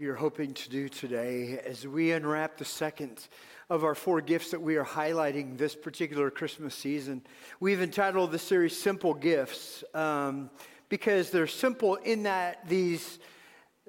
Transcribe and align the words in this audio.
we 0.00 0.06
are 0.06 0.14
hoping 0.14 0.54
to 0.54 0.70
do 0.70 0.88
today 0.88 1.58
as 1.66 1.84
we 1.84 2.12
unwrap 2.12 2.56
the 2.56 2.64
second 2.64 3.26
of 3.68 3.82
our 3.82 3.96
four 3.96 4.20
gifts 4.20 4.52
that 4.52 4.62
we 4.62 4.76
are 4.76 4.84
highlighting 4.84 5.58
this 5.58 5.74
particular 5.74 6.30
Christmas 6.30 6.74
season. 6.74 7.20
We've 7.58 7.82
entitled 7.82 8.30
the 8.30 8.38
series 8.38 8.78
Simple 8.78 9.12
Gifts 9.12 9.82
um, 9.94 10.50
because 10.88 11.30
they're 11.30 11.48
simple 11.48 11.96
in 11.96 12.22
that 12.24 12.68
these, 12.68 13.18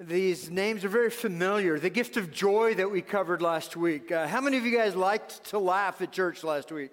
these 0.00 0.50
names 0.50 0.84
are 0.84 0.88
very 0.88 1.10
familiar. 1.10 1.78
The 1.78 1.90
gift 1.90 2.16
of 2.16 2.32
joy 2.32 2.74
that 2.74 2.90
we 2.90 3.02
covered 3.02 3.40
last 3.40 3.76
week. 3.76 4.10
Uh, 4.10 4.26
how 4.26 4.40
many 4.40 4.56
of 4.56 4.66
you 4.66 4.76
guys 4.76 4.96
liked 4.96 5.44
to 5.50 5.60
laugh 5.60 6.02
at 6.02 6.10
church 6.10 6.42
last 6.42 6.72
week? 6.72 6.90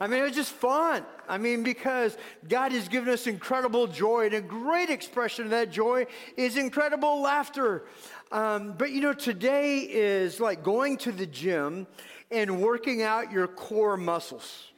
I 0.00 0.06
mean, 0.06 0.20
it 0.20 0.24
was 0.24 0.34
just 0.36 0.52
fun. 0.52 1.04
I 1.28 1.38
mean, 1.38 1.64
because 1.64 2.16
God 2.48 2.70
has 2.70 2.88
given 2.88 3.12
us 3.12 3.26
incredible 3.26 3.88
joy, 3.88 4.26
and 4.26 4.34
a 4.34 4.40
great 4.40 4.90
expression 4.90 5.44
of 5.44 5.50
that 5.50 5.72
joy 5.72 6.06
is 6.36 6.56
incredible 6.56 7.20
laughter. 7.20 7.84
Um, 8.30 8.74
but 8.76 8.90
you 8.90 9.00
know, 9.00 9.14
today 9.14 9.78
is 9.78 10.40
like 10.40 10.62
going 10.62 10.98
to 10.98 11.12
the 11.12 11.26
gym 11.26 11.86
and 12.30 12.60
working 12.60 13.02
out 13.02 13.32
your 13.32 13.46
core 13.46 13.96
muscles. 13.96 14.70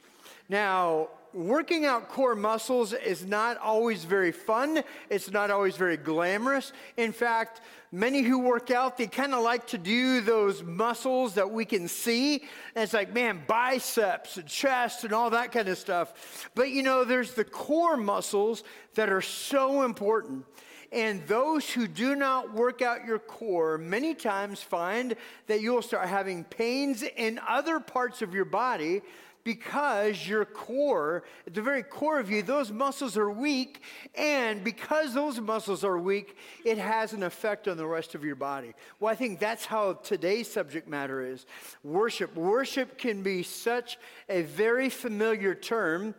Now, 0.47 1.09
working 1.33 1.85
out 1.85 2.09
core 2.09 2.35
muscles 2.35 2.93
is 2.93 3.25
not 3.25 3.57
always 3.57 4.05
very 4.05 4.31
fun. 4.31 4.83
It's 5.09 5.31
not 5.31 5.51
always 5.51 5.75
very 5.75 5.97
glamorous. 5.97 6.71
In 6.97 7.11
fact, 7.11 7.61
many 7.91 8.21
who 8.21 8.39
work 8.39 8.71
out, 8.71 8.97
they 8.97 9.07
kind 9.07 9.33
of 9.33 9.43
like 9.43 9.67
to 9.67 9.77
do 9.77 10.21
those 10.21 10.63
muscles 10.63 11.33
that 11.33 11.49
we 11.49 11.65
can 11.65 11.87
see. 11.87 12.35
And 12.75 12.83
it's 12.83 12.93
like, 12.93 13.13
man, 13.13 13.41
biceps 13.47 14.37
and 14.37 14.47
chest 14.47 15.03
and 15.03 15.13
all 15.13 15.29
that 15.31 15.51
kind 15.51 15.67
of 15.67 15.77
stuff. 15.77 16.49
But 16.55 16.69
you 16.69 16.83
know, 16.83 17.03
there's 17.03 17.33
the 17.33 17.45
core 17.45 17.97
muscles 17.97 18.63
that 18.95 19.09
are 19.09 19.21
so 19.21 19.83
important. 19.83 20.45
And 20.91 21.25
those 21.27 21.69
who 21.69 21.87
do 21.87 22.15
not 22.15 22.53
work 22.53 22.81
out 22.81 23.05
your 23.05 23.19
core 23.19 23.77
many 23.77 24.13
times 24.13 24.61
find 24.61 25.15
that 25.47 25.61
you'll 25.61 25.81
start 25.81 26.09
having 26.09 26.43
pains 26.43 27.03
in 27.03 27.39
other 27.47 27.79
parts 27.79 28.21
of 28.21 28.33
your 28.33 28.45
body 28.45 29.01
because 29.43 30.27
your 30.27 30.45
core, 30.45 31.23
at 31.47 31.53
the 31.53 31.61
very 31.61 31.83
core 31.83 32.19
of 32.19 32.29
you, 32.29 32.41
those 32.41 32.71
muscles 32.71 33.17
are 33.17 33.29
weak. 33.29 33.81
And 34.15 34.63
because 34.63 35.13
those 35.13 35.39
muscles 35.39 35.83
are 35.83 35.97
weak, 35.97 36.37
it 36.63 36.77
has 36.77 37.13
an 37.13 37.23
effect 37.23 37.67
on 37.67 37.77
the 37.77 37.87
rest 37.87 38.15
of 38.15 38.23
your 38.23 38.35
body. 38.35 38.73
Well, 38.99 39.11
I 39.11 39.15
think 39.15 39.39
that's 39.39 39.65
how 39.65 39.93
today's 39.93 40.51
subject 40.51 40.87
matter 40.87 41.21
is 41.21 41.45
worship. 41.83 42.35
Worship 42.35 42.97
can 42.97 43.23
be 43.23 43.43
such 43.43 43.97
a 44.29 44.43
very 44.43 44.89
familiar 44.89 45.55
term. 45.55 46.15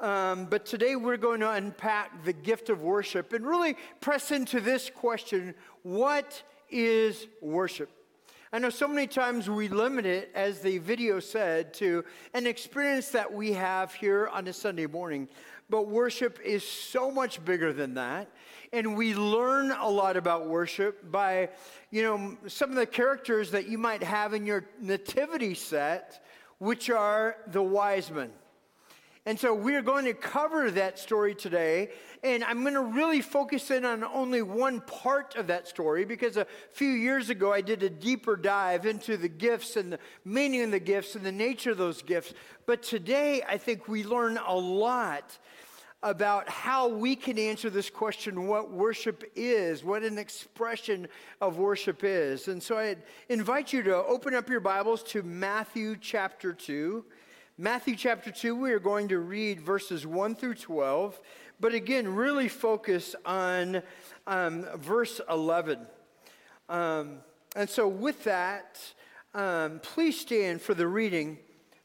Um, 0.00 0.46
but 0.46 0.64
today 0.64 0.96
we're 0.96 1.18
going 1.18 1.40
to 1.40 1.50
unpack 1.50 2.24
the 2.24 2.32
gift 2.32 2.70
of 2.70 2.80
worship 2.82 3.34
and 3.34 3.46
really 3.46 3.76
press 4.00 4.30
into 4.30 4.58
this 4.58 4.88
question 4.88 5.54
what 5.82 6.42
is 6.70 7.26
worship? 7.42 7.90
I 8.52 8.58
know 8.58 8.70
so 8.70 8.88
many 8.88 9.06
times 9.06 9.48
we 9.48 9.68
limit 9.68 10.06
it, 10.06 10.30
as 10.34 10.60
the 10.60 10.78
video 10.78 11.20
said, 11.20 11.74
to 11.74 12.04
an 12.34 12.46
experience 12.46 13.10
that 13.10 13.32
we 13.32 13.52
have 13.52 13.92
here 13.94 14.28
on 14.28 14.48
a 14.48 14.52
Sunday 14.52 14.86
morning. 14.86 15.28
But 15.68 15.86
worship 15.86 16.40
is 16.44 16.66
so 16.66 17.10
much 17.10 17.44
bigger 17.44 17.72
than 17.72 17.94
that. 17.94 18.28
And 18.72 18.96
we 18.96 19.14
learn 19.14 19.70
a 19.70 19.88
lot 19.88 20.16
about 20.16 20.48
worship 20.48 21.12
by, 21.12 21.50
you 21.90 22.02
know, 22.02 22.36
some 22.48 22.70
of 22.70 22.76
the 22.76 22.86
characters 22.86 23.50
that 23.52 23.68
you 23.68 23.78
might 23.78 24.02
have 24.02 24.34
in 24.34 24.46
your 24.46 24.64
nativity 24.80 25.54
set, 25.54 26.24
which 26.58 26.90
are 26.90 27.36
the 27.48 27.62
wise 27.62 28.10
men. 28.10 28.30
And 29.26 29.38
so 29.38 29.54
we're 29.54 29.82
going 29.82 30.06
to 30.06 30.14
cover 30.14 30.70
that 30.70 30.98
story 30.98 31.34
today. 31.34 31.90
And 32.24 32.42
I'm 32.42 32.62
going 32.62 32.74
to 32.74 32.82
really 32.82 33.20
focus 33.20 33.70
in 33.70 33.84
on 33.84 34.02
only 34.02 34.40
one 34.40 34.80
part 34.80 35.36
of 35.36 35.46
that 35.48 35.68
story 35.68 36.04
because 36.04 36.36
a 36.38 36.46
few 36.72 36.88
years 36.88 37.28
ago 37.28 37.52
I 37.52 37.60
did 37.60 37.82
a 37.82 37.90
deeper 37.90 38.34
dive 38.34 38.86
into 38.86 39.16
the 39.16 39.28
gifts 39.28 39.76
and 39.76 39.92
the 39.92 39.98
meaning 40.24 40.62
of 40.62 40.70
the 40.70 40.80
gifts 40.80 41.16
and 41.16 41.24
the 41.24 41.32
nature 41.32 41.72
of 41.72 41.78
those 41.78 42.02
gifts. 42.02 42.32
But 42.64 42.82
today 42.82 43.42
I 43.46 43.58
think 43.58 43.88
we 43.88 44.04
learn 44.04 44.38
a 44.38 44.56
lot 44.56 45.38
about 46.02 46.48
how 46.48 46.88
we 46.88 47.14
can 47.14 47.38
answer 47.38 47.68
this 47.68 47.90
question 47.90 48.46
what 48.46 48.70
worship 48.70 49.22
is, 49.34 49.84
what 49.84 50.02
an 50.02 50.16
expression 50.16 51.06
of 51.42 51.58
worship 51.58 52.02
is. 52.02 52.48
And 52.48 52.62
so 52.62 52.78
I 52.78 52.96
invite 53.28 53.70
you 53.72 53.82
to 53.82 53.96
open 53.96 54.34
up 54.34 54.48
your 54.48 54.60
Bibles 54.60 55.02
to 55.04 55.22
Matthew 55.22 55.96
chapter 56.00 56.54
2. 56.54 57.04
Matthew 57.60 57.94
chapter 57.94 58.30
2, 58.30 58.56
we 58.56 58.72
are 58.72 58.78
going 58.78 59.08
to 59.08 59.18
read 59.18 59.60
verses 59.60 60.06
1 60.06 60.34
through 60.34 60.54
12, 60.54 61.20
but 61.60 61.74
again, 61.74 62.08
really 62.08 62.48
focus 62.48 63.14
on 63.26 63.82
um, 64.26 64.64
verse 64.78 65.20
11. 65.28 65.78
Um, 66.70 67.18
and 67.54 67.68
so, 67.68 67.86
with 67.86 68.24
that, 68.24 68.80
um, 69.34 69.78
please 69.80 70.18
stand 70.18 70.62
for 70.62 70.72
the 70.72 70.86
reading 70.86 71.36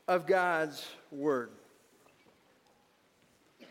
of 0.07 0.25
God's 0.25 0.87
word. 1.11 1.49
It 3.59 3.67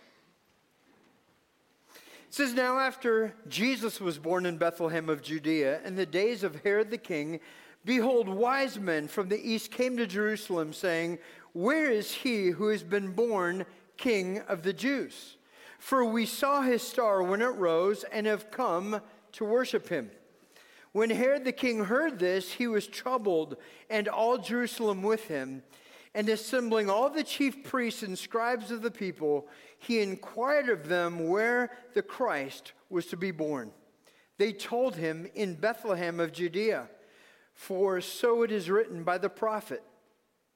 says, 2.28 2.52
Now 2.52 2.80
after 2.80 3.32
Jesus 3.48 3.98
was 3.98 4.18
born 4.18 4.44
in 4.44 4.58
Bethlehem 4.58 5.08
of 5.08 5.22
Judea, 5.22 5.80
in 5.86 5.96
the 5.96 6.04
days 6.04 6.44
of 6.44 6.60
Herod 6.64 6.90
the 6.90 6.98
king, 6.98 7.40
behold, 7.82 8.28
wise 8.28 8.78
men 8.78 9.08
from 9.08 9.30
the 9.30 9.40
east 9.40 9.70
came 9.70 9.96
to 9.96 10.06
Jerusalem, 10.06 10.74
saying, 10.74 11.18
where 11.54 11.88
is 11.88 12.12
he 12.12 12.48
who 12.48 12.68
has 12.68 12.82
been 12.82 13.12
born 13.12 13.64
King 13.96 14.40
of 14.40 14.64
the 14.64 14.72
Jews? 14.72 15.36
For 15.78 16.04
we 16.04 16.26
saw 16.26 16.62
his 16.62 16.82
star 16.82 17.22
when 17.22 17.40
it 17.40 17.46
rose 17.46 18.04
and 18.04 18.26
have 18.26 18.50
come 18.50 19.00
to 19.32 19.44
worship 19.44 19.88
him. 19.88 20.10
When 20.90 21.10
Herod 21.10 21.44
the 21.44 21.52
king 21.52 21.84
heard 21.84 22.18
this, 22.18 22.52
he 22.52 22.66
was 22.66 22.86
troubled, 22.86 23.56
and 23.88 24.08
all 24.08 24.38
Jerusalem 24.38 25.02
with 25.02 25.28
him. 25.28 25.62
And 26.12 26.28
assembling 26.28 26.90
all 26.90 27.08
the 27.08 27.24
chief 27.24 27.64
priests 27.64 28.02
and 28.02 28.18
scribes 28.18 28.70
of 28.70 28.82
the 28.82 28.90
people, 28.90 29.48
he 29.78 30.00
inquired 30.00 30.68
of 30.68 30.88
them 30.88 31.28
where 31.28 31.70
the 31.94 32.02
Christ 32.02 32.72
was 32.90 33.06
to 33.06 33.16
be 33.16 33.30
born. 33.30 33.70
They 34.38 34.52
told 34.52 34.96
him, 34.96 35.28
In 35.34 35.54
Bethlehem 35.54 36.18
of 36.18 36.32
Judea, 36.32 36.88
for 37.52 38.00
so 38.00 38.42
it 38.42 38.50
is 38.50 38.70
written 38.70 39.04
by 39.04 39.18
the 39.18 39.28
prophet. 39.28 39.82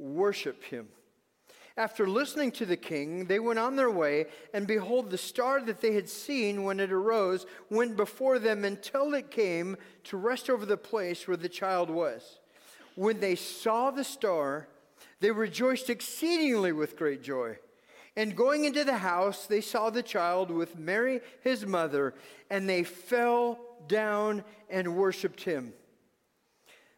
worship 0.00 0.64
him. 0.64 0.88
After 1.76 2.06
listening 2.06 2.50
to 2.52 2.66
the 2.66 2.76
king, 2.76 3.26
they 3.26 3.38
went 3.38 3.58
on 3.58 3.76
their 3.76 3.90
way, 3.90 4.26
and 4.52 4.66
behold, 4.66 5.10
the 5.10 5.18
star 5.18 5.62
that 5.62 5.80
they 5.80 5.94
had 5.94 6.08
seen 6.08 6.64
when 6.64 6.80
it 6.80 6.92
arose 6.92 7.46
went 7.70 7.96
before 7.96 8.38
them 8.38 8.64
until 8.64 9.14
it 9.14 9.30
came 9.30 9.76
to 10.04 10.16
rest 10.16 10.50
over 10.50 10.66
the 10.66 10.76
place 10.76 11.28
where 11.28 11.36
the 11.36 11.48
child 11.48 11.88
was. 11.88 12.40
When 12.96 13.20
they 13.20 13.36
saw 13.36 13.90
the 13.90 14.04
star, 14.04 14.68
they 15.20 15.30
rejoiced 15.30 15.88
exceedingly 15.88 16.72
with 16.72 16.96
great 16.96 17.22
joy. 17.22 17.56
And 18.16 18.36
going 18.36 18.64
into 18.64 18.84
the 18.84 18.98
house, 18.98 19.46
they 19.46 19.60
saw 19.60 19.88
the 19.88 20.02
child 20.02 20.50
with 20.50 20.78
Mary, 20.78 21.20
his 21.42 21.64
mother, 21.64 22.14
and 22.50 22.68
they 22.68 22.82
fell 22.82 23.58
down 23.86 24.44
and 24.68 24.96
worshiped 24.96 25.44
him. 25.44 25.72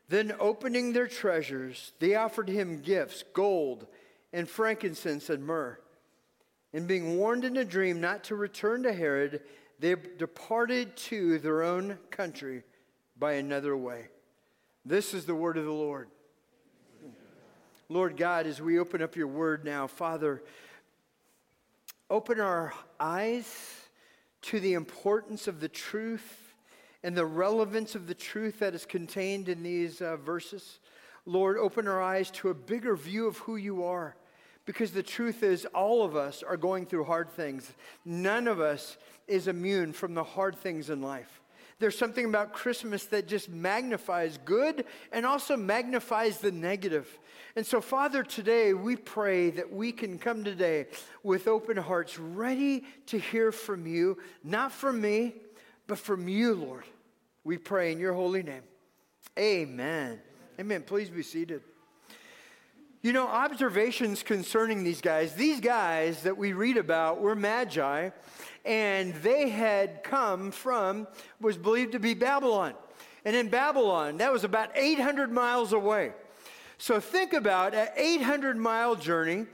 Then, 0.09 0.35
opening 0.39 0.93
their 0.93 1.07
treasures, 1.07 1.93
they 1.99 2.15
offered 2.15 2.49
him 2.49 2.81
gifts 2.81 3.25
gold 3.33 3.87
and 4.33 4.49
frankincense 4.49 5.31
and 5.31 5.45
myrrh. 5.45 5.79
And 6.73 6.87
being 6.87 7.17
warned 7.17 7.45
in 7.45 7.57
a 7.57 7.65
dream 7.65 8.01
not 8.01 8.25
to 8.25 8.37
return 8.37 8.83
to 8.83 8.93
Herod, 8.93 9.43
they 9.79 9.95
departed 9.95 10.97
to 10.97 11.39
their 11.39 11.63
own 11.63 11.99
country 12.11 12.63
by 13.19 13.35
another 13.35 13.77
way. 13.77 14.09
This 14.85 15.15
is 15.15 15.27
the 15.27 15.35
word 15.35 15.57
of 15.57 15.65
the 15.65 15.71
Lord. 15.71 16.09
Lord 17.89 18.17
God, 18.17 18.47
as 18.47 18.61
we 18.61 18.79
open 18.79 19.03
up 19.03 19.17
your 19.17 19.27
word 19.27 19.65
now, 19.65 19.87
Father, 19.87 20.43
open 22.09 22.41
our 22.41 22.73
eyes 22.99 23.47
to 24.43 24.61
the 24.61 24.73
importance 24.73 25.47
of 25.47 25.61
the 25.61 25.69
truth 25.69 26.42
and 27.03 27.17
the 27.17 27.27
relevance 27.27 27.95
of 27.95 28.07
the 28.07 28.15
truth 28.15 28.61
that 28.61 28.75
is 28.75 28.87
contained 28.87 29.49
in 29.49 29.63
these 29.63 30.01
uh, 30.01 30.17
verses. 30.17 30.79
Lord, 31.27 31.57
open 31.57 31.89
our 31.89 32.03
eyes 32.03 32.31
to 32.33 32.49
a 32.49 32.55
bigger 32.55 32.97
view 32.97 33.27
of 33.27 33.39
who 33.39 33.57
you 33.57 33.85
are. 33.85 34.17
Because 34.65 34.93
the 34.93 35.03
truth 35.03 35.43
is, 35.43 35.65
all 35.75 36.05
of 36.05 36.15
us 36.15 36.43
are 36.43 36.57
going 36.57 36.87
through 36.87 37.05
hard 37.05 37.31
things. 37.31 37.73
None 38.05 38.47
of 38.47 38.61
us 38.61 38.97
is 39.27 39.49
immune 39.49 39.93
from 39.93 40.15
the 40.15 40.23
hard 40.23 40.57
things 40.57 40.89
in 40.89 41.03
life. 41.03 41.41
There's 41.81 41.99
something 41.99 42.27
about 42.27 42.53
Christmas 42.53 43.07
that 43.07 43.27
just 43.27 43.49
magnifies 43.49 44.39
good 44.45 44.85
and 45.11 45.27
also 45.27 45.57
magnifies 45.57 46.39
the 46.39 46.53
negative. 46.53 47.19
And 47.57 47.67
so, 47.67 47.81
Father, 47.81 48.23
today 48.23 48.73
we 48.73 48.95
pray 48.95 49.51
that 49.51 49.73
we 49.73 49.91
can 49.91 50.17
come 50.17 50.45
today 50.45 50.87
with 51.25 51.49
open 51.49 51.77
hearts, 51.77 52.21
ready 52.21 52.85
to 53.07 53.19
hear 53.19 53.51
from 53.51 53.85
you, 53.87 54.17
not 54.45 54.71
from 54.71 55.01
me, 55.01 55.35
but 55.89 55.99
from 55.99 56.29
you, 56.29 56.55
Lord. 56.55 56.85
We 57.45 57.59
pray 57.59 57.93
in 57.93 57.99
your 57.99 58.13
holy 58.13 58.43
name. 58.43 58.63
Amen. 59.39 60.21
Amen. 60.61 60.83
Please 60.83 61.11
be 61.11 61.23
seated. 61.23 61.63
You 63.03 63.13
know, 63.13 63.27
observations 63.27 64.23
concerning 64.23 64.85
these 64.85 65.01
guys, 65.01 65.35
these 65.35 65.59
guys 65.61 66.23
that 66.23 66.37
we 66.37 66.53
read 66.53 66.77
about 66.77 67.21
were 67.21 67.35
magi, 67.35 68.11
and 68.65 69.13
they 69.15 69.49
had 69.49 70.05
come 70.05 70.53
from, 70.53 71.09
was 71.41 71.57
believed 71.57 71.93
to 71.93 71.99
be 71.99 72.15
Babylon. 72.15 72.75
And 73.25 73.35
in 73.35 73.49
Babylon, 73.49 74.19
that 74.19 74.33
was 74.33 74.45
about 74.45 74.71
800 74.77 75.33
miles 75.33 75.73
away. 75.73 76.13
So 76.79 77.01
think 77.01 77.33
about 77.33 77.75
an 77.75 77.89
800 77.97 78.57
mile 78.57 78.95
journey. 78.95 79.47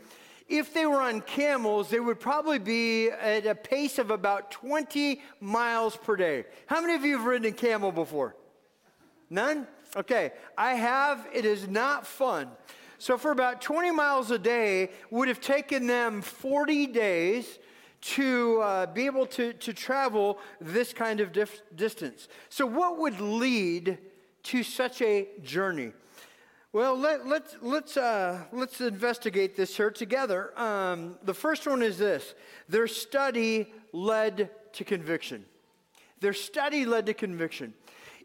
If 0.49 0.73
they 0.73 0.87
were 0.87 1.01
on 1.01 1.21
camels, 1.21 1.91
they 1.91 2.01
would 2.01 2.19
probably 2.19 2.59
be 2.59 3.11
at 3.11 3.45
a 3.45 3.55
pace 3.55 3.99
of 3.99 4.11
about 4.11 4.51
20 4.51 5.21
miles 5.41 5.97
per 5.97 6.17
day. 6.17 6.47
How 6.67 6.81
many 6.81 6.95
of 6.95 7.05
you 7.05 7.19
have 7.19 7.27
ridden 7.27 7.49
a 7.49 7.53
camel 7.53 7.93
before? 7.93 8.35
None? 9.29 9.67
Okay, 9.95 10.33
I 10.57 10.75
have. 10.75 11.27
It 11.35 11.45
is 11.45 11.69
not 11.69 12.07
fun. 12.07 12.49
So, 12.99 13.17
for 13.17 13.31
about 13.31 13.61
20 13.61 13.91
miles 13.91 14.31
a 14.31 14.39
day, 14.39 14.91
would 15.11 15.29
have 15.29 15.41
taken 15.41 15.87
them 15.87 16.21
40 16.23 16.87
days 16.89 17.59
to 18.01 18.61
uh, 18.61 18.87
be 18.87 19.07
able 19.07 19.27
to, 19.27 19.53
to 19.53 19.73
travel 19.73 20.39
this 20.61 20.93
kind 20.93 21.21
of 21.21 21.33
dif- 21.33 21.63
distance. 21.77 22.29
So, 22.49 22.67
what 22.67 22.99
would 22.99 23.21
lead 23.21 23.99
to 24.45 24.63
such 24.63 25.03
a 25.03 25.29
journey? 25.43 25.93
Well, 26.79 26.97
let, 26.97 27.27
let's, 27.27 27.57
let's, 27.61 27.97
uh, 27.97 28.45
let's 28.53 28.81
investigate 28.81 29.57
this 29.57 29.77
here 29.77 29.91
together. 29.91 30.57
Um, 30.57 31.17
the 31.25 31.35
first 31.35 31.67
one 31.67 31.83
is 31.83 31.99
this 31.99 32.37
their 32.69 32.87
study 32.87 33.75
led 33.93 34.49
to 34.75 34.85
conviction. 34.85 35.45
Their 36.21 36.33
study 36.33 36.87
led 36.87 37.07
to 37.07 37.15
conviction. 37.15 37.75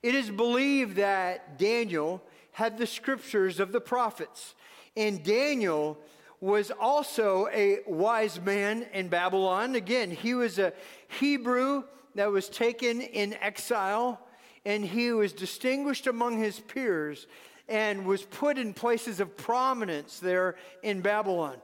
It 0.03 0.13
is 0.13 0.29
believed 0.29 0.97
that 0.97 1.57
Daniel 1.57 2.21
had 2.51 2.77
the 2.77 2.85
scriptures 2.85 3.59
of 3.59 3.71
the 3.71 3.81
prophets. 3.81 4.53
And 4.95 5.23
Daniel 5.23 5.97
was 6.39 6.69
also 6.79 7.47
a 7.51 7.79
wise 7.87 8.39
man 8.39 8.85
in 8.93 9.07
Babylon. 9.07 9.73
Again, 9.73 10.11
he 10.11 10.35
was 10.35 10.59
a 10.59 10.73
Hebrew 11.19 11.85
that 12.13 12.31
was 12.31 12.49
taken 12.49 13.01
in 13.01 13.33
exile, 13.33 14.21
and 14.63 14.85
he 14.85 15.11
was 15.11 15.33
distinguished 15.33 16.05
among 16.05 16.37
his 16.37 16.59
peers 16.59 17.25
and 17.67 18.05
was 18.05 18.23
put 18.23 18.57
in 18.57 18.73
places 18.73 19.19
of 19.19 19.37
prominence 19.37 20.19
there 20.19 20.55
in 20.81 21.01
Babylon. 21.01 21.57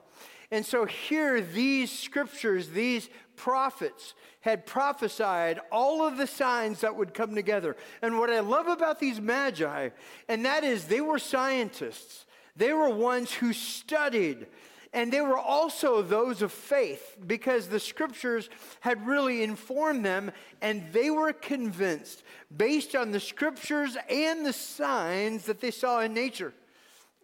And 0.52 0.66
so 0.66 0.86
here, 0.86 1.42
these 1.42 1.92
scriptures, 1.92 2.70
these 2.70 3.10
prophets 3.36 4.16
had 4.42 4.66
prophesied 4.66 5.60
all 5.72 6.06
of 6.06 6.18
the 6.18 6.26
signs 6.26 6.82
that 6.82 6.96
would 6.96 7.14
come 7.14 7.36
together. 7.36 7.76
And 8.02 8.18
what 8.18 8.30
I 8.30 8.40
love 8.40 8.68
about 8.68 9.00
these 9.00 9.22
magi, 9.22 9.90
and 10.28 10.46
that 10.46 10.64
is 10.64 10.86
they 10.86 11.02
were 11.02 11.20
scientists. 11.20 12.26
They 12.56 12.74
were 12.74 12.90
ones 12.90 13.32
who 13.32 13.54
studied, 13.54 14.48
and 14.94 15.14
they 15.14 15.22
were 15.22 15.38
also 15.38 16.02
those 16.02 16.42
of 16.42 16.52
faith 16.52 17.18
because 17.28 17.68
the 17.68 17.80
scriptures 17.80 18.50
had 18.80 19.06
really 19.06 19.44
informed 19.44 20.04
them, 20.04 20.32
and 20.62 20.92
they 20.92 21.10
were 21.12 21.32
convinced 21.32 22.24
based 22.56 22.96
on 22.96 23.12
the 23.12 23.20
scriptures 23.20 23.98
and 24.10 24.46
the 24.46 24.54
signs 24.54 25.46
that 25.46 25.62
they 25.62 25.72
saw 25.72 26.00
in 26.00 26.14
nature. 26.14 26.54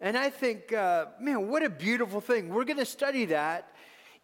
And 0.00 0.16
I 0.16 0.30
think, 0.30 0.72
uh, 0.72 1.06
man, 1.20 1.48
what 1.48 1.62
a 1.62 1.70
beautiful 1.70 2.20
thing. 2.20 2.50
We're 2.50 2.64
going 2.64 2.78
to 2.78 2.84
study 2.84 3.24
that 3.26 3.72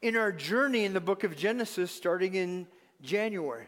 in 0.03 0.17
our 0.17 0.31
journey 0.31 0.85
in 0.85 0.93
the 0.93 1.01
book 1.01 1.25
of 1.25 1.37
Genesis 1.37 1.91
starting 1.91 2.35
in 2.35 2.67
January 3.01 3.67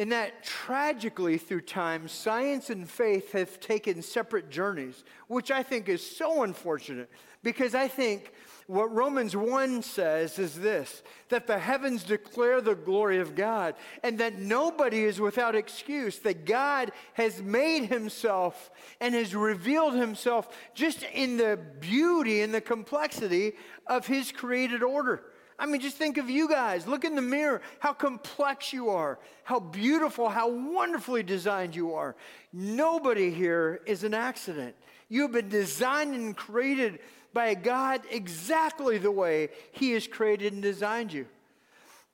in 0.00 0.08
that 0.08 0.42
tragically 0.42 1.36
through 1.36 1.60
time, 1.60 2.08
science 2.08 2.70
and 2.70 2.88
faith 2.88 3.32
have 3.32 3.60
taken 3.60 4.00
separate 4.00 4.48
journeys, 4.48 5.04
which 5.28 5.50
I 5.50 5.62
think 5.62 5.90
is 5.90 6.00
so 6.00 6.42
unfortunate 6.42 7.10
because 7.42 7.74
I 7.74 7.86
think 7.86 8.32
what 8.66 8.90
Romans 8.94 9.36
1 9.36 9.82
says 9.82 10.38
is 10.38 10.54
this 10.54 11.02
that 11.28 11.46
the 11.46 11.58
heavens 11.58 12.02
declare 12.02 12.62
the 12.62 12.74
glory 12.74 13.18
of 13.18 13.34
God, 13.34 13.74
and 14.02 14.16
that 14.20 14.38
nobody 14.38 15.04
is 15.04 15.20
without 15.20 15.54
excuse, 15.54 16.18
that 16.20 16.46
God 16.46 16.92
has 17.12 17.42
made 17.42 17.84
himself 17.84 18.70
and 19.02 19.14
has 19.14 19.34
revealed 19.34 19.92
himself 19.92 20.48
just 20.72 21.02
in 21.12 21.36
the 21.36 21.58
beauty 21.78 22.40
and 22.40 22.54
the 22.54 22.62
complexity 22.62 23.52
of 23.86 24.06
his 24.06 24.32
created 24.32 24.82
order. 24.82 25.24
I 25.60 25.66
mean, 25.66 25.82
just 25.82 25.98
think 25.98 26.16
of 26.16 26.30
you 26.30 26.48
guys. 26.48 26.86
Look 26.86 27.04
in 27.04 27.14
the 27.14 27.20
mirror, 27.20 27.60
how 27.80 27.92
complex 27.92 28.72
you 28.72 28.88
are, 28.88 29.18
how 29.44 29.60
beautiful, 29.60 30.30
how 30.30 30.48
wonderfully 30.48 31.22
designed 31.22 31.76
you 31.76 31.92
are. 31.92 32.16
Nobody 32.50 33.30
here 33.30 33.82
is 33.84 34.02
an 34.02 34.14
accident. 34.14 34.74
You 35.10 35.22
have 35.22 35.32
been 35.32 35.50
designed 35.50 36.14
and 36.14 36.34
created 36.34 37.00
by 37.34 37.52
God 37.52 38.00
exactly 38.10 38.96
the 38.96 39.10
way 39.10 39.50
He 39.72 39.90
has 39.90 40.06
created 40.08 40.54
and 40.54 40.62
designed 40.62 41.12
you. 41.12 41.26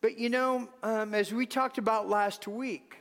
But 0.00 0.18
you 0.18 0.28
know, 0.28 0.68
um, 0.82 1.14
as 1.14 1.32
we 1.32 1.46
talked 1.46 1.78
about 1.78 2.08
last 2.08 2.48
week, 2.48 2.96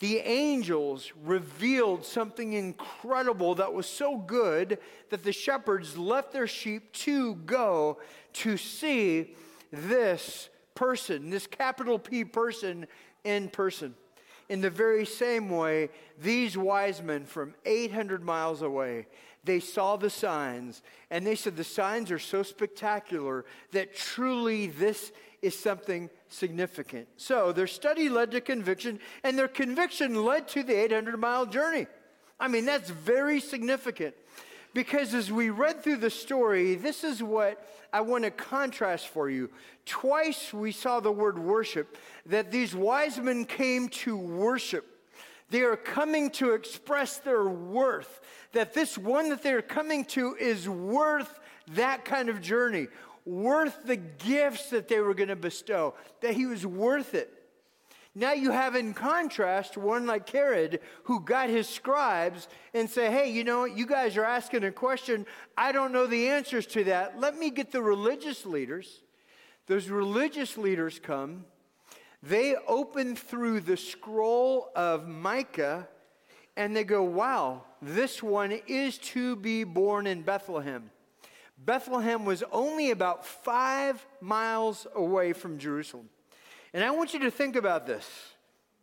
the 0.00 0.18
angels 0.18 1.12
revealed 1.22 2.04
something 2.04 2.54
incredible 2.54 3.54
that 3.54 3.72
was 3.72 3.86
so 3.86 4.16
good 4.16 4.78
that 5.10 5.22
the 5.22 5.32
shepherds 5.32 5.96
left 5.96 6.32
their 6.32 6.48
sheep 6.48 6.92
to 6.94 7.36
go 7.36 8.00
to 8.32 8.56
see 8.56 9.36
this 9.72 10.50
person, 10.74 11.30
this 11.30 11.46
capital 11.46 11.98
P 11.98 12.24
person, 12.24 12.86
in 13.24 13.48
person. 13.48 13.94
In 14.48 14.60
the 14.60 14.70
very 14.70 15.06
same 15.06 15.48
way, 15.48 15.88
these 16.20 16.56
wise 16.56 17.02
men 17.02 17.24
from 17.24 17.54
800 17.64 18.22
miles 18.22 18.62
away, 18.62 19.06
they 19.44 19.60
saw 19.60 19.96
the 19.96 20.10
signs 20.10 20.82
and 21.10 21.26
they 21.26 21.34
said 21.34 21.56
the 21.56 21.64
signs 21.64 22.10
are 22.10 22.18
so 22.18 22.42
spectacular 22.42 23.44
that 23.72 23.94
truly 23.94 24.66
this 24.66 25.12
is 25.40 25.58
something 25.58 26.08
significant. 26.28 27.08
So 27.16 27.52
their 27.52 27.66
study 27.66 28.08
led 28.08 28.30
to 28.30 28.40
conviction, 28.40 29.00
and 29.24 29.36
their 29.36 29.48
conviction 29.48 30.24
led 30.24 30.46
to 30.48 30.62
the 30.62 30.74
800 30.74 31.18
mile 31.18 31.46
journey. 31.46 31.88
I 32.38 32.48
mean, 32.48 32.64
that's 32.64 32.90
very 32.90 33.40
significant 33.40 34.14
because 34.74 35.14
as 35.14 35.30
we 35.30 35.50
read 35.50 35.82
through 35.82 35.96
the 35.96 36.10
story, 36.10 36.74
this 36.74 37.04
is 37.04 37.22
what 37.22 37.66
I 37.92 38.00
want 38.00 38.24
to 38.24 38.30
contrast 38.30 39.08
for 39.08 39.28
you. 39.28 39.50
Twice 39.84 40.52
we 40.52 40.72
saw 40.72 41.00
the 41.00 41.12
word 41.12 41.38
worship, 41.38 41.98
that 42.26 42.50
these 42.50 42.74
wise 42.74 43.18
men 43.18 43.44
came 43.44 43.88
to 43.88 44.16
worship. 44.16 44.86
They 45.50 45.62
are 45.62 45.76
coming 45.76 46.30
to 46.32 46.54
express 46.54 47.18
their 47.18 47.44
worth, 47.44 48.20
that 48.52 48.72
this 48.72 48.96
one 48.96 49.28
that 49.28 49.42
they're 49.42 49.60
coming 49.60 50.04
to 50.06 50.34
is 50.36 50.68
worth 50.68 51.38
that 51.72 52.06
kind 52.06 52.30
of 52.30 52.40
journey, 52.40 52.88
worth 53.26 53.84
the 53.84 53.96
gifts 53.96 54.70
that 54.70 54.88
they 54.88 55.00
were 55.00 55.14
going 55.14 55.28
to 55.28 55.36
bestow, 55.36 55.94
that 56.22 56.34
he 56.34 56.46
was 56.46 56.64
worth 56.64 57.14
it. 57.14 57.41
Now 58.14 58.32
you 58.32 58.50
have 58.50 58.74
in 58.74 58.92
contrast 58.92 59.78
one 59.78 60.06
like 60.06 60.28
Herod 60.28 60.80
who 61.04 61.20
got 61.20 61.48
his 61.48 61.66
scribes 61.66 62.46
and 62.74 62.88
say, 62.88 63.10
hey, 63.10 63.30
you 63.30 63.42
know 63.42 63.60
what? 63.60 63.76
You 63.76 63.86
guys 63.86 64.18
are 64.18 64.24
asking 64.24 64.64
a 64.64 64.70
question. 64.70 65.24
I 65.56 65.72
don't 65.72 65.92
know 65.92 66.06
the 66.06 66.28
answers 66.28 66.66
to 66.68 66.84
that. 66.84 67.18
Let 67.18 67.38
me 67.38 67.50
get 67.50 67.72
the 67.72 67.82
religious 67.82 68.44
leaders. 68.44 69.02
Those 69.66 69.88
religious 69.88 70.58
leaders 70.58 70.98
come. 70.98 71.46
They 72.22 72.54
open 72.68 73.16
through 73.16 73.60
the 73.60 73.78
scroll 73.78 74.68
of 74.76 75.08
Micah 75.08 75.88
and 76.56 76.76
they 76.76 76.84
go, 76.84 77.02
wow, 77.02 77.64
this 77.80 78.22
one 78.22 78.52
is 78.66 78.98
to 78.98 79.36
be 79.36 79.64
born 79.64 80.06
in 80.06 80.20
Bethlehem. 80.20 80.90
Bethlehem 81.56 82.24
was 82.24 82.44
only 82.52 82.90
about 82.90 83.24
five 83.24 84.04
miles 84.20 84.86
away 84.94 85.32
from 85.32 85.58
Jerusalem. 85.58 86.08
And 86.74 86.82
I 86.82 86.90
want 86.90 87.12
you 87.12 87.20
to 87.20 87.30
think 87.30 87.56
about 87.56 87.86
this. 87.86 88.08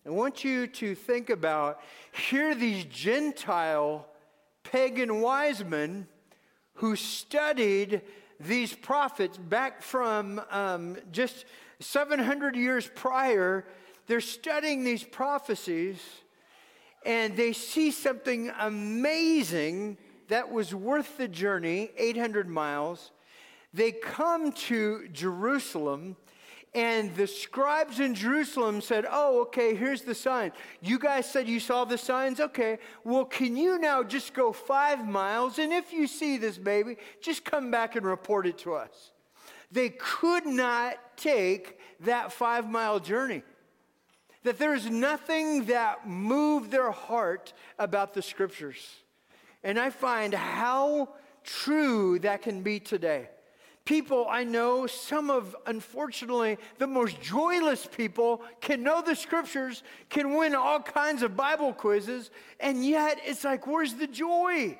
I 0.05 0.11
want 0.11 0.43
you 0.43 0.67
to 0.67 0.93
think 0.93 1.31
about 1.31 1.81
here 2.11 2.53
these 2.53 2.85
Gentile 2.85 4.07
pagan 4.63 5.21
wise 5.21 5.65
men 5.65 6.07
who 6.75 6.95
studied 6.95 8.01
these 8.39 8.73
prophets 8.73 9.37
back 9.37 9.81
from 9.81 10.39
um, 10.51 10.97
just 11.11 11.45
700 11.79 12.55
years 12.55 12.89
prior. 12.93 13.65
They're 14.05 14.21
studying 14.21 14.83
these 14.83 15.03
prophecies 15.03 15.99
and 17.05 17.35
they 17.35 17.53
see 17.53 17.89
something 17.89 18.51
amazing 18.59 19.97
that 20.27 20.51
was 20.51 20.75
worth 20.75 21.17
the 21.17 21.27
journey, 21.27 21.89
800 21.97 22.47
miles. 22.47 23.11
They 23.73 23.91
come 23.91 24.51
to 24.51 25.07
Jerusalem 25.11 26.17
And 26.75 27.15
the 27.15 27.25
scribes 27.25 27.99
in 27.99 28.13
Jerusalem 28.13 28.81
said, 28.81 29.05
Oh, 29.09 29.41
okay, 29.41 29.73
here's 29.73 30.03
the 30.03 30.13
sign. 30.13 30.51
You 30.81 30.99
guys 30.99 31.29
said 31.29 31.47
you 31.47 31.59
saw 31.59 31.83
the 31.83 31.97
signs? 31.97 32.39
Okay. 32.39 32.77
Well, 33.03 33.25
can 33.25 33.57
you 33.57 33.79
now 33.79 34.03
just 34.03 34.33
go 34.35 34.53
five 34.53 35.07
miles? 35.07 35.57
And 35.57 35.73
if 35.73 35.91
you 35.91 36.05
see 36.05 36.37
this 36.37 36.59
baby, 36.59 36.97
just 37.21 37.43
come 37.43 37.71
back 37.71 37.95
and 37.95 38.05
report 38.05 38.45
it 38.45 38.59
to 38.59 38.75
us. 38.75 39.11
They 39.71 39.89
could 39.89 40.45
not 40.45 40.97
take 41.17 41.79
that 42.01 42.31
five 42.31 42.69
mile 42.69 42.99
journey. 42.99 43.41
That 44.43 44.59
there 44.59 44.75
is 44.75 44.89
nothing 44.89 45.65
that 45.65 46.07
moved 46.07 46.71
their 46.71 46.91
heart 46.91 47.51
about 47.79 48.13
the 48.13 48.21
scriptures. 48.21 48.95
And 49.63 49.79
I 49.79 49.89
find 49.89 50.33
how 50.33 51.09
true 51.43 52.19
that 52.19 52.43
can 52.43 52.61
be 52.61 52.79
today 52.79 53.29
people 53.89 54.27
I 54.29 54.43
know, 54.43 54.85
some 54.85 55.31
of, 55.31 55.55
unfortunately, 55.65 56.59
the 56.77 56.85
most 56.85 57.19
joyless 57.21 57.87
people 57.91 58.43
can 58.61 58.83
know 58.83 59.01
the 59.01 59.15
scriptures, 59.15 59.81
can 60.09 60.35
win 60.35 60.53
all 60.53 60.79
kinds 60.79 61.23
of 61.23 61.35
Bible 61.35 61.73
quizzes, 61.73 62.29
and 62.59 62.85
yet 62.85 63.17
it's 63.25 63.43
like, 63.43 63.65
where's 63.65 63.95
the 63.95 64.05
joy? 64.05 64.77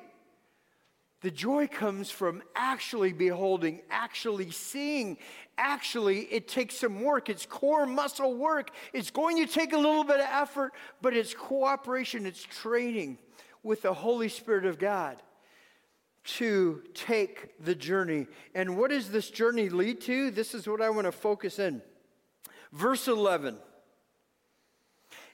The 1.22 1.30
joy 1.32 1.66
comes 1.66 2.08
from 2.08 2.40
actually 2.54 3.12
beholding, 3.12 3.80
actually 3.90 4.52
seeing. 4.52 5.18
Actually, 5.58 6.20
it 6.26 6.46
takes 6.46 6.76
some 6.76 7.02
work. 7.02 7.28
It's 7.28 7.46
core 7.46 7.86
muscle 7.86 8.34
work. 8.36 8.70
It's 8.92 9.10
going 9.10 9.44
to 9.44 9.52
take 9.52 9.72
a 9.72 9.76
little 9.76 10.04
bit 10.04 10.20
of 10.20 10.28
effort, 10.30 10.72
but 11.02 11.16
it's 11.16 11.34
cooperation, 11.34 12.26
it's 12.26 12.44
training 12.44 13.18
with 13.64 13.82
the 13.82 13.92
Holy 13.92 14.28
Spirit 14.28 14.66
of 14.66 14.78
God 14.78 15.20
to 16.22 16.82
take 16.94 17.62
the 17.64 17.74
journey. 17.74 18.26
And 18.54 18.76
what 18.76 18.90
does 18.90 19.10
this 19.10 19.30
journey 19.30 19.68
lead 19.68 20.00
to? 20.02 20.30
This 20.30 20.54
is 20.54 20.66
what 20.66 20.82
I 20.82 20.90
want 20.90 21.06
to 21.06 21.12
focus 21.12 21.58
in. 21.58 21.82
Verse 22.72 23.08
11. 23.08 23.56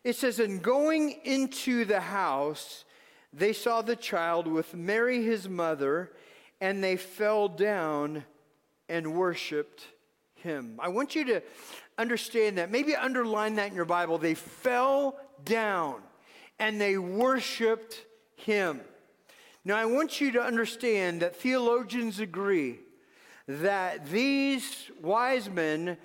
It 0.04 0.16
says, 0.16 0.38
And 0.38 0.62
going 0.62 1.18
into 1.24 1.84
the 1.84 2.00
house, 2.00 2.84
they 3.32 3.52
saw 3.52 3.82
the 3.82 3.96
child 3.96 4.46
with 4.46 4.74
Mary 4.74 5.22
his 5.24 5.48
mother, 5.48 6.12
and 6.60 6.82
they 6.82 6.96
fell 6.96 7.48
down 7.48 8.24
and 8.88 9.14
worshiped 9.14 9.84
him. 10.36 10.78
I 10.80 10.88
want 10.88 11.14
you 11.14 11.24
to 11.26 11.42
understand 11.98 12.58
that. 12.58 12.70
Maybe 12.70 12.94
underline 12.94 13.56
that 13.56 13.68
in 13.68 13.74
your 13.74 13.84
Bible. 13.84 14.18
They 14.18 14.34
fell 14.34 15.18
down 15.44 16.02
and 16.58 16.80
they 16.80 16.96
worshiped 16.96 18.04
him. 18.36 18.80
Now, 19.66 19.78
I 19.78 19.84
want 19.84 20.20
you 20.20 20.30
to 20.30 20.40
understand 20.40 21.22
that 21.22 21.34
theologians 21.34 22.20
agree 22.20 22.78
that 23.48 24.08
these 24.08 24.92
wise 25.02 25.50
men 25.50 25.98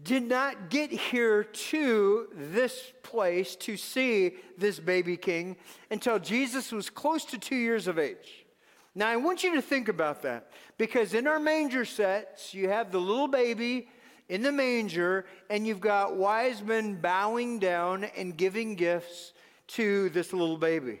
did 0.00 0.22
not 0.22 0.70
get 0.70 0.92
here 0.92 1.42
to 1.42 2.28
this 2.32 2.92
place 3.02 3.56
to 3.56 3.76
see 3.76 4.36
this 4.56 4.78
baby 4.78 5.16
king 5.16 5.56
until 5.90 6.20
Jesus 6.20 6.70
was 6.70 6.88
close 6.88 7.24
to 7.24 7.36
two 7.36 7.56
years 7.56 7.88
of 7.88 7.98
age. 7.98 8.46
Now, 8.94 9.08
I 9.08 9.16
want 9.16 9.42
you 9.42 9.56
to 9.56 9.62
think 9.62 9.88
about 9.88 10.22
that 10.22 10.52
because 10.78 11.14
in 11.14 11.26
our 11.26 11.40
manger 11.40 11.84
sets, 11.84 12.54
you 12.54 12.68
have 12.68 12.92
the 12.92 13.00
little 13.00 13.26
baby 13.26 13.88
in 14.28 14.40
the 14.40 14.52
manger, 14.52 15.26
and 15.50 15.66
you've 15.66 15.80
got 15.80 16.14
wise 16.14 16.62
men 16.62 17.00
bowing 17.00 17.58
down 17.58 18.04
and 18.16 18.36
giving 18.36 18.76
gifts 18.76 19.32
to 19.66 20.10
this 20.10 20.32
little 20.32 20.58
baby. 20.58 21.00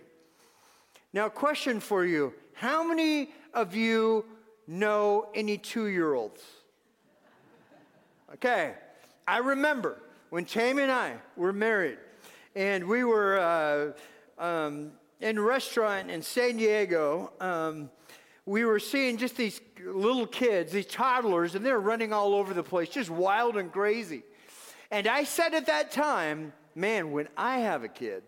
Now, 1.14 1.28
question 1.28 1.78
for 1.78 2.04
you 2.04 2.34
How 2.54 2.82
many 2.82 3.30
of 3.54 3.76
you 3.76 4.24
know 4.66 5.28
any 5.32 5.56
two 5.56 5.86
year 5.86 6.12
olds? 6.12 6.42
Okay, 8.34 8.74
I 9.26 9.38
remember 9.38 10.02
when 10.30 10.44
Tammy 10.44 10.82
and 10.82 10.90
I 10.90 11.14
were 11.36 11.52
married, 11.52 11.98
and 12.56 12.88
we 12.88 13.04
were 13.04 13.38
uh, 13.38 14.44
um, 14.44 14.90
in 15.20 15.38
a 15.38 15.40
restaurant 15.40 16.10
in 16.10 16.20
San 16.20 16.56
Diego. 16.56 17.32
Um, 17.40 17.90
we 18.44 18.64
were 18.64 18.80
seeing 18.80 19.16
just 19.16 19.36
these 19.36 19.60
little 19.86 20.26
kids, 20.26 20.72
these 20.72 20.86
toddlers, 20.86 21.54
and 21.54 21.64
they're 21.64 21.78
running 21.78 22.12
all 22.12 22.34
over 22.34 22.52
the 22.52 22.64
place, 22.64 22.88
just 22.88 23.08
wild 23.08 23.56
and 23.56 23.72
crazy. 23.72 24.24
And 24.90 25.06
I 25.06 25.22
said 25.22 25.54
at 25.54 25.66
that 25.66 25.92
time, 25.92 26.52
man, 26.74 27.12
when 27.12 27.28
I 27.36 27.60
have 27.60 27.84
a 27.84 27.88
kid, 27.88 28.24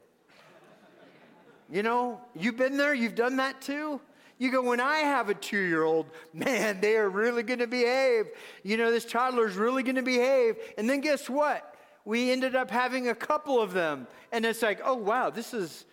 you 1.71 1.83
know, 1.83 2.21
you've 2.35 2.57
been 2.57 2.77
there, 2.77 2.95
you've 2.95 3.15
done 3.15 3.37
that 3.37 3.61
too. 3.61 4.01
You 4.39 4.51
go, 4.51 4.63
when 4.63 4.81
I 4.81 4.99
have 4.99 5.29
a 5.29 5.35
two 5.35 5.59
year 5.59 5.83
old, 5.83 6.07
man, 6.35 6.81
they 6.81 6.97
are 6.97 7.09
really 7.09 7.43
going 7.43 7.61
to 7.61 7.67
behave. 7.67 8.27
You 8.63 8.77
know, 8.77 8.91
this 8.91 9.05
toddler 9.05 9.47
is 9.47 9.57
really 9.57 9.83
going 9.83 9.97
to 9.97 10.03
behave. 10.03 10.57
And 10.77 10.89
then 10.89 11.01
guess 11.01 11.29
what? 11.29 11.75
We 12.05 12.31
ended 12.31 12.55
up 12.55 12.71
having 12.71 13.09
a 13.09 13.15
couple 13.15 13.61
of 13.61 13.73
them. 13.73 14.07
And 14.31 14.45
it's 14.45 14.63
like, 14.63 14.81
oh, 14.85 14.95
wow, 14.95 15.31
this 15.31 15.53
is, 15.53 15.87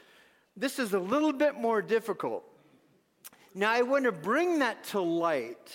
this 0.56 0.78
is 0.78 0.94
a 0.94 1.00
little 1.00 1.34
bit 1.34 1.56
more 1.56 1.82
difficult. 1.82 2.44
Now, 3.56 3.72
I 3.72 3.82
want 3.82 4.06
to 4.06 4.12
bring 4.12 4.60
that 4.60 4.84
to 4.86 5.00
light 5.00 5.72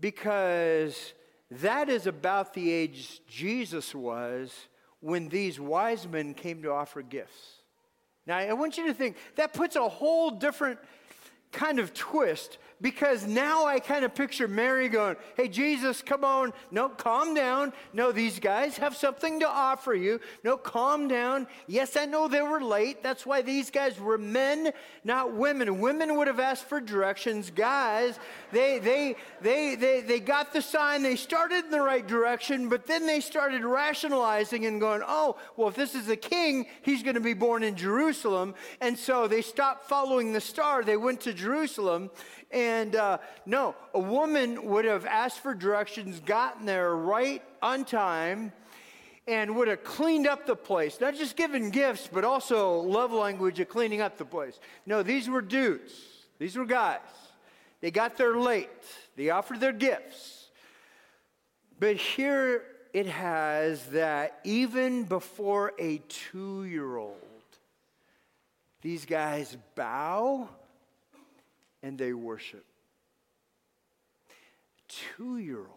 because 0.00 1.14
that 1.50 1.88
is 1.88 2.06
about 2.06 2.54
the 2.54 2.70
age 2.70 3.20
Jesus 3.28 3.94
was 3.94 4.52
when 5.00 5.28
these 5.28 5.60
wise 5.60 6.06
men 6.06 6.34
came 6.34 6.62
to 6.62 6.72
offer 6.72 7.02
gifts. 7.02 7.53
Now, 8.26 8.38
I 8.38 8.52
want 8.54 8.78
you 8.78 8.86
to 8.86 8.94
think 8.94 9.16
that 9.36 9.52
puts 9.52 9.76
a 9.76 9.88
whole 9.88 10.30
different 10.30 10.78
kind 11.52 11.78
of 11.78 11.92
twist 11.94 12.58
because 12.80 13.26
now 13.26 13.64
I 13.64 13.78
kind 13.78 14.04
of 14.04 14.14
picture 14.14 14.48
Mary 14.48 14.88
going, 14.88 15.16
Hey, 15.36 15.48
Jesus, 15.48 16.02
come 16.02 16.24
on. 16.24 16.52
No, 16.70 16.88
calm 16.88 17.34
down. 17.34 17.72
No, 17.92 18.12
these 18.12 18.38
guys 18.38 18.76
have 18.78 18.96
something 18.96 19.40
to 19.40 19.48
offer 19.48 19.94
you. 19.94 20.20
No, 20.42 20.56
calm 20.56 21.08
down. 21.08 21.46
Yes, 21.66 21.96
I 21.96 22.04
know 22.04 22.28
they 22.28 22.42
were 22.42 22.60
late. 22.60 23.02
That's 23.02 23.24
why 23.24 23.42
these 23.42 23.70
guys 23.70 23.98
were 23.98 24.18
men, 24.18 24.72
not 25.04 25.32
women. 25.32 25.80
Women 25.80 26.16
would 26.16 26.26
have 26.26 26.40
asked 26.40 26.64
for 26.64 26.80
directions. 26.80 27.50
Guys, 27.50 28.18
they, 28.52 28.78
they, 28.78 29.16
they, 29.40 29.76
they, 29.76 30.00
they 30.00 30.20
got 30.20 30.52
the 30.52 30.62
sign. 30.62 31.02
They 31.02 31.16
started 31.16 31.64
in 31.64 31.70
the 31.70 31.80
right 31.80 32.06
direction, 32.06 32.68
but 32.68 32.86
then 32.86 33.06
they 33.06 33.20
started 33.20 33.64
rationalizing 33.64 34.66
and 34.66 34.80
going, 34.80 35.02
Oh, 35.06 35.36
well, 35.56 35.68
if 35.68 35.74
this 35.74 35.94
is 35.94 36.08
a 36.08 36.16
king, 36.16 36.66
he's 36.82 37.02
going 37.02 37.14
to 37.14 37.20
be 37.20 37.34
born 37.34 37.62
in 37.62 37.76
Jerusalem. 37.76 38.54
And 38.80 38.98
so 38.98 39.28
they 39.28 39.42
stopped 39.42 39.88
following 39.88 40.32
the 40.32 40.40
star. 40.40 40.82
They 40.82 40.96
went 40.96 41.20
to 41.22 41.32
Jerusalem. 41.32 42.10
And 42.54 42.94
uh, 42.94 43.18
no, 43.46 43.74
a 43.94 43.98
woman 43.98 44.64
would 44.66 44.84
have 44.84 45.04
asked 45.06 45.40
for 45.40 45.54
directions, 45.54 46.20
gotten 46.20 46.64
there 46.64 46.94
right 46.94 47.42
on 47.60 47.84
time, 47.84 48.52
and 49.26 49.56
would 49.56 49.66
have 49.66 49.82
cleaned 49.82 50.28
up 50.28 50.46
the 50.46 50.54
place. 50.54 51.00
Not 51.00 51.16
just 51.16 51.34
given 51.34 51.70
gifts, 51.70 52.08
but 52.10 52.24
also 52.24 52.78
love 52.78 53.10
language 53.10 53.58
of 53.58 53.68
cleaning 53.68 54.00
up 54.00 54.18
the 54.18 54.24
place. 54.24 54.60
No, 54.86 55.02
these 55.02 55.28
were 55.28 55.42
dudes, 55.42 55.92
these 56.38 56.56
were 56.56 56.64
guys. 56.64 57.00
They 57.80 57.90
got 57.90 58.16
there 58.16 58.38
late, 58.38 58.68
they 59.16 59.30
offered 59.30 59.58
their 59.58 59.72
gifts. 59.72 60.48
But 61.80 61.96
here 61.96 62.62
it 62.92 63.06
has 63.06 63.84
that 63.86 64.38
even 64.44 65.02
before 65.04 65.72
a 65.76 65.98
two 66.08 66.64
year 66.66 66.98
old, 66.98 67.18
these 68.80 69.06
guys 69.06 69.56
bow 69.74 70.48
and 71.84 71.98
they 71.98 72.14
worship. 72.14 72.64
Two 74.88 75.36
year 75.36 75.58
old. 75.58 75.68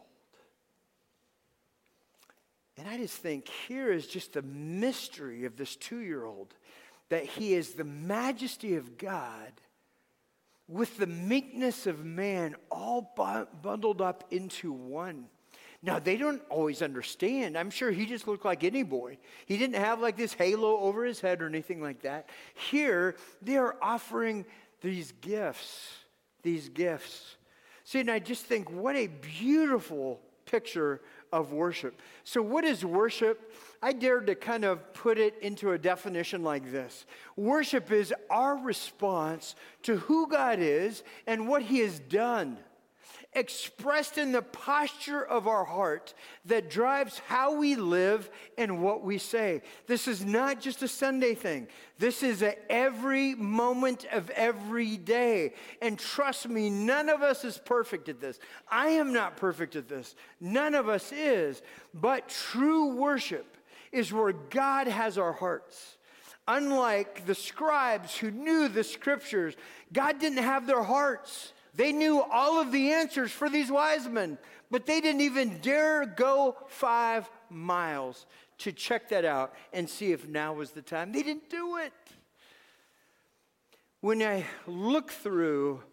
And 2.77 2.87
I 2.87 2.97
just 2.97 3.17
think 3.17 3.47
here 3.67 3.91
is 3.91 4.07
just 4.07 4.33
the 4.33 4.41
mystery 4.41 5.45
of 5.45 5.57
this 5.57 5.75
two 5.75 5.99
year 5.99 6.23
old 6.23 6.53
that 7.09 7.25
he 7.25 7.53
is 7.53 7.73
the 7.73 7.83
majesty 7.83 8.75
of 8.75 8.97
God 8.97 9.51
with 10.67 10.97
the 10.97 11.07
meekness 11.07 11.87
of 11.87 12.05
man 12.05 12.55
all 12.71 13.13
bundled 13.61 14.01
up 14.01 14.23
into 14.31 14.71
one. 14.71 15.25
Now, 15.83 15.99
they 15.99 16.17
don't 16.17 16.41
always 16.49 16.81
understand. 16.81 17.57
I'm 17.57 17.69
sure 17.69 17.91
he 17.91 18.05
just 18.05 18.27
looked 18.27 18.43
like 18.43 18.63
any 18.63 18.83
boy. 18.83 19.17
He 19.45 19.57
didn't 19.57 19.75
have 19.75 19.99
like 19.99 20.17
this 20.17 20.33
halo 20.33 20.77
over 20.79 21.05
his 21.05 21.21
head 21.21 21.41
or 21.41 21.45
anything 21.47 21.81
like 21.81 22.01
that. 22.01 22.29
Here, 22.69 23.15
they 23.41 23.57
are 23.57 23.75
offering 23.81 24.45
these 24.81 25.13
gifts, 25.21 25.93
these 26.43 26.69
gifts. 26.69 27.35
See, 27.83 27.99
and 27.99 28.11
I 28.11 28.19
just 28.19 28.45
think 28.45 28.69
what 28.69 28.95
a 28.95 29.07
beautiful 29.07 30.19
picture 30.45 31.01
of 31.31 31.51
worship. 31.51 32.01
So, 32.23 32.41
what 32.41 32.63
is 32.63 32.83
worship? 32.83 33.53
I 33.81 33.93
dared 33.93 34.27
to 34.27 34.35
kind 34.35 34.65
of 34.65 34.93
put 34.93 35.17
it 35.17 35.35
into 35.41 35.71
a 35.71 35.77
definition 35.77 36.43
like 36.43 36.71
this 36.71 37.05
Worship 37.35 37.91
is 37.91 38.13
our 38.29 38.57
response 38.57 39.55
to 39.83 39.97
who 39.97 40.27
God 40.27 40.59
is 40.59 41.03
and 41.25 41.47
what 41.47 41.61
He 41.61 41.79
has 41.79 41.99
done. 41.99 42.57
Expressed 43.33 44.17
in 44.17 44.31
the 44.31 44.41
posture 44.41 45.23
of 45.23 45.47
our 45.47 45.63
heart 45.63 46.13
that 46.45 46.69
drives 46.69 47.19
how 47.27 47.55
we 47.55 47.75
live 47.75 48.29
and 48.57 48.81
what 48.81 49.03
we 49.03 49.17
say. 49.17 49.61
This 49.85 50.07
is 50.07 50.25
not 50.25 50.59
just 50.59 50.81
a 50.81 50.87
Sunday 50.87 51.35
thing. 51.35 51.67
This 51.99 52.23
is 52.23 52.41
a 52.41 52.55
every 52.71 53.35
moment 53.35 54.05
of 54.11 54.29
every 54.31 54.97
day. 54.97 55.53
And 55.81 55.99
trust 55.99 56.47
me, 56.47 56.69
none 56.69 57.09
of 57.09 57.21
us 57.21 57.43
is 57.43 57.57
perfect 57.57 58.09
at 58.09 58.19
this. 58.19 58.39
I 58.69 58.89
am 58.89 59.13
not 59.13 59.37
perfect 59.37 59.75
at 59.75 59.87
this. 59.87 60.15
None 60.39 60.73
of 60.73 60.89
us 60.89 61.11
is. 61.11 61.61
But 61.93 62.29
true 62.29 62.95
worship 62.95 63.57
is 63.91 64.11
where 64.11 64.33
God 64.33 64.87
has 64.87 65.17
our 65.17 65.33
hearts. 65.33 65.97
Unlike 66.47 67.25
the 67.25 67.35
scribes 67.35 68.15
who 68.15 68.31
knew 68.31 68.69
the 68.69 68.83
scriptures, 68.83 69.55
God 69.91 70.19
didn't 70.19 70.43
have 70.43 70.65
their 70.65 70.83
hearts. 70.83 71.51
They 71.77 71.93
knew 71.93 72.21
all 72.21 72.59
of 72.59 72.71
the 72.71 72.91
answers 72.91 73.31
for 73.31 73.49
these 73.49 73.71
wise 73.71 74.09
men, 74.09 74.39
but 74.71 74.87
they 74.87 74.99
didn't 74.99 75.21
even 75.21 75.59
dare 75.59 76.07
go 76.07 76.57
five 76.67 77.29
miles 77.51 78.25
to 78.57 78.71
check 78.71 79.09
that 79.09 79.23
out 79.23 79.53
and 79.71 79.87
see 79.87 80.11
if 80.11 80.27
now 80.27 80.53
was 80.53 80.71
the 80.71 80.81
time. 80.81 81.11
They 81.11 81.21
didn't 81.21 81.51
do 81.51 81.77
it. 81.77 81.93
When 84.01 84.23
I 84.23 84.45
look 84.65 85.11
through 85.11 85.83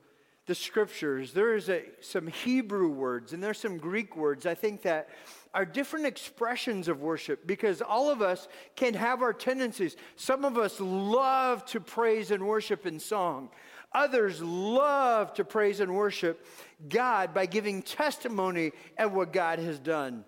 the 0.46 0.54
scriptures, 0.54 1.32
there 1.32 1.54
is 1.54 1.68
a, 1.68 1.82
some 2.00 2.28
Hebrew 2.28 2.88
words 2.88 3.34
and 3.34 3.42
there's 3.42 3.58
some 3.58 3.76
Greek 3.76 4.16
words 4.16 4.46
I 4.46 4.54
think 4.54 4.82
that 4.82 5.10
are 5.52 5.66
different 5.66 6.06
expressions 6.06 6.88
of 6.88 7.02
worship 7.02 7.46
because 7.46 7.82
all 7.82 8.10
of 8.10 8.22
us 8.22 8.48
can 8.74 8.94
have 8.94 9.22
our 9.22 9.34
tendencies. 9.34 9.96
Some 10.16 10.46
of 10.46 10.56
us 10.56 10.80
love 10.80 11.64
to 11.66 11.80
praise 11.80 12.30
and 12.30 12.46
worship 12.46 12.86
in 12.86 12.98
song. 12.98 13.50
Others 13.94 14.42
love 14.42 15.32
to 15.34 15.44
praise 15.44 15.80
and 15.80 15.94
worship 15.94 16.46
God 16.88 17.32
by 17.32 17.46
giving 17.46 17.82
testimony 17.82 18.72
at 18.98 19.12
what 19.12 19.32
God 19.32 19.60
has 19.60 19.78
done. 19.78 20.24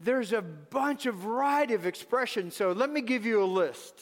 There's 0.00 0.32
a 0.32 0.42
bunch 0.42 1.06
of 1.06 1.16
variety 1.16 1.74
of 1.74 1.86
expressions, 1.86 2.56
so 2.56 2.72
let 2.72 2.90
me 2.90 3.00
give 3.00 3.26
you 3.26 3.42
a 3.42 3.44
list. 3.44 3.94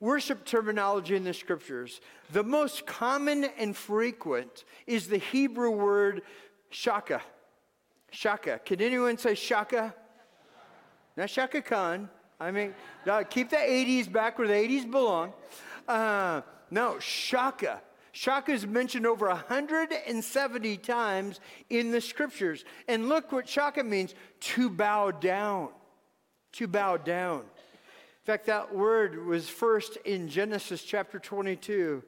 Worship 0.00 0.44
terminology 0.44 1.16
in 1.16 1.24
the 1.24 1.34
scriptures. 1.34 2.00
The 2.32 2.44
most 2.44 2.86
common 2.86 3.44
and 3.58 3.76
frequent 3.76 4.64
is 4.86 5.08
the 5.08 5.18
Hebrew 5.18 5.70
word 5.70 6.22
shaka. 6.70 7.20
Shaka. 8.10 8.60
Can 8.64 8.80
anyone 8.80 9.18
say 9.18 9.34
shaka? 9.34 9.94
Not 11.16 11.28
Chaka 11.28 11.62
Khan. 11.62 12.08
I 12.38 12.52
mean, 12.52 12.74
keep 13.28 13.50
the 13.50 13.56
80s 13.56 14.10
back 14.10 14.38
where 14.38 14.46
the 14.46 14.54
80s 14.54 14.88
belong. 14.88 15.32
Uh, 15.88 16.42
no, 16.70 17.00
shaka. 17.00 17.82
Shaka 18.12 18.52
is 18.52 18.66
mentioned 18.66 19.06
over 19.06 19.28
170 19.28 20.76
times 20.78 21.40
in 21.70 21.90
the 21.90 22.00
scriptures. 22.00 22.64
And 22.86 23.08
look 23.08 23.32
what 23.32 23.48
shaka 23.48 23.84
means 23.84 24.14
to 24.40 24.70
bow 24.70 25.10
down. 25.10 25.68
To 26.52 26.66
bow 26.66 26.96
down. 26.96 27.40
In 27.40 28.24
fact, 28.24 28.46
that 28.46 28.74
word 28.74 29.26
was 29.26 29.48
first 29.48 29.96
in 30.04 30.28
Genesis 30.28 30.82
chapter 30.82 31.18
22 31.18 32.02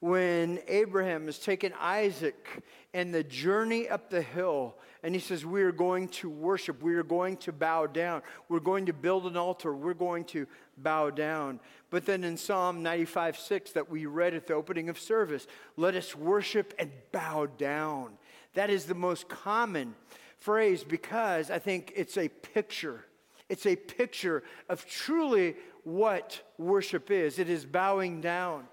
when 0.00 0.58
Abraham 0.66 1.28
is 1.28 1.38
taking 1.38 1.72
Isaac 1.78 2.62
and 2.94 3.14
the 3.14 3.22
journey 3.22 3.88
up 3.88 4.10
the 4.10 4.22
hill. 4.22 4.74
And 5.02 5.14
he 5.14 5.20
says, 5.20 5.44
We 5.46 5.62
are 5.62 5.72
going 5.72 6.08
to 6.08 6.28
worship. 6.28 6.82
We 6.82 6.94
are 6.94 7.02
going 7.02 7.36
to 7.38 7.52
bow 7.52 7.86
down. 7.86 8.22
We're 8.48 8.60
going 8.60 8.86
to 8.86 8.92
build 8.92 9.26
an 9.26 9.36
altar. 9.36 9.74
We're 9.74 9.94
going 9.94 10.24
to 10.26 10.46
bow 10.76 11.10
down. 11.10 11.60
But 11.90 12.06
then 12.06 12.24
in 12.24 12.36
Psalm 12.36 12.82
95 12.82 13.38
6 13.38 13.72
that 13.72 13.90
we 13.90 14.06
read 14.06 14.34
at 14.34 14.46
the 14.46 14.54
opening 14.54 14.88
of 14.88 14.98
service, 14.98 15.46
let 15.76 15.94
us 15.94 16.14
worship 16.14 16.74
and 16.78 16.90
bow 17.12 17.46
down. 17.46 18.12
That 18.54 18.70
is 18.70 18.84
the 18.84 18.94
most 18.94 19.28
common 19.28 19.94
phrase 20.38 20.84
because 20.84 21.50
I 21.50 21.58
think 21.58 21.92
it's 21.96 22.16
a 22.16 22.28
picture. 22.28 23.04
It's 23.48 23.66
a 23.66 23.76
picture 23.76 24.42
of 24.68 24.86
truly 24.86 25.56
what 25.84 26.40
worship 26.58 27.10
is. 27.10 27.38
It 27.38 27.48
is 27.48 27.64
bowing 27.64 28.20
down. 28.20 28.64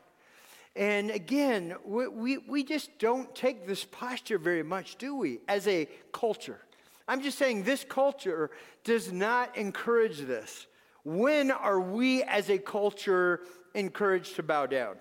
And 0.77 1.09
again, 1.09 1.75
we, 1.83 2.07
we, 2.07 2.37
we 2.37 2.63
just 2.63 2.99
don't 2.99 3.33
take 3.33 3.65
this 3.65 3.83
posture 3.83 4.37
very 4.37 4.61
much, 4.61 4.97
do 4.97 5.15
we, 5.15 5.39
as 5.47 5.67
a 5.67 5.89
culture? 6.13 6.59
I'm 7.07 7.23
just 7.23 7.39
saying 7.39 7.63
this 7.63 7.83
culture 7.83 8.51
does 8.83 9.11
not 9.11 9.57
encourage 9.57 10.19
this. 10.19 10.67
When 11.03 11.49
are 11.49 11.79
we 11.79 12.21
as 12.21 12.51
a 12.51 12.59
culture 12.59 13.41
encouraged 13.73 14.35
to 14.35 14.43
bow 14.43 14.67
down? 14.67 14.97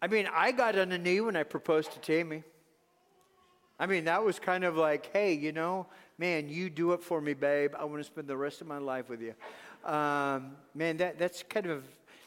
I 0.00 0.06
mean, 0.06 0.28
I 0.32 0.52
got 0.52 0.78
on 0.78 0.92
a 0.92 0.98
knee 0.98 1.20
when 1.20 1.34
I 1.34 1.42
proposed 1.42 1.90
to 1.94 1.98
Tammy. 1.98 2.44
I 3.80 3.86
mean, 3.86 4.04
that 4.04 4.24
was 4.24 4.38
kind 4.38 4.62
of 4.62 4.76
like, 4.76 5.10
hey, 5.12 5.32
you 5.32 5.50
know, 5.50 5.88
man, 6.18 6.48
you 6.48 6.70
do 6.70 6.92
it 6.92 7.02
for 7.02 7.20
me, 7.20 7.34
babe. 7.34 7.72
I 7.78 7.84
want 7.84 7.98
to 7.98 8.04
spend 8.04 8.26
the 8.26 8.36
rest 8.36 8.60
of 8.60 8.66
my 8.66 8.78
life 8.78 9.08
with 9.08 9.20
you. 9.20 9.34
Um, 9.84 10.52
man, 10.74 10.96
that, 10.98 11.18
that's 11.18 11.42
kind 11.42 11.66
of 11.66 11.84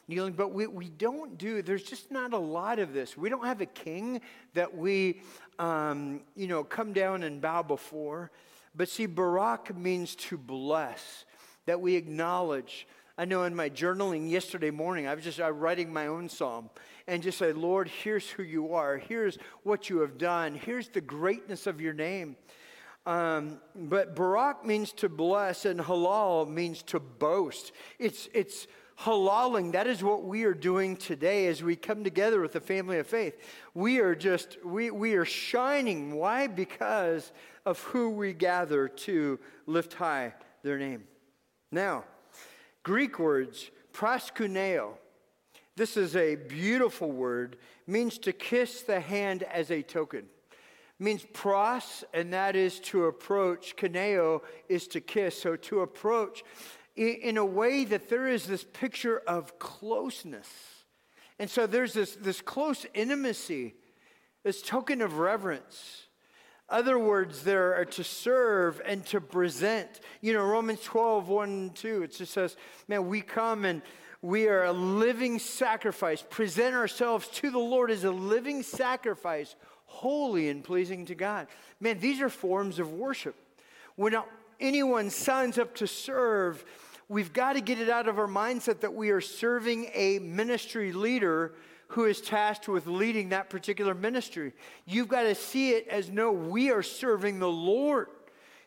kneeling, 0.08 0.34
but 0.34 0.52
we, 0.54 0.67
we 0.67 0.89
don't 0.89 1.38
do, 1.38 1.62
there's 1.62 1.84
just 1.84 2.12
not 2.12 2.34
a 2.34 2.38
lot 2.38 2.80
of 2.80 2.93
this. 2.93 3.17
We 3.17 3.30
don't 3.30 3.45
have 3.45 3.62
a 3.62 3.65
king 3.65 4.21
that 4.54 4.75
we, 4.75 5.21
um, 5.60 6.21
you 6.36 6.47
know, 6.47 6.63
come 6.63 6.93
down 6.93 7.23
and 7.23 7.41
bow 7.41 7.63
before. 7.63 8.32
But 8.75 8.89
see, 8.89 9.06
Barak 9.08 9.75
means 9.75 10.15
to 10.15 10.38
bless, 10.38 11.25
that 11.65 11.82
we 11.82 11.95
acknowledge. 11.95 12.88
I 13.17 13.25
know 13.25 13.43
in 13.43 13.56
my 13.56 13.69
journaling 13.69 14.30
yesterday 14.30 14.71
morning, 14.71 15.08
I 15.08 15.13
was 15.13 15.23
just 15.23 15.39
uh, 15.39 15.52
writing 15.52 15.91
my 15.91 16.08
own 16.08 16.30
psalm 16.30 16.69
and 17.08 17.21
just 17.21 17.38
say, 17.38 17.52
Lord, 17.52 17.88
here's 17.88 18.30
who 18.30 18.43
you 18.43 18.73
are. 18.75 18.97
Here's 18.97 19.38
what 19.63 19.89
you 19.89 19.99
have 19.99 20.17
done. 20.17 20.56
Here's 20.56 20.88
the 20.89 21.02
greatness 21.02 21.67
of 21.67 21.82
your 21.82 21.93
name. 21.93 22.36
Um, 23.09 23.57
but 23.73 24.15
Barak 24.15 24.63
means 24.63 24.91
to 24.93 25.09
bless, 25.09 25.65
and 25.65 25.79
halal 25.79 26.47
means 26.47 26.83
to 26.83 26.99
boast. 26.99 27.71
It's, 27.97 28.29
it's 28.35 28.67
halaling. 28.99 29.71
That 29.71 29.87
is 29.87 30.03
what 30.03 30.25
we 30.25 30.43
are 30.43 30.53
doing 30.53 30.95
today 30.95 31.47
as 31.47 31.63
we 31.63 31.75
come 31.75 32.03
together 32.03 32.39
with 32.39 32.53
the 32.53 32.59
family 32.59 32.99
of 32.99 33.07
faith. 33.07 33.35
We 33.73 33.97
are 33.97 34.13
just, 34.13 34.63
we, 34.63 34.91
we 34.91 35.15
are 35.15 35.25
shining. 35.25 36.17
Why? 36.17 36.45
Because 36.45 37.31
of 37.65 37.79
who 37.79 38.11
we 38.11 38.31
gather 38.31 38.87
to 38.87 39.39
lift 39.65 39.95
high 39.95 40.35
their 40.61 40.77
name. 40.77 41.05
Now, 41.71 42.03
Greek 42.83 43.17
words, 43.17 43.71
proskuneo. 43.91 44.91
This 45.75 45.97
is 45.97 46.15
a 46.15 46.35
beautiful 46.35 47.11
word, 47.11 47.57
means 47.87 48.19
to 48.19 48.33
kiss 48.33 48.83
the 48.83 48.99
hand 48.99 49.41
as 49.41 49.71
a 49.71 49.81
token. 49.81 50.25
Means 50.99 51.25
pros, 51.31 52.03
and 52.13 52.33
that 52.33 52.57
is 52.57 52.79
to 52.81 53.05
approach. 53.05 53.75
Kineo 53.77 54.41
is 54.67 54.88
to 54.89 54.99
kiss. 54.99 55.41
So 55.41 55.55
to 55.55 55.81
approach 55.81 56.43
in 56.99 57.38
a 57.38 57.45
way 57.45 57.85
that 57.85 58.09
there 58.09 58.27
is 58.27 58.45
this 58.45 58.65
picture 58.65 59.19
of 59.25 59.57
closeness. 59.57 60.49
And 61.39 61.49
so 61.49 61.65
there's 61.65 61.93
this, 61.93 62.15
this 62.15 62.41
close 62.41 62.85
intimacy, 62.93 63.75
this 64.43 64.62
token 64.62 65.01
of 65.01 65.17
reverence. 65.19 66.07
Other 66.67 66.99
words 66.99 67.43
there 67.43 67.75
are 67.75 67.85
to 67.85 68.03
serve 68.03 68.81
and 68.85 69.05
to 69.07 69.21
present. 69.21 70.01
You 70.19 70.33
know, 70.33 70.43
Romans 70.43 70.81
12, 70.83 71.29
1 71.29 71.49
and 71.49 71.75
2, 71.75 72.03
it 72.03 72.17
just 72.17 72.33
says, 72.33 72.57
man, 72.89 73.07
we 73.07 73.21
come 73.21 73.63
and 73.63 73.81
we 74.21 74.49
are 74.49 74.65
a 74.65 74.73
living 74.73 75.39
sacrifice, 75.39 76.23
present 76.29 76.75
ourselves 76.75 77.29
to 77.29 77.49
the 77.49 77.59
Lord 77.59 77.89
as 77.89 78.03
a 78.03 78.12
living 78.12 78.63
sacrifice, 78.63 79.55
holy 79.89 80.49
and 80.49 80.63
pleasing 80.63 81.06
to 81.08 81.15
God. 81.15 81.47
Man, 81.80 81.99
these 81.99 82.21
are 82.21 82.30
forms 82.30 82.80
of 82.80 82.93
worship. 82.93 83.36
When 83.95 84.15
anyone 84.60 85.10
signs 85.10 85.58
up 85.58 85.75
to 85.75 85.88
serve, 85.88 86.63
we've 87.10 87.34
got 87.34 87.54
to 87.54 87.62
get 87.62 87.80
it 87.82 87.89
out 87.89 88.08
of 88.08 88.19
our 88.19 88.28
mindset 88.28 88.80
that 88.82 88.93
we 88.93 89.10
are 89.10 89.19
serving 89.19 89.89
a 89.93 90.19
ministry 90.19 90.93
leader 90.93 91.54
who 91.88 92.06
is 92.06 92.21
tasked 92.21 92.67
with 92.67 92.86
leading 92.86 93.30
that 93.30 93.49
particular 93.49 93.95
ministry. 93.95 94.54
You've 94.86 95.08
got 95.08 95.23
to 95.23 95.34
see 95.34 95.71
it 95.71 95.88
as 95.88 96.10
no, 96.10 96.32
we 96.32 96.69
are 96.69 96.84
serving 96.84 97.39
the 97.39 97.49
Lord. 97.49 98.08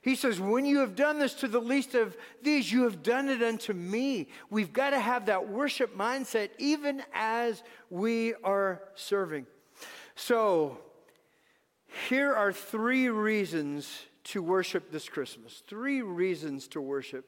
He 0.03 0.17
says, 0.17 0.41
When 0.41 0.65
you 0.65 0.81
have 0.81 0.97
done 0.97 1.21
this 1.21 1.35
to 1.35 1.49
the 1.49 1.61
least 1.61 1.95
of 1.95 2.17
these, 2.43 2.71
you 2.73 2.83
have 2.83 3.05
done 3.05 3.29
it 3.29 3.41
unto 3.41 3.73
me. 3.73 4.27
We've 4.51 4.73
got 4.73 4.91
to 4.91 4.99
have 4.99 5.27
that 5.27 5.49
worship 5.49 5.97
mindset 5.97 6.51
even 6.59 7.05
as 7.15 7.63
we 7.89 8.35
are 8.43 8.83
serving. 8.97 9.47
So, 10.17 10.79
here 12.09 12.35
are 12.35 12.53
three 12.53 13.09
reasons 13.09 14.03
to 14.25 14.43
worship 14.43 14.91
this 14.91 15.09
Christmas. 15.09 15.63
Three 15.67 16.03
reasons 16.03 16.69
to 16.69 16.81
worship. 16.81 17.27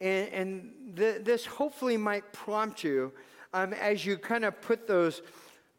And, 0.00 0.28
and 0.28 0.96
th- 0.96 1.24
this 1.24 1.46
hopefully 1.46 1.96
might 1.96 2.32
prompt 2.32 2.84
you 2.84 3.12
um, 3.52 3.72
as 3.72 4.04
you 4.04 4.16
kind 4.16 4.44
of 4.44 4.60
put 4.60 4.86
those 4.86 5.22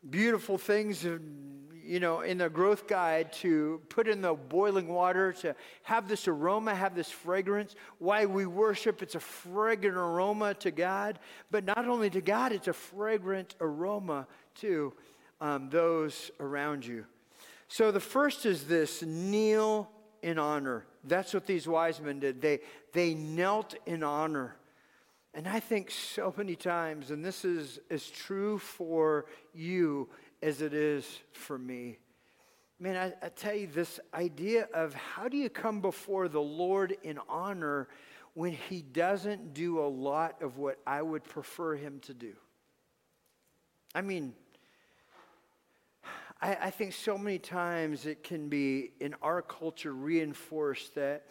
beautiful 0.10 0.58
things, 0.58 1.04
you 1.04 2.00
know, 2.00 2.21
in 2.21 2.39
the 2.39 2.50
growth 2.50 2.88
guide 2.88 3.32
to 3.34 3.82
put 3.89 4.08
in 4.08 4.21
the 4.21 4.34
boiling 4.34 4.88
water, 4.88 5.32
to 5.34 5.56
have 5.84 6.08
this 6.08 6.28
aroma, 6.28 6.76
have 6.76 6.95
this 6.95 7.10
fragrance. 7.10 7.76
Why 8.00 8.26
we 8.26 8.45
worship, 8.45 9.02
it's 9.02 9.15
a 9.15 9.19
fragrant 9.19 9.97
aroma 9.97 10.54
to 10.56 10.71
God, 10.71 11.19
but 11.50 11.63
not 11.63 11.88
only 11.88 12.10
to 12.10 12.21
God, 12.21 12.52
it's 12.52 12.67
a 12.67 12.74
fragrant 12.74 13.56
aroma 13.62 14.28
to 14.56 14.93
um, 15.39 15.69
those 15.69 16.32
around 16.39 16.86
you. 16.86 17.06
So 17.72 17.90
the 17.94 18.02
first 18.02 18.46
is 18.46 18.66
this 18.66 19.02
kneel 19.02 19.90
in 20.22 20.38
honor. 20.38 20.84
That's 21.06 21.34
what 21.34 21.48
these 21.48 21.70
wise 21.70 22.02
men 22.02 22.20
did. 22.20 22.42
They, 22.42 22.60
they 22.92 23.14
knelt 23.14 23.76
in 23.86 24.04
honor. 24.04 24.58
And 25.34 25.48
I 25.48 25.62
think 25.62 25.90
so 25.90 26.34
many 26.36 26.58
times, 26.58 27.12
and 27.12 27.24
this 27.24 27.46
is 27.46 27.80
as 27.90 28.10
true 28.10 28.58
for 28.58 29.26
you 29.54 30.10
as 30.44 30.62
it 30.62 30.74
is 30.74 31.22
for 31.32 31.58
me. 31.58 31.98
Man, 32.78 32.98
I, 32.98 33.26
I 33.26 33.30
tell 33.30 33.56
you, 33.56 33.68
this 33.68 34.02
idea 34.14 34.68
of 34.74 34.94
how 34.94 35.30
do 35.30 35.38
you 35.38 35.50
come 35.50 35.80
before 35.80 36.28
the 36.28 36.42
Lord 36.42 36.98
in 37.04 37.20
honor 37.30 37.88
when 38.34 38.52
he 38.52 38.82
doesn't 38.82 39.54
do 39.54 39.80
a 39.80 39.88
lot 39.88 40.42
of 40.42 40.58
what 40.58 40.78
I 40.86 41.02
would 41.02 41.24
prefer 41.24 41.78
him 41.78 42.02
to 42.02 42.14
do? 42.14 42.34
I 43.96 44.02
mean, 44.02 44.34
I, 46.42 46.58
I, 46.64 46.70
think 46.72 46.94
so 46.94 47.18
many 47.18 47.38
times 47.38 48.06
it 48.06 48.24
can 48.24 48.50
be 48.50 48.92
in 49.00 49.16
our 49.22 49.42
culture 49.42 49.94
reinforced 49.94 50.96
that 50.96 51.28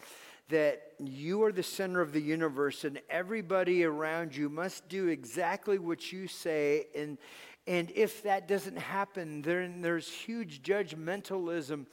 that 0.48 0.82
you 0.98 1.44
are 1.44 1.52
the 1.52 1.62
center 1.62 2.00
of 2.00 2.12
the 2.12 2.20
universe 2.20 2.84
and 2.84 3.00
everybody 3.08 3.84
around 3.84 4.34
you 4.34 4.48
must 4.48 4.88
do 4.88 5.06
exactly 5.06 5.78
what 5.78 6.12
you 6.12 6.26
say. 6.26 6.86
And 6.94 7.18
and 7.66 7.92
if 7.94 8.22
that 8.22 8.48
doesn't 8.48 8.78
happen 8.78 9.42
then 9.42 9.80
there's 9.80 10.08
huge 10.08 10.62
judgmentalism. 10.62 11.86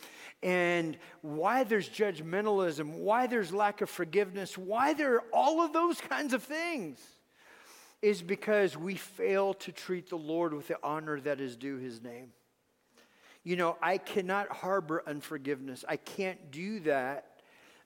And 0.43 0.97
why 1.21 1.63
there's 1.63 1.89
judgmentalism 1.89 2.97
why 2.99 3.25
there's 3.25 3.51
lack 3.51 3.81
of 3.81 3.89
forgiveness 3.89 4.57
why 4.57 4.93
there 4.93 5.15
are 5.15 5.23
all 5.33 5.61
of 5.61 5.73
those 5.73 5.99
kinds 6.01 6.33
of 6.33 6.43
things 6.43 6.99
is 8.03 8.21
because 8.21 8.77
we 8.77 8.93
fail 8.93 9.55
to 9.55 9.71
treat 9.71 10.09
the 10.09 10.15
lord 10.15 10.53
with 10.53 10.67
the 10.67 10.77
honor 10.83 11.19
that 11.19 11.41
is 11.41 11.55
due 11.55 11.77
his 11.77 12.01
name 12.01 12.31
you 13.47 13.55
know 13.55 13.77
i 13.81 13.97
cannot 13.97 14.47
harbor 14.49 15.03
unforgiveness 15.07 15.85
i 15.87 15.95
can't 15.95 16.51
do 16.51 16.79
that 16.81 17.37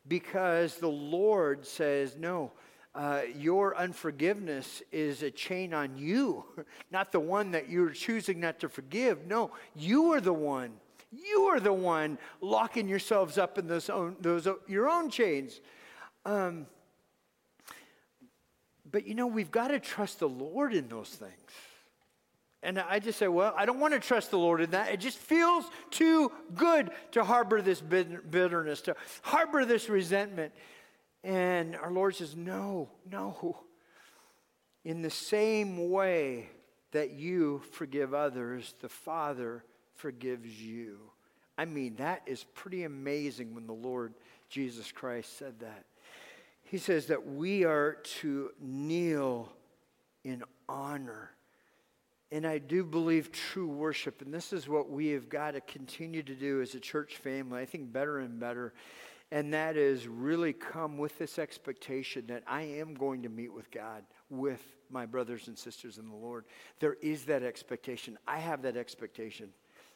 because 0.08 0.76
the 0.76 0.88
Lord 0.88 1.66
says, 1.66 2.16
no, 2.18 2.52
uh, 2.94 3.22
your 3.36 3.76
unforgiveness 3.78 4.82
is 4.92 5.24
a 5.24 5.32
chain 5.32 5.74
on 5.74 5.98
you, 5.98 6.44
not 6.92 7.12
the 7.12 7.20
one 7.20 7.52
that 7.52 7.70
you're 7.70 7.92
choosing 7.92 8.40
not 8.40 8.60
to 8.60 8.70
forgive. 8.70 9.26
No, 9.28 9.52
you 9.76 10.12
are 10.14 10.22
the 10.22 10.34
one. 10.34 10.74
You 11.12 11.44
are 11.46 11.60
the 11.60 11.74
one 11.74 12.18
locking 12.40 12.88
yourselves 12.88 13.38
up 13.38 13.58
in 13.58 13.68
those, 13.68 13.90
own, 13.90 14.16
those 14.22 14.48
your 14.68 14.90
own 14.90 15.10
chains. 15.10 15.60
Um, 16.26 16.68
but 18.90 19.06
you 19.06 19.16
know, 19.16 19.28
we've 19.28 19.52
got 19.52 19.70
to 19.70 19.80
trust 19.80 20.20
the 20.20 20.30
Lord 20.30 20.74
in 20.74 20.88
those 20.88 21.10
things. 21.10 21.32
And 22.64 22.78
I 22.80 23.00
just 23.00 23.18
say, 23.18 23.28
well, 23.28 23.54
I 23.58 23.66
don't 23.66 23.80
want 23.80 23.94
to 23.94 24.00
trust 24.00 24.30
the 24.30 24.38
Lord 24.38 24.62
in 24.62 24.72
that. 24.72 24.94
It 24.94 25.00
just 25.00 25.18
feels 25.18 25.66
too 25.90 26.32
good 26.56 26.92
to 27.14 27.24
harbor 27.24 27.62
this 27.62 27.82
bitterness, 27.82 28.82
to 28.82 28.96
harbor 29.24 29.66
this 29.66 29.90
resentment. 29.90 30.54
And 31.24 31.76
our 31.76 31.92
Lord 31.92 32.16
says, 32.16 32.36
no, 32.36 32.90
no. 33.10 33.60
In 34.84 35.02
the 35.02 35.10
same 35.10 35.90
way 35.90 36.50
that 36.92 37.12
you 37.12 37.62
forgive 37.72 38.14
others, 38.14 38.76
the 38.82 38.90
Father 38.90 39.64
forgives 39.96 40.62
you. 40.62 41.00
I 41.58 41.66
mean, 41.66 41.96
that 41.96 42.24
is 42.26 42.44
pretty 42.56 42.84
amazing 42.84 43.56
when 43.56 43.68
the 43.68 43.74
Lord 43.74 44.14
Jesus 44.50 44.92
Christ 44.92 45.38
said 45.38 45.60
that. 45.62 45.86
He 46.64 46.78
says 46.78 47.08
that 47.08 47.28
we 47.28 47.66
are 47.66 47.98
to 48.22 48.52
kneel 48.60 49.52
in 50.24 50.44
honor 50.70 51.32
and 52.32 52.48
I 52.48 52.60
do 52.60 52.84
believe 52.84 53.32
true 53.32 53.68
worship, 53.68 54.22
and 54.22 54.34
this 54.34 54.54
is 54.54 54.70
what 54.70 54.90
we 54.90 55.10
have 55.10 55.30
got 55.30 55.52
to 55.52 55.62
continue 55.62 56.24
to 56.24 56.34
do 56.34 56.62
as 56.62 56.76
a 56.76 56.80
church 56.80 57.18
family, 57.18 57.62
I 57.62 57.66
think 57.66 57.92
better 57.92 58.20
and 58.20 58.40
better. 58.40 58.74
And 59.34 59.54
that 59.54 59.78
is 59.78 60.08
really 60.08 60.52
come 60.52 60.98
with 60.98 61.18
this 61.18 61.40
expectation 61.40 62.28
that 62.28 62.44
I 62.46 62.64
am 62.64 62.94
going 62.94 63.24
to 63.24 63.30
meet 63.30 63.54
with 63.54 63.72
God, 63.72 64.04
with 64.30 64.62
my 64.90 65.06
brothers 65.06 65.48
and 65.48 65.58
sisters 65.58 65.98
in 65.98 66.10
the 66.10 66.16
Lord. 66.16 66.46
There 66.80 66.98
is 67.02 67.26
that 67.26 67.44
expectation. 67.44 68.18
I 68.28 68.40
have 68.40 68.62
that 68.64 68.76
expectation. 68.76 69.50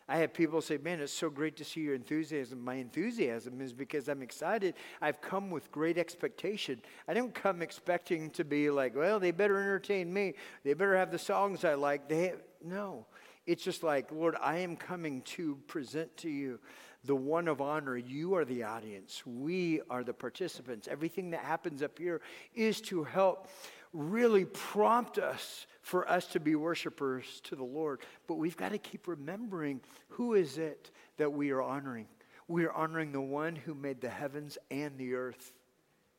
I 0.08 0.18
have 0.18 0.34
people 0.34 0.62
say, 0.62 0.78
Man, 0.78 1.00
it's 1.00 1.12
so 1.12 1.30
great 1.30 1.56
to 1.58 1.66
see 1.66 1.82
your 1.82 1.96
enthusiasm. 1.96 2.64
My 2.64 2.76
enthusiasm 2.76 3.60
is 3.62 3.74
because 3.74 4.08
I'm 4.08 4.22
excited. 4.22 4.76
I've 5.02 5.20
come 5.22 5.50
with 5.50 5.72
great 5.72 5.98
expectation. 5.98 6.82
I 7.08 7.14
don't 7.14 7.34
come 7.34 7.62
expecting 7.62 8.30
to 8.32 8.44
be 8.44 8.70
like, 8.70 8.96
Well, 8.96 9.20
they 9.20 9.32
better 9.32 9.60
entertain 9.60 10.14
me. 10.14 10.36
They 10.64 10.74
better 10.74 10.96
have 10.96 11.12
the 11.12 11.20
songs 11.20 11.66
I 11.66 11.74
like. 11.74 12.08
They 12.08 12.28
have, 12.28 12.42
no. 12.64 13.08
It's 13.48 13.64
just 13.64 13.84
like, 13.84 14.12
Lord, 14.12 14.36
I 14.42 14.58
am 14.58 14.76
coming 14.76 15.22
to 15.22 15.58
present 15.68 16.16
to 16.18 16.30
you 16.30 16.60
the 17.04 17.16
one 17.16 17.48
of 17.48 17.62
honor. 17.62 17.96
You 17.96 18.36
are 18.36 18.46
the 18.46 18.64
audience. 18.64 19.22
We 19.26 19.82
are 19.90 20.04
the 20.04 20.14
participants. 20.14 20.88
Everything 20.88 21.32
that 21.32 21.42
happens 21.42 21.84
up 21.84 21.98
here 21.98 22.22
is 22.54 22.82
to 22.82 23.04
help 23.04 23.48
really 23.96 24.46
prompt 24.46 25.18
us 25.18 25.66
for 25.82 26.10
us 26.10 26.28
to 26.28 26.40
be 26.40 26.56
worshipers 26.56 27.42
to 27.46 27.56
the 27.56 27.64
Lord. 27.64 28.02
But 28.28 28.36
we've 28.36 28.58
got 28.58 28.72
to 28.74 28.78
keep 28.78 29.08
remembering 29.08 29.82
who 30.10 30.34
is 30.34 30.58
it 30.58 30.92
that 31.18 31.32
we 31.32 31.52
are 31.52 31.62
honoring? 31.62 32.08
We 32.48 32.66
are 32.66 32.74
honoring 32.74 33.12
the 33.12 33.22
one 33.22 33.56
who 33.56 33.74
made 33.74 34.02
the 34.02 34.10
heavens 34.10 34.58
and 34.70 34.98
the 34.98 35.16
earth. 35.16 35.54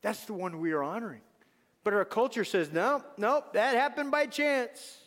That's 0.01 0.25
the 0.25 0.33
one 0.33 0.59
we 0.59 0.71
are 0.71 0.83
honoring. 0.83 1.21
But 1.83 1.93
our 1.93 2.05
culture 2.05 2.43
says, 2.43 2.71
no, 2.71 3.03
no, 3.17 3.43
that 3.53 3.75
happened 3.75 4.11
by 4.11 4.25
chance. 4.25 4.97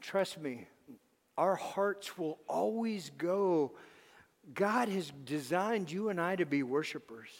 Trust 0.00 0.40
me, 0.40 0.66
our 1.36 1.56
hearts 1.56 2.18
will 2.18 2.38
always 2.48 3.10
go. 3.16 3.72
God 4.54 4.88
has 4.88 5.10
designed 5.24 5.90
you 5.90 6.08
and 6.08 6.20
I 6.20 6.36
to 6.36 6.46
be 6.46 6.62
worshipers 6.62 7.30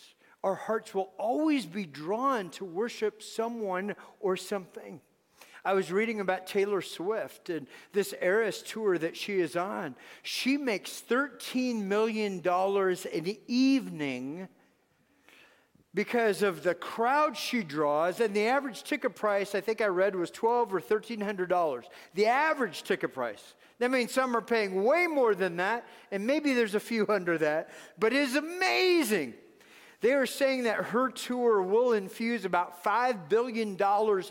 our 0.44 0.54
hearts 0.54 0.94
will 0.94 1.10
always 1.18 1.66
be 1.66 1.84
drawn 1.84 2.50
to 2.50 2.64
worship 2.64 3.22
someone 3.22 3.94
or 4.20 4.36
something. 4.36 5.00
I 5.64 5.74
was 5.74 5.92
reading 5.92 6.18
about 6.18 6.48
Taylor 6.48 6.82
Swift 6.82 7.48
and 7.48 7.68
this 7.92 8.12
Eras 8.20 8.62
tour 8.62 8.98
that 8.98 9.16
she 9.16 9.38
is 9.38 9.54
on. 9.54 9.94
She 10.22 10.56
makes 10.56 11.02
$13 11.08 11.84
million 11.84 12.42
an 12.44 13.36
evening 13.46 14.48
because 15.94 16.42
of 16.42 16.62
the 16.62 16.74
crowd 16.74 17.36
she 17.36 17.62
draws 17.62 18.18
and 18.18 18.34
the 18.34 18.46
average 18.46 18.82
ticket 18.82 19.14
price 19.14 19.54
i 19.54 19.60
think 19.60 19.82
i 19.82 19.86
read 19.86 20.16
was 20.16 20.30
12 20.30 20.72
or 20.72 20.76
1300 20.76 21.48
dollars 21.48 21.84
the 22.14 22.24
average 22.24 22.82
ticket 22.82 23.12
price 23.12 23.54
that 23.78 23.90
means 23.90 24.10
some 24.10 24.34
are 24.34 24.40
paying 24.40 24.84
way 24.84 25.06
more 25.06 25.34
than 25.34 25.56
that 25.56 25.86
and 26.10 26.26
maybe 26.26 26.54
there's 26.54 26.74
a 26.74 26.80
few 26.80 27.06
under 27.10 27.36
that 27.36 27.70
but 27.98 28.12
it 28.12 28.20
is 28.20 28.36
amazing 28.36 29.34
they 30.02 30.12
are 30.12 30.26
saying 30.26 30.64
that 30.64 30.76
her 30.86 31.08
tour 31.08 31.62
will 31.62 31.92
infuse 31.92 32.44
about 32.44 32.84
$5 32.84 33.28
billion 33.28 33.78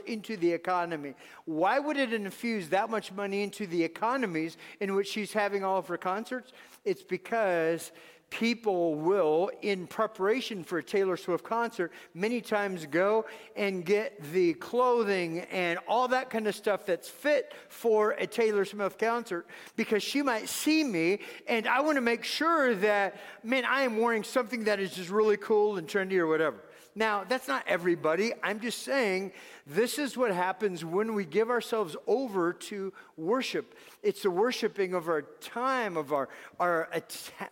into 0.05 0.37
the 0.37 0.51
economy. 0.51 1.15
Why 1.45 1.79
would 1.79 1.95
it 1.95 2.13
infuse 2.13 2.67
that 2.69 2.89
much 2.89 3.13
money 3.13 3.41
into 3.41 3.65
the 3.65 3.81
economies 3.81 4.57
in 4.81 4.93
which 4.93 5.07
she's 5.07 5.31
having 5.31 5.63
all 5.63 5.77
of 5.77 5.87
her 5.87 5.97
concerts? 5.97 6.51
It's 6.83 7.03
because 7.03 7.93
people 8.31 8.95
will, 8.95 9.51
in 9.61 9.85
preparation 9.85 10.63
for 10.63 10.79
a 10.79 10.83
Taylor 10.83 11.17
Swift 11.17 11.43
concert, 11.43 11.91
many 12.15 12.41
times 12.41 12.87
go 12.87 13.25
and 13.55 13.85
get 13.85 14.19
the 14.31 14.53
clothing 14.55 15.41
and 15.51 15.77
all 15.87 16.07
that 16.07 16.29
kind 16.29 16.47
of 16.47 16.55
stuff 16.55 16.85
that's 16.85 17.07
fit 17.07 17.53
for 17.67 18.11
a 18.11 18.25
Taylor 18.25 18.65
Swift 18.65 18.97
concert 18.97 19.45
because 19.75 20.01
she 20.01 20.21
might 20.21 20.49
see 20.49 20.83
me 20.83 21.19
and 21.47 21.67
I 21.67 21.81
want 21.81 21.97
to 21.97 22.01
make 22.01 22.23
sure 22.23 22.73
that, 22.75 23.17
man, 23.43 23.65
I 23.65 23.81
am 23.81 23.97
wearing 23.97 24.23
something 24.23 24.63
that 24.63 24.79
is 24.79 24.95
just 24.95 25.09
really 25.09 25.37
cool 25.37 25.77
and 25.77 25.87
trendy 25.87 26.17
or 26.17 26.25
whatever. 26.25 26.57
Now, 26.93 27.23
that's 27.23 27.47
not 27.47 27.63
everybody. 27.67 28.33
I'm 28.43 28.59
just 28.59 28.83
saying 28.83 29.31
this 29.65 29.97
is 29.97 30.17
what 30.17 30.31
happens 30.31 30.83
when 30.83 31.13
we 31.13 31.23
give 31.23 31.49
ourselves 31.49 31.95
over 32.05 32.51
to 32.53 32.91
worship. 33.15 33.75
It's 34.03 34.23
the 34.23 34.31
worshiping 34.31 34.93
of 34.93 35.07
our 35.07 35.21
time, 35.39 35.95
of 35.95 36.11
our, 36.11 36.27
our, 36.59 36.89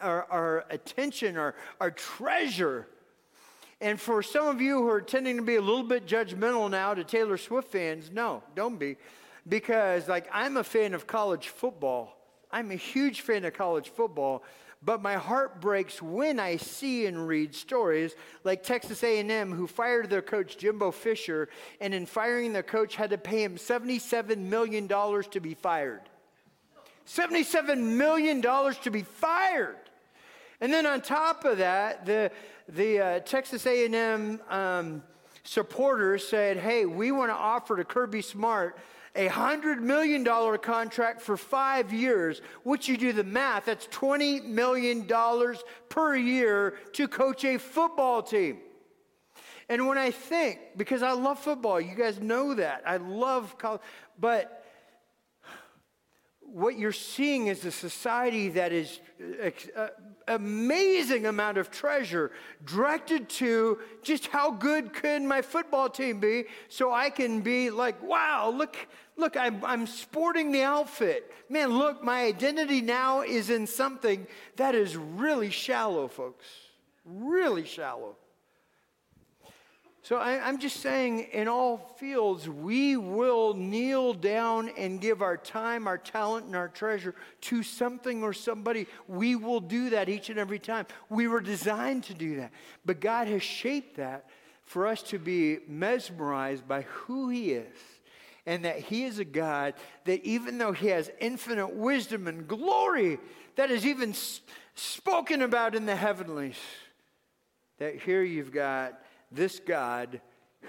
our, 0.02 0.26
our 0.30 0.66
attention, 0.70 1.38
our, 1.38 1.56
our 1.80 1.92
treasure. 1.92 2.88
And 3.80 4.00
for 4.00 4.22
some 4.22 4.48
of 4.48 4.60
you 4.60 4.80
who 4.80 4.90
are 4.90 5.02
tending 5.02 5.38
to 5.38 5.44
be 5.44 5.56
a 5.56 5.62
little 5.62 5.84
bit 5.84 6.06
judgmental 6.06 6.70
now 6.70 6.94
to 6.94 7.06
Taylor 7.06 7.38
Swift 7.38 7.72
fans, 7.72 8.12
no, 8.12 8.44
don't 8.56 8.78
be. 8.78 8.98
Because, 9.48 10.10
like, 10.10 10.28
I'm 10.34 10.58
a 10.58 10.66
fan 10.66 10.94
of 10.94 11.08
college 11.08 11.48
football. 11.48 12.18
I'm 12.52 12.72
a 12.72 12.76
huge 12.76 13.22
fan 13.22 13.46
of 13.46 13.54
college 13.54 13.90
football. 13.90 14.44
But 14.82 15.02
my 15.02 15.16
heart 15.16 15.60
breaks 15.60 16.02
when 16.02 16.40
I 16.40 16.56
see 16.56 17.06
and 17.06 17.28
read 17.28 17.54
stories 17.54 18.16
like 18.46 18.64
Texas 18.64 19.04
A&M 19.04 19.52
who 19.52 19.68
fired 19.68 20.10
their 20.10 20.22
coach 20.22 20.58
Jimbo 20.58 20.92
Fisher 20.92 21.50
and 21.82 21.94
in 21.94 22.06
firing 22.06 22.54
their 22.54 22.64
coach 22.64 22.96
had 22.96 23.10
to 23.10 23.18
pay 23.18 23.44
him 23.44 23.58
77 23.58 24.50
million 24.50 24.88
dollars 24.88 25.28
to 25.28 25.42
be 25.42 25.54
fired. 25.54 26.02
77 27.06 27.98
million 27.98 28.40
dollars 28.40 28.78
to 28.80 28.92
be 28.92 29.02
fired. 29.02 29.76
And 30.62 30.72
then 30.72 30.86
on 30.86 31.02
top 31.02 31.44
of 31.44 31.58
that, 31.58 32.06
the 32.06 32.32
the 32.70 33.00
uh, 33.00 33.20
Texas 33.22 33.66
A&M 33.66 34.40
um, 34.50 35.04
supporters 35.44 36.28
said, 36.28 36.58
Hey, 36.58 36.86
we 36.86 37.12
want 37.12 37.32
to 37.32 37.36
offer 37.36 37.76
to 37.76 37.84
Kirby 37.84 38.22
Smart 38.22 38.78
a 39.20 39.28
$100 39.28 39.82
million 39.82 40.24
contract 40.60 41.22
for 41.22 41.36
five 41.36 41.92
years, 41.92 42.42
which 42.64 42.88
you 42.88 42.96
do 42.96 43.12
the 43.12 43.24
math, 43.24 43.66
that's 43.66 43.86
$20 43.88 44.46
million 44.46 45.06
per 45.90 46.16
year 46.16 46.78
to 46.94 47.06
coach 47.06 47.44
a 47.44 47.58
football 47.58 48.24
team. 48.24 48.60
And 49.68 49.88
when 49.88 49.98
I 49.98 50.12
think, 50.12 50.60
because 50.78 51.04
I 51.04 51.12
love 51.12 51.38
football, 51.38 51.82
you 51.82 51.96
guys 51.96 52.22
know 52.22 52.54
that, 52.54 52.84
I 52.86 52.96
love 52.96 53.58
college, 53.58 53.82
but 54.18 54.64
what 56.42 56.78
you're 56.80 56.92
seeing 56.92 57.48
is 57.48 57.64
a 57.66 57.72
society 57.72 58.50
that 58.50 58.72
is 58.72 59.00
an 59.20 59.52
amazing 60.28 61.26
amount 61.26 61.58
of 61.58 61.70
treasure 61.70 62.32
directed 62.66 63.30
to 63.30 63.80
just 64.02 64.28
how 64.28 64.52
good 64.52 64.94
can 64.94 65.28
my 65.28 65.42
football 65.42 65.90
team 65.90 66.20
be 66.20 66.46
so 66.68 66.92
I 66.92 67.10
can 67.10 67.42
be 67.42 67.70
like, 67.70 68.02
wow, 68.02 68.50
look, 68.50 68.76
look, 69.20 69.38
I'm, 69.38 69.64
I'm 69.64 69.86
sporting 69.86 70.52
the 70.52 70.64
outfit. 70.64 71.32
Man, 71.50 71.78
look, 71.78 72.04
my 72.04 72.24
identity 72.24 72.82
now 72.82 73.22
is 73.22 73.50
in 73.50 73.68
something 73.68 74.26
that 74.56 74.76
is 74.76 74.96
really 74.96 75.50
shallow, 75.50 76.08
folks. 76.08 76.46
Really 77.06 77.66
shallow. 77.66 78.16
So 80.02 80.16
I, 80.16 80.50
am 80.50 80.60
just 80.60 80.78
saying, 80.78 81.28
in 81.34 81.48
all 81.48 81.78
fields, 81.98 82.50
we 82.50 82.98
will 82.98 83.54
kneel 83.54 84.14
down 84.14 84.70
and 84.70 85.00
give 85.00 85.22
our 85.22 85.38
time, 85.38 85.86
our 85.86 85.98
talent, 85.98 86.48
and 86.48 86.56
our 86.56 86.70
treasure 86.70 87.14
to 87.42 87.62
something 87.62 88.24
or 88.24 88.34
somebody. 88.34 88.88
We 89.08 89.36
will 89.36 89.60
do 89.60 89.92
that 89.92 90.10
each 90.10 90.30
and 90.30 90.40
every 90.40 90.58
time. 90.58 90.88
We 91.10 91.28
were 91.28 91.42
designed 91.42 92.06
to 92.06 92.14
do 92.14 92.38
that. 92.38 92.52
But 92.86 93.02
God 93.02 93.28
has 93.28 93.44
shaped 93.44 93.98
that 93.98 94.30
for 94.64 94.88
us 94.88 95.04
to 95.04 95.20
be 95.20 95.60
mesmerized 95.68 96.68
by 96.68 96.84
who 96.84 97.30
He 97.30 97.52
is. 97.52 97.76
And 98.50 98.66
that 98.66 98.80
He 98.80 99.04
is 99.04 99.20
a 99.20 99.26
God 99.26 99.76
that, 100.06 100.26
even 100.26 100.58
though 100.58 100.72
He 100.72 100.88
has 100.88 101.12
infinite 101.20 101.76
wisdom 101.76 102.28
and 102.28 102.48
glory 102.48 103.20
that 103.58 103.70
is 103.70 103.86
even 103.86 104.16
spoken 104.74 105.44
about 105.44 105.76
in 105.76 105.86
the 105.86 105.96
heavenlies, 105.96 106.58
that 107.78 108.02
here 108.02 108.24
you've 108.24 108.52
got 108.52 109.00
this 109.32 109.60
God 109.60 110.20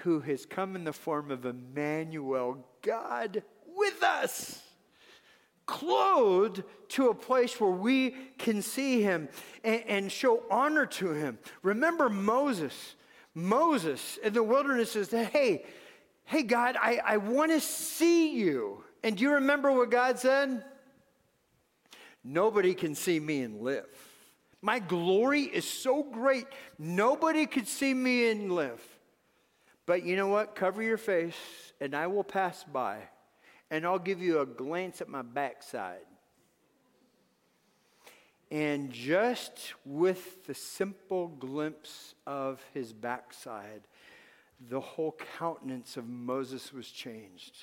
who 0.03 0.19
has 0.19 0.45
come 0.45 0.75
in 0.75 0.83
the 0.83 0.93
form 0.93 1.31
of 1.31 1.43
Emmanuel, 1.43 2.63
God 2.83 3.41
with 3.75 4.03
us, 4.03 4.61
clothed 5.65 6.61
to 6.89 7.09
a 7.09 7.15
place 7.15 7.59
where 7.59 7.71
we 7.71 8.11
can 8.37 8.61
see 8.61 9.01
him 9.01 9.27
and, 9.63 9.83
and 9.87 10.11
show 10.11 10.43
honor 10.51 10.85
to 10.85 11.13
him. 11.13 11.39
Remember 11.63 12.09
Moses. 12.09 12.93
Moses 13.33 14.19
in 14.21 14.33
the 14.33 14.43
wilderness 14.43 14.91
says, 14.91 15.09
Hey, 15.09 15.65
hey, 16.31 16.43
God, 16.43 16.77
I, 16.81 17.01
I 17.05 17.17
want 17.17 17.51
to 17.51 17.59
see 17.59 18.37
you. 18.37 18.85
And 19.03 19.17
do 19.17 19.23
you 19.23 19.33
remember 19.33 19.69
what 19.69 19.91
God 19.91 20.17
said? 20.17 20.63
Nobody 22.23 22.73
can 22.73 22.95
see 22.95 23.19
me 23.19 23.41
and 23.41 23.59
live. 23.59 23.89
My 24.61 24.79
glory 24.79 25.41
is 25.41 25.69
so 25.69 26.03
great, 26.03 26.45
nobody 26.79 27.45
could 27.47 27.67
see 27.67 27.93
me 27.93 28.29
and 28.29 28.49
live. 28.53 28.81
But 29.85 30.03
you 30.03 30.15
know 30.15 30.27
what? 30.27 30.55
Cover 30.55 30.81
your 30.81 30.97
face, 30.97 31.35
and 31.81 31.93
I 31.93 32.07
will 32.07 32.23
pass 32.23 32.63
by, 32.63 32.99
and 33.69 33.85
I'll 33.85 33.99
give 33.99 34.21
you 34.21 34.39
a 34.39 34.45
glance 34.45 35.01
at 35.01 35.09
my 35.09 35.23
backside. 35.23 36.05
And 38.49 38.89
just 38.93 39.73
with 39.83 40.45
the 40.45 40.53
simple 40.53 41.27
glimpse 41.27 42.15
of 42.25 42.63
his 42.73 42.93
backside, 42.93 43.81
the 44.69 44.79
whole 44.79 45.17
countenance 45.39 45.97
of 45.97 46.07
Moses 46.07 46.71
was 46.71 46.87
changed. 46.87 47.57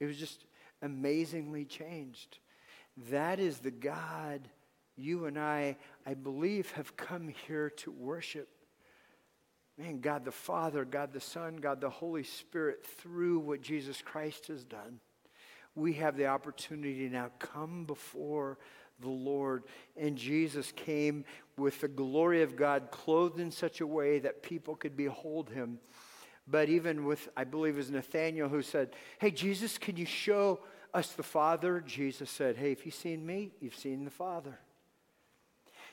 It 0.00 0.06
was 0.06 0.18
just 0.18 0.44
amazingly 0.82 1.64
changed. 1.64 2.38
That 3.10 3.38
is 3.40 3.58
the 3.58 3.70
God 3.70 4.48
you 4.96 5.26
and 5.26 5.38
I, 5.38 5.76
I 6.04 6.14
believe, 6.14 6.72
have 6.72 6.96
come 6.96 7.32
here 7.46 7.70
to 7.70 7.90
worship. 7.90 8.48
Man, 9.78 10.00
God 10.00 10.24
the 10.24 10.32
Father, 10.32 10.84
God 10.84 11.12
the 11.12 11.20
Son, 11.20 11.56
God 11.56 11.80
the 11.80 11.88
Holy 11.88 12.24
Spirit, 12.24 12.84
through 12.84 13.38
what 13.38 13.62
Jesus 13.62 14.02
Christ 14.02 14.48
has 14.48 14.64
done, 14.64 14.98
we 15.76 15.92
have 15.94 16.16
the 16.16 16.26
opportunity 16.26 17.08
to 17.08 17.14
now 17.14 17.30
come 17.38 17.84
before 17.84 18.58
the 19.00 19.08
Lord. 19.08 19.62
And 19.96 20.18
Jesus 20.18 20.72
came 20.72 21.24
with 21.56 21.80
the 21.80 21.88
glory 21.88 22.42
of 22.42 22.56
God, 22.56 22.90
clothed 22.90 23.38
in 23.38 23.52
such 23.52 23.80
a 23.80 23.86
way 23.86 24.18
that 24.18 24.42
people 24.42 24.74
could 24.74 24.96
behold 24.96 25.50
him. 25.50 25.78
But 26.50 26.68
even 26.68 27.04
with, 27.04 27.28
I 27.36 27.44
believe 27.44 27.74
it 27.74 27.78
was 27.78 27.90
Nathaniel 27.90 28.48
who 28.48 28.62
said, 28.62 28.90
Hey, 29.18 29.30
Jesus, 29.30 29.78
can 29.78 29.96
you 29.96 30.06
show 30.06 30.60
us 30.94 31.12
the 31.12 31.22
Father? 31.22 31.80
Jesus 31.80 32.30
said, 32.30 32.56
Hey, 32.56 32.72
if 32.72 32.86
you've 32.86 32.94
seen 32.94 33.24
me, 33.26 33.52
you've 33.60 33.76
seen 33.76 34.04
the 34.04 34.10
Father 34.10 34.58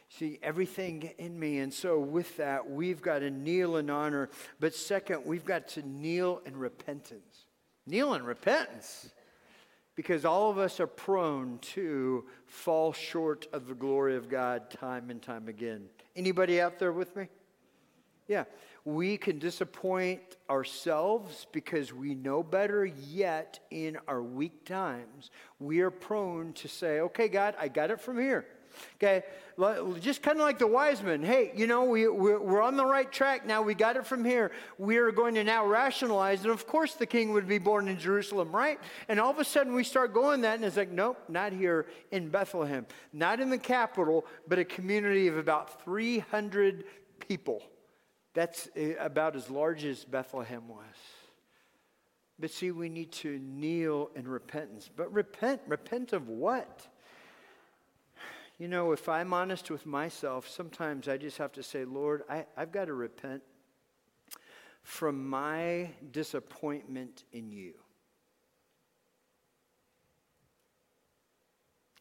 see 0.09 0.39
everything 0.41 1.11
in 1.17 1.37
me. 1.39 1.59
And 1.59 1.73
so, 1.73 1.99
with 1.99 2.37
that, 2.37 2.69
we've 2.69 3.01
got 3.01 3.19
to 3.19 3.29
kneel 3.29 3.77
in 3.77 3.89
honor. 3.89 4.29
But 4.59 4.73
second, 4.73 5.25
we've 5.25 5.45
got 5.45 5.67
to 5.69 5.81
kneel 5.81 6.41
in 6.45 6.57
repentance. 6.57 7.45
Kneel 7.85 8.13
in 8.13 8.23
repentance. 8.23 9.09
Because 9.95 10.25
all 10.25 10.49
of 10.49 10.57
us 10.57 10.79
are 10.79 10.87
prone 10.87 11.57
to 11.59 12.25
fall 12.47 12.91
short 12.91 13.47
of 13.53 13.67
the 13.67 13.73
glory 13.73 14.17
of 14.17 14.29
God 14.29 14.69
time 14.69 15.09
and 15.09 15.21
time 15.21 15.47
again. 15.47 15.85
Anybody 16.15 16.59
out 16.59 16.79
there 16.79 16.91
with 16.91 17.15
me? 17.15 17.27
Yeah. 18.27 18.45
We 18.83 19.17
can 19.17 19.39
disappoint 19.39 20.21
ourselves 20.47 21.47
because 21.51 21.91
we 21.91 22.13
know 22.13 22.43
better, 22.43 22.85
yet 22.85 23.59
in 23.71 23.97
our 24.07 24.21
weak 24.21 24.63
times, 24.63 25.31
we 25.59 25.79
are 25.81 25.89
prone 25.89 26.53
to 26.53 26.67
say, 26.67 26.99
okay, 26.99 27.27
God, 27.27 27.55
I 27.59 27.67
got 27.67 27.89
it 27.89 27.99
from 27.99 28.19
here. 28.19 28.45
Okay, 28.95 29.23
just 30.01 30.21
kind 30.21 30.37
of 30.37 30.43
like 30.43 30.59
the 30.59 30.67
wise 30.67 31.01
men. 31.01 31.23
Hey, 31.23 31.51
you 31.55 31.65
know, 31.65 31.85
we, 31.85 32.07
we're 32.07 32.61
on 32.61 32.75
the 32.75 32.85
right 32.85 33.09
track 33.09 33.45
now. 33.45 33.61
We 33.61 33.73
got 33.73 33.95
it 33.95 34.05
from 34.05 34.25
here. 34.25 34.51
We 34.77 34.97
are 34.97 35.11
going 35.11 35.35
to 35.35 35.43
now 35.43 35.65
rationalize. 35.65 36.41
And 36.41 36.51
of 36.51 36.67
course, 36.67 36.93
the 36.95 37.05
king 37.05 37.31
would 37.33 37.47
be 37.47 37.57
born 37.57 37.87
in 37.87 37.97
Jerusalem, 37.97 38.53
right? 38.53 38.79
And 39.07 39.19
all 39.19 39.31
of 39.31 39.39
a 39.39 39.45
sudden, 39.45 39.73
we 39.73 39.83
start 39.83 40.13
going 40.13 40.41
that, 40.41 40.55
and 40.55 40.65
it's 40.65 40.77
like, 40.77 40.91
nope, 40.91 41.17
not 41.29 41.53
here 41.53 41.87
in 42.11 42.29
Bethlehem, 42.29 42.85
not 43.13 43.39
in 43.39 43.49
the 43.49 43.57
capital, 43.57 44.25
but 44.47 44.59
a 44.59 44.65
community 44.65 45.27
of 45.27 45.37
about 45.37 45.83
300 45.83 46.83
people. 47.19 47.63
That's 48.35 48.67
eh, 48.75 48.93
about 48.99 49.35
as 49.35 49.49
large 49.49 49.83
as 49.85 50.03
Bethlehem 50.03 50.67
was. 50.67 50.83
But 52.37 52.51
see, 52.51 52.71
we 52.71 52.89
need 52.89 53.11
to 53.13 53.39
kneel 53.39 54.11
in 54.13 54.27
repentance. 54.27 54.89
But 54.93 55.11
repent, 55.11 55.61
repent 55.67 56.11
of 56.13 56.27
what? 56.27 56.85
You 58.59 58.67
know, 58.67 58.91
if 58.91 59.09
I'm 59.09 59.33
honest 59.33 59.71
with 59.71 59.85
myself, 59.85 60.47
sometimes 60.49 61.07
I 61.07 61.17
just 61.17 61.37
have 61.37 61.53
to 61.53 61.63
say, 61.63 61.85
Lord, 61.85 62.23
I, 62.29 62.45
I've 62.55 62.71
got 62.71 62.85
to 62.85 62.93
repent 62.93 63.41
from 64.83 65.27
my 65.27 65.89
disappointment 66.11 67.23
in 67.31 67.51
you. 67.51 67.73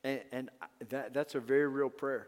And, 0.02 0.20
and 0.32 0.50
that, 0.90 1.14
that's 1.14 1.36
a 1.36 1.40
very 1.40 1.68
real 1.68 1.88
prayer. 1.88 2.26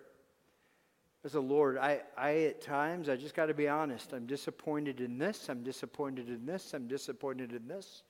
As 1.26 1.34
a 1.34 1.40
Lord, 1.40 1.76
I, 1.76 2.02
I 2.16 2.44
at 2.44 2.60
times, 2.60 3.08
I 3.08 3.16
just 3.16 3.34
got 3.34 3.46
to 3.46 3.54
be 3.54 3.66
honest. 3.66 4.12
I'm 4.12 4.26
disappointed 4.26 5.00
in 5.00 5.18
this, 5.18 5.48
I'm 5.48 5.64
disappointed 5.64 6.28
in 6.28 6.46
this, 6.46 6.72
I'm 6.72 6.86
disappointed 6.86 7.52
in 7.52 7.66
this. 7.66 8.04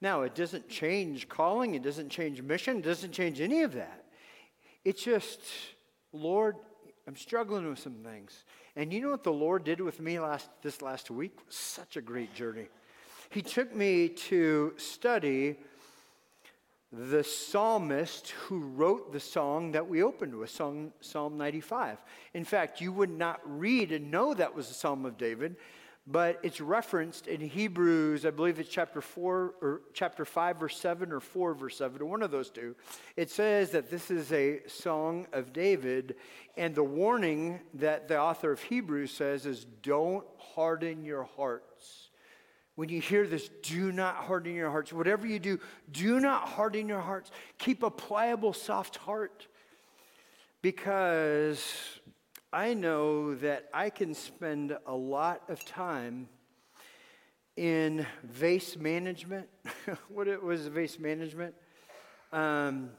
Now, 0.00 0.22
it 0.22 0.34
doesn't 0.34 0.68
change 0.68 1.28
calling, 1.28 1.76
it 1.76 1.84
doesn't 1.84 2.08
change 2.08 2.42
mission, 2.42 2.78
it 2.78 2.82
doesn't 2.82 3.12
change 3.12 3.40
any 3.40 3.62
of 3.62 3.74
that. 3.74 4.06
It's 4.84 5.04
just, 5.04 5.42
Lord, 6.12 6.56
I'm 7.06 7.14
struggling 7.14 7.68
with 7.68 7.78
some 7.78 8.02
things. 8.02 8.42
And 8.74 8.92
you 8.92 9.00
know 9.00 9.10
what 9.10 9.22
the 9.22 9.32
Lord 9.32 9.62
did 9.62 9.80
with 9.80 10.00
me 10.00 10.18
last, 10.18 10.48
this 10.60 10.82
last 10.82 11.12
week? 11.12 11.38
Such 11.48 11.96
a 11.96 12.00
great 12.00 12.34
journey. 12.34 12.66
He 13.30 13.42
took 13.42 13.72
me 13.72 14.08
to 14.08 14.74
study 14.76 15.56
the 16.96 17.24
psalmist 17.24 18.30
who 18.30 18.60
wrote 18.60 19.12
the 19.12 19.20
song 19.20 19.72
that 19.72 19.88
we 19.88 20.02
opened 20.02 20.34
with, 20.34 20.50
Psalm, 20.50 20.92
Psalm 21.00 21.36
95. 21.36 21.98
In 22.34 22.44
fact, 22.44 22.80
you 22.80 22.92
would 22.92 23.10
not 23.10 23.40
read 23.44 23.92
and 23.92 24.10
know 24.10 24.34
that 24.34 24.54
was 24.54 24.68
the 24.68 24.74
Psalm 24.74 25.04
of 25.04 25.18
David 25.18 25.56
but 26.06 26.38
it's 26.42 26.60
referenced 26.60 27.26
in 27.26 27.40
Hebrews, 27.40 28.26
I 28.26 28.30
believe 28.30 28.58
it's 28.58 28.68
chapter 28.68 29.00
4 29.00 29.54
or 29.60 29.80
chapter 29.94 30.24
5 30.24 30.60
verse 30.60 30.78
7 30.78 31.10
or 31.12 31.20
4 31.20 31.54
verse 31.54 31.78
7 31.78 32.02
or 32.02 32.04
one 32.04 32.22
of 32.22 32.30
those 32.30 32.50
two. 32.50 32.76
It 33.16 33.30
says 33.30 33.70
that 33.70 33.90
this 33.90 34.10
is 34.10 34.30
a 34.32 34.60
song 34.66 35.26
of 35.32 35.52
David 35.52 36.16
and 36.56 36.74
the 36.74 36.84
warning 36.84 37.60
that 37.74 38.08
the 38.08 38.20
author 38.20 38.52
of 38.52 38.62
Hebrews 38.62 39.12
says 39.12 39.46
is 39.46 39.64
don't 39.82 40.26
harden 40.54 41.04
your 41.04 41.24
hearts. 41.24 42.03
When 42.76 42.88
you 42.88 43.00
hear 43.00 43.26
this, 43.26 43.50
do 43.62 43.92
not 43.92 44.16
harden 44.16 44.54
your 44.54 44.70
hearts. 44.70 44.92
Whatever 44.92 45.26
you 45.26 45.38
do, 45.38 45.60
do 45.92 46.18
not 46.18 46.48
harden 46.48 46.88
your 46.88 47.00
hearts. 47.00 47.30
Keep 47.58 47.84
a 47.84 47.90
pliable, 47.90 48.52
soft 48.52 48.96
heart. 48.96 49.46
Because 50.60 51.64
I 52.52 52.74
know 52.74 53.34
that 53.36 53.68
I 53.72 53.90
can 53.90 54.14
spend 54.14 54.76
a 54.86 54.94
lot 54.94 55.42
of 55.48 55.64
time 55.64 56.28
in 57.56 58.06
vase 58.24 58.76
management. 58.76 59.48
what 60.08 60.26
it 60.26 60.42
was 60.42 60.66
vase 60.66 60.98
management? 60.98 61.54
Um, 62.32 62.90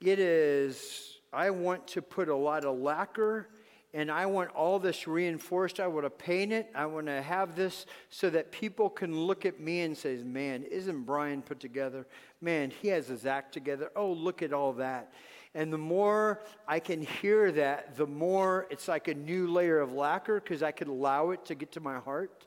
it 0.00 0.20
is, 0.20 1.18
I 1.32 1.50
want 1.50 1.88
to 1.88 2.02
put 2.02 2.28
a 2.28 2.36
lot 2.36 2.64
of 2.64 2.78
lacquer 2.78 3.48
and 3.96 4.10
I 4.10 4.26
want 4.26 4.50
all 4.50 4.78
this 4.78 5.08
reinforced. 5.08 5.80
I 5.80 5.86
want 5.86 6.04
to 6.04 6.10
paint 6.10 6.52
it. 6.52 6.70
I 6.74 6.84
want 6.84 7.06
to 7.06 7.22
have 7.22 7.56
this 7.56 7.86
so 8.10 8.28
that 8.28 8.52
people 8.52 8.90
can 8.90 9.18
look 9.18 9.46
at 9.46 9.58
me 9.58 9.80
and 9.80 9.96
say, 9.96 10.16
man, 10.16 10.64
isn't 10.64 11.04
Brian 11.04 11.40
put 11.40 11.60
together? 11.60 12.06
Man, 12.42 12.70
he 12.70 12.88
has 12.88 13.08
his 13.08 13.24
act 13.24 13.54
together. 13.54 13.90
Oh, 13.96 14.12
look 14.12 14.42
at 14.42 14.52
all 14.52 14.74
that. 14.74 15.14
And 15.54 15.72
the 15.72 15.78
more 15.78 16.42
I 16.68 16.78
can 16.78 17.00
hear 17.00 17.50
that, 17.52 17.96
the 17.96 18.06
more 18.06 18.66
it's 18.68 18.86
like 18.86 19.08
a 19.08 19.14
new 19.14 19.48
layer 19.48 19.78
of 19.78 19.94
lacquer 19.94 20.40
because 20.40 20.62
I 20.62 20.72
could 20.72 20.88
allow 20.88 21.30
it 21.30 21.46
to 21.46 21.54
get 21.54 21.72
to 21.72 21.80
my 21.80 21.98
heart 21.98 22.46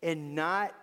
and 0.00 0.36
not 0.36 0.76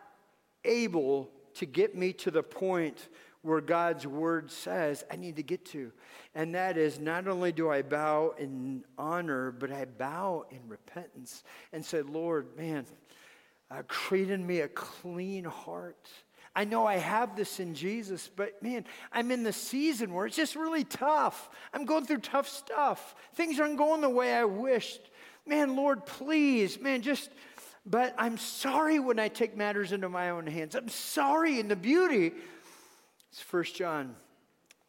able 0.66 1.32
to 1.54 1.66
get 1.66 1.96
me 1.96 2.12
to 2.12 2.32
the 2.32 2.44
point 2.44 3.08
where 3.42 3.62
God's 3.62 4.06
word 4.06 4.52
says 4.52 5.04
I 5.12 5.16
need 5.16 5.38
to 5.38 5.44
get 5.44 5.66
to. 5.68 5.92
And 6.36 6.56
that 6.56 6.78
is 6.78 7.00
not 7.00 7.28
only 7.28 7.52
do 7.52 7.70
I 7.70 7.82
bow 7.82 8.36
in 8.38 8.84
honor, 8.98 9.52
but 9.52 9.72
I 9.72 9.86
bow 9.86 10.46
in 10.52 10.60
repentance 10.68 11.44
and 11.74 11.84
say, 11.84 12.02
Lord, 12.02 12.56
man, 12.56 12.86
uh, 13.70 13.82
create 13.88 14.30
in 14.30 14.46
me 14.46 14.60
a 14.60 14.68
clean 14.68 15.46
heart. 15.46 16.10
I 16.54 16.66
know 16.66 16.86
I 16.86 16.98
have 16.98 17.36
this 17.36 17.60
in 17.60 17.74
Jesus, 17.74 18.30
but 18.36 18.62
man, 18.62 18.86
I'm 19.12 19.32
in 19.32 19.44
the 19.44 19.54
season 19.54 20.14
where 20.14 20.26
it's 20.26 20.36
just 20.36 20.56
really 20.56 20.84
tough. 20.84 21.50
I'm 21.74 21.86
going 21.86 22.06
through 22.06 22.20
tough 22.20 22.50
stuff. 22.50 23.16
Things 23.36 23.60
aren't 23.60 23.78
going 23.78 24.02
the 24.02 24.10
way 24.10 24.34
I 24.34 24.44
wished. 24.44 25.00
Man, 25.46 25.76
Lord, 25.76 26.06
please, 26.06 26.80
man, 26.80 27.02
just, 27.02 27.32
but 27.86 28.14
I'm 28.18 28.38
sorry 28.38 29.00
when 29.00 29.18
I 29.18 29.30
take 29.30 29.56
matters 29.56 29.94
into 29.94 30.10
my 30.10 30.30
own 30.30 30.46
hands. 30.46 30.76
I'm 30.76 30.90
sorry 30.90 31.58
in 31.60 31.70
the 31.70 31.76
beauty 31.76 32.34
First 33.40 33.76
John 33.76 34.16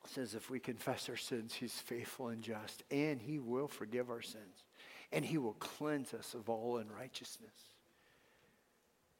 says 0.06 0.34
if 0.34 0.50
we 0.50 0.58
confess 0.58 1.08
our 1.08 1.16
sins, 1.16 1.54
he's 1.54 1.72
faithful 1.72 2.28
and 2.28 2.42
just, 2.42 2.82
and 2.90 3.20
he 3.20 3.38
will 3.38 3.68
forgive 3.68 4.10
our 4.10 4.22
sins, 4.22 4.64
and 5.12 5.24
he 5.24 5.38
will 5.38 5.54
cleanse 5.54 6.12
us 6.12 6.34
of 6.34 6.48
all 6.48 6.78
unrighteousness. 6.78 7.54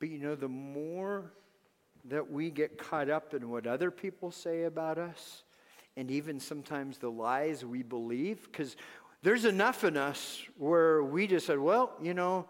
But 0.01 0.09
you 0.09 0.19
know, 0.19 0.35
the 0.35 0.49
more 0.49 1.33
that 2.07 2.31
we 2.31 2.51
get 2.51 2.79
caught 2.79 3.09
up 3.09 3.33
in 3.33 3.49
what 3.49 3.67
other 3.67 3.93
people 3.93 4.33
say 4.33 4.65
about 4.65 4.99
us, 4.99 5.45
and 5.97 6.11
even 6.11 6.41
sometimes 6.41 6.99
the 6.99 7.11
lies 7.11 7.65
we 7.65 7.83
believe, 7.83 8.43
because 8.51 8.77
there's 9.23 9.45
enough 9.45 9.85
in 9.85 9.97
us 9.97 10.43
where 10.59 11.03
we 11.05 11.29
just 11.29 11.47
said, 11.47 11.59
well, 11.59 11.93
you 12.03 12.15
know, 12.15 12.49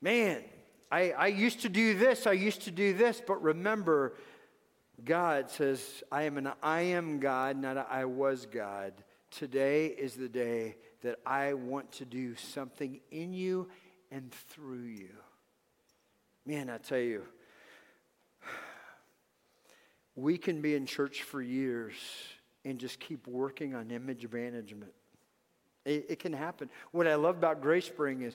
man, 0.00 0.42
I, 0.90 1.12
I 1.12 1.26
used 1.28 1.60
to 1.60 1.68
do 1.68 1.94
this, 1.94 2.26
I 2.26 2.32
used 2.32 2.62
to 2.62 2.70
do 2.72 2.92
this, 2.92 3.22
but 3.24 3.40
remember, 3.42 4.14
God 5.04 5.50
says, 5.50 6.02
I 6.10 6.22
am 6.22 6.38
an 6.38 6.52
I 6.62 6.80
am 6.82 7.20
God, 7.20 7.56
not 7.56 7.76
a 7.76 7.86
I 7.88 8.04
was 8.06 8.46
God. 8.46 8.92
Today 9.30 9.86
is 9.86 10.14
the 10.14 10.28
day 10.28 10.76
that 11.02 11.18
I 11.26 11.54
want 11.54 11.92
to 11.92 12.04
do 12.04 12.34
something 12.36 13.00
in 13.10 13.32
you 13.32 13.68
and 14.10 14.32
through 14.32 14.84
you. 14.84 15.10
Man, 16.46 16.70
I 16.70 16.78
tell 16.78 16.98
you, 16.98 17.22
we 20.14 20.38
can 20.38 20.62
be 20.62 20.74
in 20.74 20.86
church 20.86 21.22
for 21.22 21.42
years 21.42 21.94
and 22.64 22.78
just 22.78 22.98
keep 22.98 23.26
working 23.26 23.74
on 23.74 23.90
image 23.90 24.30
management. 24.30 24.92
It, 25.84 26.06
it 26.08 26.18
can 26.18 26.32
happen. 26.32 26.70
What 26.92 27.06
I 27.06 27.16
love 27.16 27.36
about 27.36 27.60
Grace 27.60 27.86
Spring 27.86 28.22
is 28.22 28.34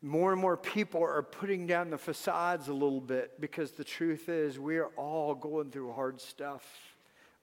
more 0.00 0.32
and 0.32 0.40
more 0.40 0.56
people 0.56 1.02
are 1.02 1.22
putting 1.22 1.66
down 1.66 1.90
the 1.90 1.98
facades 1.98 2.68
a 2.68 2.72
little 2.72 3.00
bit 3.00 3.40
because 3.40 3.72
the 3.72 3.84
truth 3.84 4.28
is 4.28 4.58
we 4.58 4.78
are 4.78 4.90
all 4.96 5.34
going 5.34 5.70
through 5.70 5.92
hard 5.92 6.20
stuff. 6.20 6.64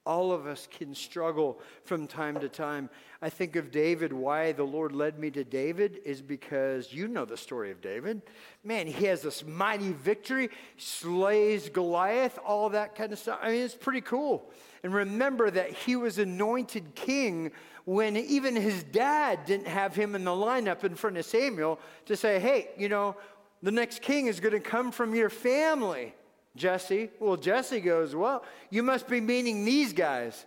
All 0.06 0.32
of 0.32 0.46
us 0.46 0.68
can 0.70 0.94
struggle 0.94 1.60
from 1.84 2.06
time 2.06 2.40
to 2.40 2.50
time. 2.50 2.90
I 3.22 3.30
think 3.30 3.56
of 3.56 3.72
David, 3.72 4.14
why 4.14 4.52
the 4.52 4.64
Lord 4.64 4.92
led 4.92 5.18
me 5.18 5.32
to 5.32 5.44
David 5.44 6.00
is 6.06 6.22
because 6.22 6.94
you 6.94 7.08
know 7.08 7.26
the 7.26 7.38
story 7.38 7.72
of 7.72 7.82
David. 7.82 8.22
Man, 8.64 8.86
he 8.86 9.06
has 9.06 9.24
this 9.24 9.44
mighty 9.44 9.94
victory, 9.94 10.50
slays 10.78 11.70
Goliath, 11.70 12.38
all 12.46 12.70
that 12.70 12.96
kind 12.96 13.12
of 13.12 13.18
stuff. 13.18 13.40
I 13.42 13.52
mean, 13.52 13.62
it's 13.64 13.74
pretty 13.74 14.02
cool. 14.02 14.52
And 14.84 14.94
remember 14.94 15.50
that 15.50 15.72
he 15.72 15.96
was 15.96 16.20
anointed 16.20 16.94
king 16.94 17.52
when 17.86 18.18
even 18.18 18.56
his 18.56 18.84
dad 18.84 19.46
didn't 19.46 19.68
have 19.68 19.96
him 19.96 20.14
in 20.14 20.24
the 20.24 20.32
lineup 20.32 20.84
in 20.84 20.96
front 20.96 21.18
of 21.18 21.26
Samuel 21.26 21.80
to 22.06 22.16
say, 22.16 22.40
hey, 22.40 22.70
you 22.78 22.90
know, 22.90 23.16
the 23.64 23.72
next 23.72 24.02
king 24.04 24.28
is 24.28 24.40
going 24.40 24.54
to 24.54 24.60
come 24.60 24.92
from 24.92 25.16
your 25.16 25.30
family, 25.30 26.14
Jesse. 26.56 27.10
Well, 27.20 27.38
Jesse 27.38 27.82
goes, 27.82 28.16
well, 28.16 28.44
you 28.70 28.84
must 28.84 29.08
be 29.08 29.20
meaning 29.20 29.66
these 29.66 29.94
guys. 29.94 30.46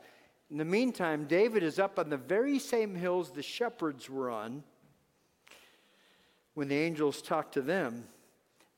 In 0.51 0.57
the 0.57 0.65
meantime, 0.65 1.27
David 1.27 1.63
is 1.63 1.79
up 1.79 1.99
on 1.99 2.09
the 2.09 2.17
very 2.17 2.59
same 2.59 2.95
hills 2.95 3.31
the 3.31 3.43
shepherds 3.43 4.09
were 4.09 4.31
on 4.31 4.63
when 6.55 6.69
the 6.69 6.77
angels 6.77 7.21
talked 7.21 7.55
to 7.55 7.63
them. 7.63 8.05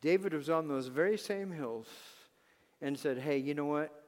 David 0.00 0.34
was 0.34 0.50
on 0.50 0.66
those 0.66 0.88
very 0.88 1.16
same 1.18 1.52
hills 1.52 1.86
and 2.82 2.98
said, 2.98 3.18
Hey, 3.18 3.38
you 3.38 3.54
know 3.54 3.66
what? 3.66 4.04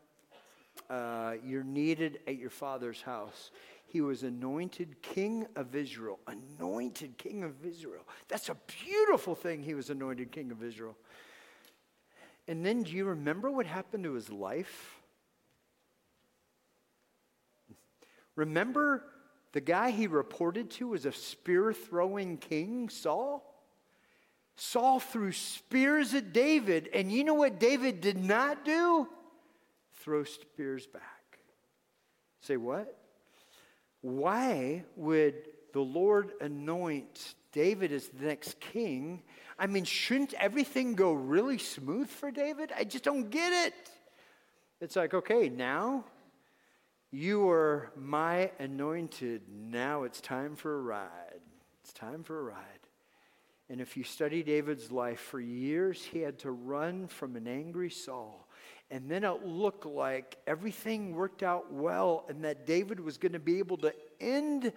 Uh, 0.90 1.34
you're 1.44 1.64
needed 1.64 2.20
at 2.26 2.36
your 2.38 2.50
father's 2.50 3.02
house. 3.02 3.50
He 3.86 4.00
was 4.00 4.22
anointed 4.22 5.02
king 5.02 5.46
of 5.54 5.76
Israel. 5.76 6.18
Anointed 6.26 7.18
king 7.18 7.44
of 7.44 7.64
Israel. 7.64 8.02
That's 8.26 8.48
a 8.48 8.56
beautiful 8.84 9.34
thing. 9.34 9.62
He 9.62 9.74
was 9.74 9.90
anointed 9.90 10.32
king 10.32 10.50
of 10.50 10.62
Israel. 10.62 10.96
And 12.48 12.64
then 12.64 12.82
do 12.82 12.92
you 12.92 13.04
remember 13.06 13.50
what 13.50 13.66
happened 13.66 14.04
to 14.04 14.14
his 14.14 14.30
life? 14.30 15.00
Remember 18.34 19.04
the 19.52 19.60
guy 19.60 19.90
he 19.90 20.06
reported 20.06 20.70
to 20.72 20.88
was 20.88 21.06
a 21.06 21.12
spear 21.12 21.72
throwing 21.72 22.38
king, 22.38 22.88
Saul? 22.88 23.48
Saul 24.56 25.00
threw 25.00 25.32
spears 25.32 26.14
at 26.14 26.32
David, 26.32 26.88
and 26.92 27.10
you 27.10 27.24
know 27.24 27.34
what 27.34 27.58
David 27.58 28.00
did 28.00 28.22
not 28.22 28.64
do? 28.64 29.08
Throw 29.94 30.24
spears 30.24 30.86
back. 30.86 31.38
Say 32.40 32.56
what? 32.56 32.98
why 34.02 34.84
would 34.96 35.48
the 35.72 35.80
Lord 35.80 36.32
anoint 36.40 37.34
David 37.52 37.92
is 37.92 38.08
the 38.08 38.26
next 38.26 38.58
king? 38.60 39.22
I 39.58 39.66
mean, 39.66 39.84
shouldn't 39.84 40.34
everything 40.34 40.94
go 40.94 41.12
really 41.12 41.58
smooth 41.58 42.08
for 42.08 42.30
David? 42.30 42.72
I 42.76 42.84
just 42.84 43.04
don't 43.04 43.30
get 43.30 43.52
it. 43.66 43.74
It's 44.80 44.96
like, 44.96 45.14
okay, 45.14 45.48
now 45.48 46.04
you 47.10 47.48
are 47.50 47.92
my 47.96 48.50
anointed. 48.58 49.42
Now 49.48 50.02
it's 50.04 50.20
time 50.20 50.56
for 50.56 50.78
a 50.78 50.82
ride. 50.82 51.40
It's 51.82 51.92
time 51.92 52.24
for 52.24 52.40
a 52.40 52.42
ride. 52.42 52.58
And 53.68 53.80
if 53.80 53.96
you 53.96 54.04
study 54.04 54.42
David's 54.42 54.90
life, 54.90 55.20
for 55.20 55.40
years 55.40 56.02
he 56.02 56.20
had 56.20 56.38
to 56.40 56.50
run 56.50 57.06
from 57.06 57.36
an 57.36 57.46
angry 57.46 57.90
Saul 57.90 58.48
and 58.92 59.10
then 59.10 59.24
it 59.24 59.46
looked 59.46 59.86
like 59.86 60.36
everything 60.46 61.14
worked 61.14 61.42
out 61.42 61.72
well 61.72 62.26
and 62.28 62.44
that 62.44 62.66
David 62.66 63.00
was 63.00 63.16
going 63.16 63.32
to 63.32 63.38
be 63.38 63.58
able 63.58 63.78
to 63.78 63.94
end 64.20 64.70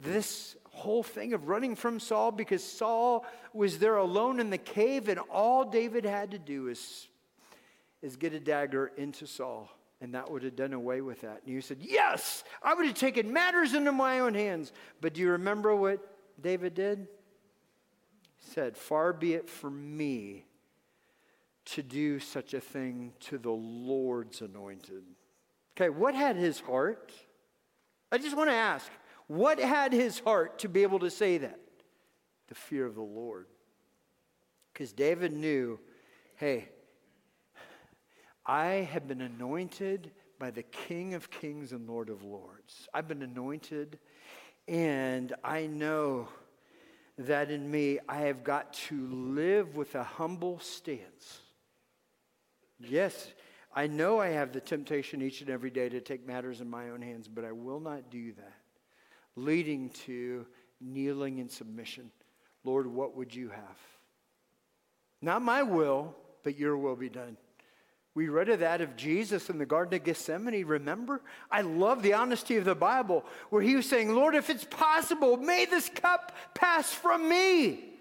this 0.00 0.56
whole 0.72 1.02
thing 1.02 1.32
of 1.32 1.48
running 1.48 1.76
from 1.76 2.00
Saul 2.00 2.32
because 2.32 2.64
Saul 2.64 3.24
was 3.52 3.78
there 3.78 3.96
alone 3.96 4.40
in 4.40 4.50
the 4.50 4.58
cave 4.58 5.08
and 5.08 5.20
all 5.30 5.64
David 5.64 6.04
had 6.04 6.32
to 6.32 6.38
do 6.38 6.68
is, 6.68 7.08
is 8.00 8.16
get 8.16 8.32
a 8.32 8.40
dagger 8.40 8.90
into 8.96 9.26
Saul 9.26 9.70
and 10.02 10.14
that 10.14 10.28
would 10.28 10.42
have 10.42 10.56
done 10.56 10.72
away 10.72 11.00
with 11.00 11.20
that. 11.20 11.42
And 11.46 11.54
you 11.54 11.60
said, 11.60 11.78
Yes, 11.80 12.42
I 12.60 12.74
would 12.74 12.86
have 12.86 12.96
taken 12.96 13.32
matters 13.32 13.72
into 13.72 13.92
my 13.92 14.18
own 14.18 14.34
hands. 14.34 14.72
But 15.00 15.14
do 15.14 15.20
you 15.20 15.30
remember 15.30 15.76
what 15.76 16.00
David 16.42 16.74
did? 16.74 17.06
He 18.38 18.50
said, 18.50 18.76
Far 18.76 19.12
be 19.12 19.34
it 19.34 19.48
from 19.48 19.96
me 19.96 20.44
to 21.66 21.84
do 21.84 22.18
such 22.18 22.52
a 22.52 22.60
thing 22.60 23.12
to 23.20 23.38
the 23.38 23.52
Lord's 23.52 24.40
anointed. 24.40 25.04
Okay, 25.76 25.88
what 25.88 26.16
had 26.16 26.34
his 26.34 26.58
heart? 26.58 27.12
I 28.10 28.18
just 28.18 28.36
want 28.36 28.50
to 28.50 28.54
ask, 28.54 28.90
what 29.26 29.58
had 29.58 29.92
his 29.92 30.18
heart 30.20 30.58
to 30.60 30.68
be 30.68 30.82
able 30.82 31.00
to 31.00 31.10
say 31.10 31.38
that? 31.38 31.58
The 32.48 32.54
fear 32.54 32.86
of 32.86 32.94
the 32.94 33.02
Lord. 33.02 33.46
Because 34.72 34.92
David 34.92 35.32
knew, 35.32 35.78
hey, 36.36 36.68
I 38.44 38.88
have 38.92 39.06
been 39.06 39.20
anointed 39.20 40.10
by 40.38 40.50
the 40.50 40.62
King 40.62 41.14
of 41.14 41.30
Kings 41.30 41.72
and 41.72 41.88
Lord 41.88 42.08
of 42.08 42.24
Lords. 42.24 42.88
I've 42.92 43.06
been 43.06 43.22
anointed, 43.22 43.98
and 44.66 45.32
I 45.44 45.66
know 45.66 46.28
that 47.18 47.50
in 47.50 47.70
me 47.70 47.98
I 48.08 48.22
have 48.22 48.42
got 48.42 48.72
to 48.74 49.06
live 49.08 49.76
with 49.76 49.94
a 49.94 50.02
humble 50.02 50.58
stance 50.58 51.42
Yes, 52.88 53.32
I 53.74 53.86
know 53.86 54.20
I 54.20 54.28
have 54.28 54.52
the 54.52 54.60
temptation 54.60 55.22
each 55.22 55.40
and 55.40 55.50
every 55.50 55.70
day 55.70 55.88
to 55.88 56.00
take 56.00 56.26
matters 56.26 56.60
in 56.60 56.68
my 56.68 56.90
own 56.90 57.00
hands, 57.00 57.28
but 57.28 57.44
I 57.44 57.52
will 57.52 57.80
not 57.80 58.10
do 58.10 58.32
that. 58.32 58.61
Leading 59.36 59.90
to 60.06 60.46
kneeling 60.80 61.38
in 61.38 61.48
submission. 61.48 62.10
Lord, 62.64 62.86
what 62.86 63.16
would 63.16 63.34
you 63.34 63.48
have? 63.48 63.78
Not 65.20 65.42
my 65.42 65.62
will, 65.62 66.14
but 66.42 66.58
your 66.58 66.76
will 66.76 66.96
be 66.96 67.08
done. 67.08 67.36
We 68.14 68.28
read 68.28 68.50
of 68.50 68.60
that 68.60 68.82
of 68.82 68.94
Jesus 68.94 69.48
in 69.48 69.58
the 69.58 69.64
Garden 69.64 69.94
of 69.94 70.04
Gethsemane, 70.04 70.66
remember? 70.66 71.22
I 71.50 71.62
love 71.62 72.02
the 72.02 72.12
honesty 72.12 72.56
of 72.56 72.66
the 72.66 72.74
Bible 72.74 73.24
where 73.48 73.62
he 73.62 73.74
was 73.74 73.88
saying, 73.88 74.14
Lord, 74.14 74.34
if 74.34 74.50
it's 74.50 74.64
possible, 74.64 75.38
may 75.38 75.64
this 75.64 75.88
cup 75.88 76.32
pass 76.54 76.92
from 76.92 77.26
me. 77.26 77.92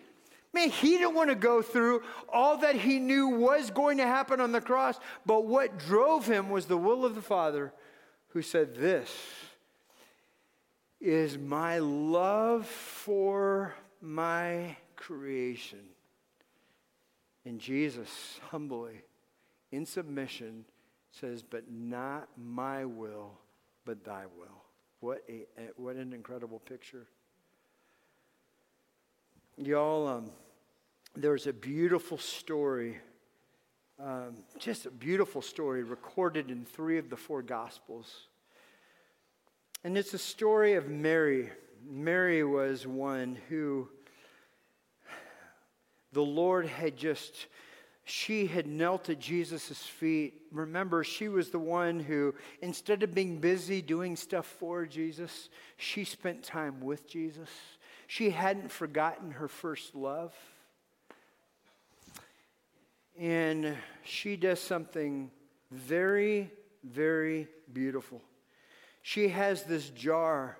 Man, 0.54 0.70
he 0.70 0.98
didn't 0.98 1.16
want 1.16 1.30
to 1.30 1.36
go 1.36 1.62
through 1.62 2.04
all 2.28 2.58
that 2.58 2.76
he 2.76 3.00
knew 3.00 3.30
was 3.30 3.72
going 3.72 3.98
to 4.00 4.06
happen 4.06 4.42
on 4.42 4.52
the 4.52 4.60
cross, 4.60 5.00
but 5.26 5.46
what 5.46 5.80
drove 5.80 6.28
him 6.28 6.50
was 6.50 6.66
the 6.66 6.78
will 6.78 7.06
of 7.06 7.16
the 7.16 7.22
Father 7.22 7.72
who 8.30 8.42
said, 8.42 8.76
This 8.76 9.10
is 11.02 11.38
my 11.38 11.80
love 11.80 12.68
for 12.68 13.74
my 14.02 14.78
creation. 14.96 15.80
And 17.44 17.60
Jesus 17.60 18.40
humbly, 18.50 19.02
in 19.72 19.86
submission, 19.86 20.64
says, 21.12 21.42
But 21.42 21.72
not 21.72 22.30
my 22.38 22.86
will, 22.86 23.32
but 23.84 24.04
thy 24.04 24.26
will. 24.38 24.64
What, 25.00 25.24
a, 25.28 25.46
what 25.76 25.96
an 25.96 26.14
incredible 26.14 26.60
picture. 26.60 27.08
Y'all, 29.58 30.08
um, 30.08 30.32
there's 31.16 31.48
a 31.48 31.54
beautiful 31.54 32.20
story, 32.20 33.00
um, 34.00 34.38
just 34.60 34.86
a 34.86 34.92
beautiful 34.92 35.42
story 35.42 35.84
recorded 35.84 36.52
in 36.52 36.64
three 36.64 37.00
of 37.00 37.10
the 37.10 37.18
four 37.18 37.42
Gospels. 37.42 38.28
And 39.84 39.98
it's 39.98 40.14
a 40.14 40.20
story 40.20 40.74
of 40.74 40.90
Mary. 40.90 41.50
Mary 41.84 42.44
was 42.44 42.86
one 42.86 43.38
who 43.50 43.90
the 46.14 46.22
Lord 46.22 46.68
had 46.68 46.96
just, 46.98 47.48
she 48.04 48.46
had 48.46 48.68
knelt 48.68 49.10
at 49.10 49.20
Jesus' 49.20 49.80
feet. 49.80 50.44
Remember, 50.52 51.04
she 51.04 51.30
was 51.30 51.50
the 51.50 51.58
one 51.58 52.00
who, 52.00 52.36
instead 52.62 53.02
of 53.02 53.16
being 53.16 53.40
busy 53.40 53.82
doing 53.82 54.16
stuff 54.16 54.46
for 54.46 54.86
Jesus, 54.86 55.50
she 55.78 56.04
spent 56.04 56.44
time 56.44 56.82
with 56.82 57.10
Jesus. 57.10 57.50
She 58.06 58.30
hadn't 58.30 58.72
forgotten 58.72 59.32
her 59.32 59.48
first 59.48 59.96
love. 59.96 60.36
And 63.18 63.76
she 64.04 64.36
does 64.36 64.60
something 64.60 65.32
very, 65.72 66.52
very 66.84 67.48
beautiful. 67.74 68.22
She 69.02 69.30
has 69.30 69.64
this 69.64 69.90
jar. 69.90 70.58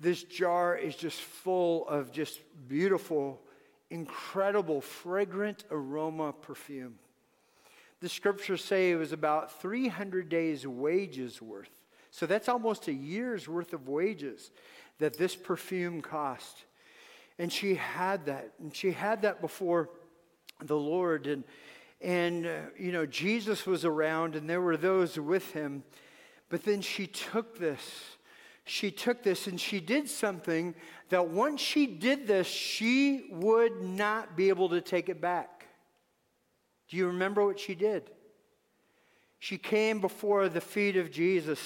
This 0.00 0.22
jar 0.22 0.76
is 0.76 0.96
just 0.96 1.20
full 1.20 1.88
of 1.88 2.12
just 2.12 2.40
beautiful, 2.68 3.40
incredible, 3.90 4.80
fragrant 4.80 5.64
aroma 5.70 6.32
perfume. 6.32 6.96
The 8.00 8.08
scriptures 8.08 8.62
say 8.62 8.90
it 8.90 8.96
was 8.96 9.12
about 9.12 9.62
300 9.62 10.28
days' 10.28 10.66
wages 10.66 11.40
worth. 11.40 11.70
So 12.10 12.26
that's 12.26 12.48
almost 12.48 12.86
a 12.86 12.92
year's 12.92 13.48
worth 13.48 13.72
of 13.72 13.88
wages 13.88 14.50
that 14.98 15.16
this 15.16 15.34
perfume 15.34 16.00
cost. 16.00 16.64
And 17.38 17.52
she 17.52 17.74
had 17.74 18.26
that. 18.26 18.52
And 18.60 18.74
she 18.74 18.92
had 18.92 19.22
that 19.22 19.40
before 19.40 19.90
the 20.62 20.76
Lord. 20.76 21.26
And, 21.26 21.44
and 22.00 22.46
uh, 22.46 22.50
you 22.78 22.92
know, 22.92 23.06
Jesus 23.06 23.66
was 23.66 23.84
around 23.84 24.36
and 24.36 24.48
there 24.48 24.60
were 24.60 24.76
those 24.76 25.18
with 25.18 25.52
him. 25.52 25.82
But 26.54 26.62
then 26.62 26.82
she 26.82 27.08
took 27.08 27.58
this. 27.58 28.16
She 28.64 28.92
took 28.92 29.24
this 29.24 29.48
and 29.48 29.60
she 29.60 29.80
did 29.80 30.08
something 30.08 30.76
that 31.08 31.26
once 31.26 31.60
she 31.60 31.84
did 31.84 32.28
this, 32.28 32.46
she 32.46 33.26
would 33.32 33.82
not 33.82 34.36
be 34.36 34.50
able 34.50 34.68
to 34.68 34.80
take 34.80 35.08
it 35.08 35.20
back. 35.20 35.66
Do 36.88 36.96
you 36.96 37.08
remember 37.08 37.44
what 37.44 37.58
she 37.58 37.74
did? 37.74 38.08
She 39.40 39.58
came 39.58 40.00
before 40.00 40.48
the 40.48 40.60
feet 40.60 40.96
of 40.96 41.10
Jesus. 41.10 41.58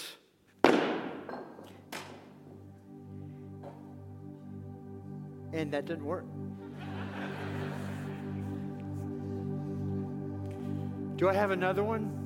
And 5.52 5.70
that 5.70 5.84
didn't 5.84 6.06
work. 6.06 6.24
Do 11.16 11.28
I 11.28 11.34
have 11.34 11.50
another 11.50 11.84
one? 11.84 12.17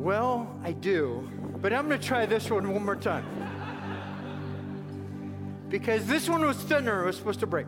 Well, 0.00 0.58
I 0.64 0.72
do, 0.72 1.28
but 1.60 1.74
I'm 1.74 1.86
going 1.86 2.00
to 2.00 2.06
try 2.06 2.24
this 2.24 2.50
one 2.50 2.72
one 2.72 2.86
more 2.86 2.96
time. 2.96 3.26
Because 5.68 6.06
this 6.06 6.26
one 6.26 6.40
was 6.40 6.56
thinner, 6.56 7.02
it 7.02 7.06
was 7.06 7.16
supposed 7.16 7.40
to 7.40 7.46
break. 7.46 7.66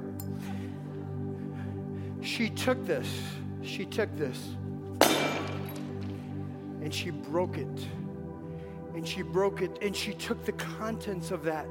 She 2.23 2.49
took 2.49 2.87
this, 2.87 3.07
she 3.61 3.85
took 3.85 4.17
this, 4.17 4.57
and 6.81 6.93
she 6.93 7.11
broke 7.11 7.59
it. 7.59 7.87
And 8.95 9.07
she 9.07 9.21
broke 9.21 9.61
it, 9.61 9.79
and 9.83 9.95
she 9.95 10.15
took 10.15 10.43
the 10.47 10.53
contents 10.53 11.33
of 11.33 11.45
that. 11.45 11.67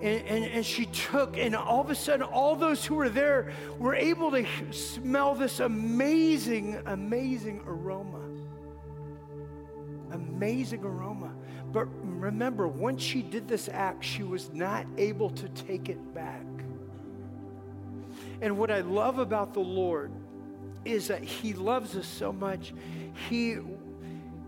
And, 0.00 0.26
and, 0.26 0.44
and, 0.46 0.64
she 0.64 0.86
took, 0.86 1.36
and 1.36 1.54
all 1.54 1.82
of 1.82 1.90
a 1.90 1.94
sudden, 1.94 2.22
all 2.22 2.56
those 2.56 2.86
who 2.86 2.94
were 2.94 3.10
there 3.10 3.52
were 3.78 3.94
able 3.94 4.30
to 4.30 4.46
smell 4.72 5.34
this 5.34 5.60
amazing, 5.60 6.80
amazing 6.86 7.62
aroma 7.66 8.23
amazing 10.14 10.84
aroma. 10.84 11.32
But 11.72 11.88
remember, 12.02 12.68
once 12.68 13.02
she 13.02 13.22
did 13.22 13.48
this 13.48 13.68
act, 13.68 14.04
she 14.04 14.22
was 14.22 14.52
not 14.52 14.86
able 14.96 15.30
to 15.30 15.48
take 15.50 15.88
it 15.88 16.14
back. 16.14 16.44
And 18.40 18.58
what 18.58 18.70
I 18.70 18.80
love 18.80 19.18
about 19.18 19.54
the 19.54 19.60
Lord 19.60 20.12
is 20.84 21.08
that 21.08 21.22
He 21.22 21.52
loves 21.52 21.96
us 21.96 22.06
so 22.06 22.32
much. 22.32 22.74
He, 23.28 23.56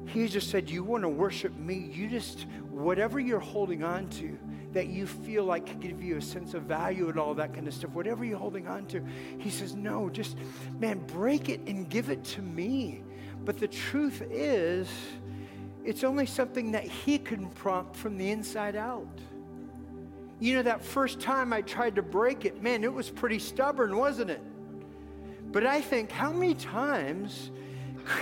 he 0.07 0.29
just 0.29 0.51
said, 0.51 0.71
You 0.71 0.85
want 0.85 1.03
to 1.03 1.09
worship 1.09 1.57
me? 1.57 1.91
You 1.93 2.09
just, 2.09 2.47
whatever 2.71 3.19
you're 3.19 3.41
holding 3.41 3.83
on 3.83 4.09
to, 4.11 4.39
that 4.73 4.89
you 4.89 5.07
feel 5.07 5.45
like 5.45 5.67
could 5.67 5.81
give 5.81 6.03
you 6.03 6.19
a 6.19 6.23
sense 6.23 6.53
of 6.53 6.64
value 6.64 7.09
and 7.09 7.19
all 7.19 7.35
that 7.35 7.55
kind 7.55 7.67
of 7.67 7.73
stuff, 7.73 7.91
whatever 7.93 8.25
you're 8.25 8.39
holding 8.39 8.69
on 8.69 8.87
to, 8.87 9.03
He 9.39 9.51
says, 9.51 9.75
No, 9.75 10.11
just, 10.11 10.37
man, 10.79 10.99
break 11.07 11.49
it 11.49 11.61
and 11.67 11.89
give 11.89 12.11
it 12.11 12.23
to 12.25 12.43
me. 12.43 13.03
But 13.45 13.59
the 13.59 13.69
truth 13.69 14.23
is, 14.31 14.89
it's 15.87 16.03
only 16.03 16.26
something 16.26 16.72
that 16.72 16.84
He 16.84 17.16
can 17.18 17.49
prompt 17.51 17.97
from 17.97 18.18
the 18.18 18.30
inside 18.30 18.76
out. 18.76 19.07
You 20.41 20.57
know, 20.57 20.62
that 20.62 20.84
first 20.84 21.20
time 21.20 21.53
I 21.53 21.62
tried 21.62 21.95
to 21.95 22.03
break 22.03 22.45
it, 22.45 22.62
man, 22.62 22.84
it 22.84 22.93
was 22.93 23.09
pretty 23.09 23.39
stubborn, 23.39 23.97
wasn't 23.97 24.30
it? 24.30 24.43
But 25.53 25.64
I 25.64 25.80
think, 25.80 26.11
how 26.11 26.32
many 26.32 26.55
times 26.55 27.51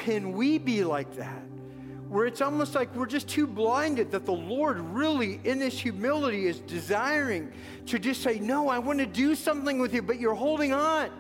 can 0.05 0.33
we 0.33 0.59
be 0.59 0.85
like 0.85 1.17
that? 1.17 1.43
Where 2.09 2.27
it's 2.27 2.43
almost 2.43 2.75
like 2.75 2.95
we're 2.95 3.07
just 3.07 3.29
too 3.29 3.47
blinded 3.47 4.13
that 4.13 4.27
the 4.27 4.33
Lord 4.33 4.79
really, 4.79 5.41
in 5.43 5.59
this 5.59 5.81
humility, 5.81 6.47
is 6.47 6.61
desiring 6.61 7.51
to 7.87 7.99
just 7.99 8.23
say, 8.23 8.39
No, 8.39 8.69
I 8.69 8.79
want 8.79 8.99
to 9.01 9.07
do 9.07 9.35
something 9.35 9.79
with 9.79 9.95
you, 9.95 10.03
but 10.03 10.21
you're 10.21 10.35
holding 10.35 10.73
on. 10.73 11.11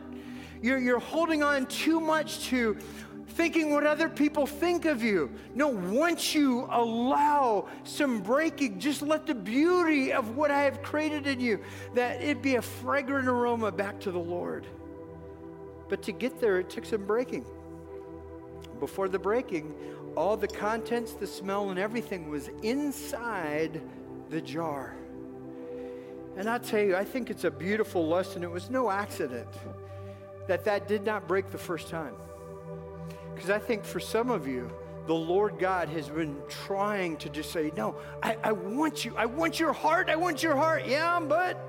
You're, 0.62 0.78
you're 0.78 1.00
holding 1.00 1.42
on 1.42 1.66
too 1.66 2.00
much 2.00 2.44
to 2.46 2.76
thinking 3.34 3.72
what 3.72 3.84
other 3.84 4.08
people 4.08 4.46
think 4.46 4.84
of 4.84 5.02
you. 5.02 5.30
No, 5.54 5.68
once 5.68 6.34
you 6.34 6.68
allow 6.70 7.68
some 7.82 8.22
breaking, 8.22 8.78
just 8.78 9.02
let 9.02 9.26
the 9.26 9.34
beauty 9.34 10.12
of 10.12 10.36
what 10.36 10.50
I 10.50 10.62
have 10.62 10.82
created 10.82 11.26
in 11.26 11.40
you, 11.40 11.60
that 11.94 12.22
it 12.22 12.42
be 12.42 12.54
a 12.56 12.62
fragrant 12.62 13.26
aroma 13.28 13.72
back 13.72 13.98
to 14.00 14.12
the 14.12 14.18
Lord. 14.18 14.66
But 15.88 16.02
to 16.04 16.12
get 16.12 16.40
there, 16.40 16.60
it 16.60 16.70
took 16.70 16.84
some 16.84 17.04
breaking. 17.06 17.44
Before 18.78 19.08
the 19.08 19.18
breaking, 19.18 19.74
all 20.16 20.36
the 20.36 20.48
contents, 20.48 21.14
the 21.14 21.26
smell, 21.26 21.70
and 21.70 21.78
everything 21.78 22.30
was 22.30 22.48
inside 22.62 23.82
the 24.30 24.40
jar. 24.40 24.94
And 26.36 26.48
I 26.48 26.58
tell 26.58 26.80
you, 26.80 26.96
I 26.96 27.04
think 27.04 27.30
it's 27.30 27.44
a 27.44 27.50
beautiful 27.50 28.06
lesson. 28.06 28.44
It 28.44 28.50
was 28.50 28.70
no 28.70 28.90
accident 28.90 29.48
that 30.46 30.64
that 30.64 30.86
did 30.86 31.04
not 31.04 31.26
break 31.26 31.50
the 31.50 31.58
first 31.58 31.88
time. 31.88 32.14
Because 33.44 33.62
I 33.62 33.66
think 33.66 33.84
for 33.84 34.00
some 34.00 34.30
of 34.30 34.46
you, 34.46 34.70
the 35.06 35.14
Lord 35.14 35.58
God 35.58 35.90
has 35.90 36.08
been 36.08 36.34
trying 36.48 37.18
to 37.18 37.28
just 37.28 37.52
say, 37.52 37.70
No, 37.76 37.94
I, 38.22 38.38
I 38.42 38.52
want 38.52 39.04
you. 39.04 39.14
I 39.18 39.26
want 39.26 39.60
your 39.60 39.74
heart. 39.74 40.08
I 40.08 40.16
want 40.16 40.42
your 40.42 40.56
heart. 40.56 40.86
Yeah, 40.86 41.20
but 41.20 41.62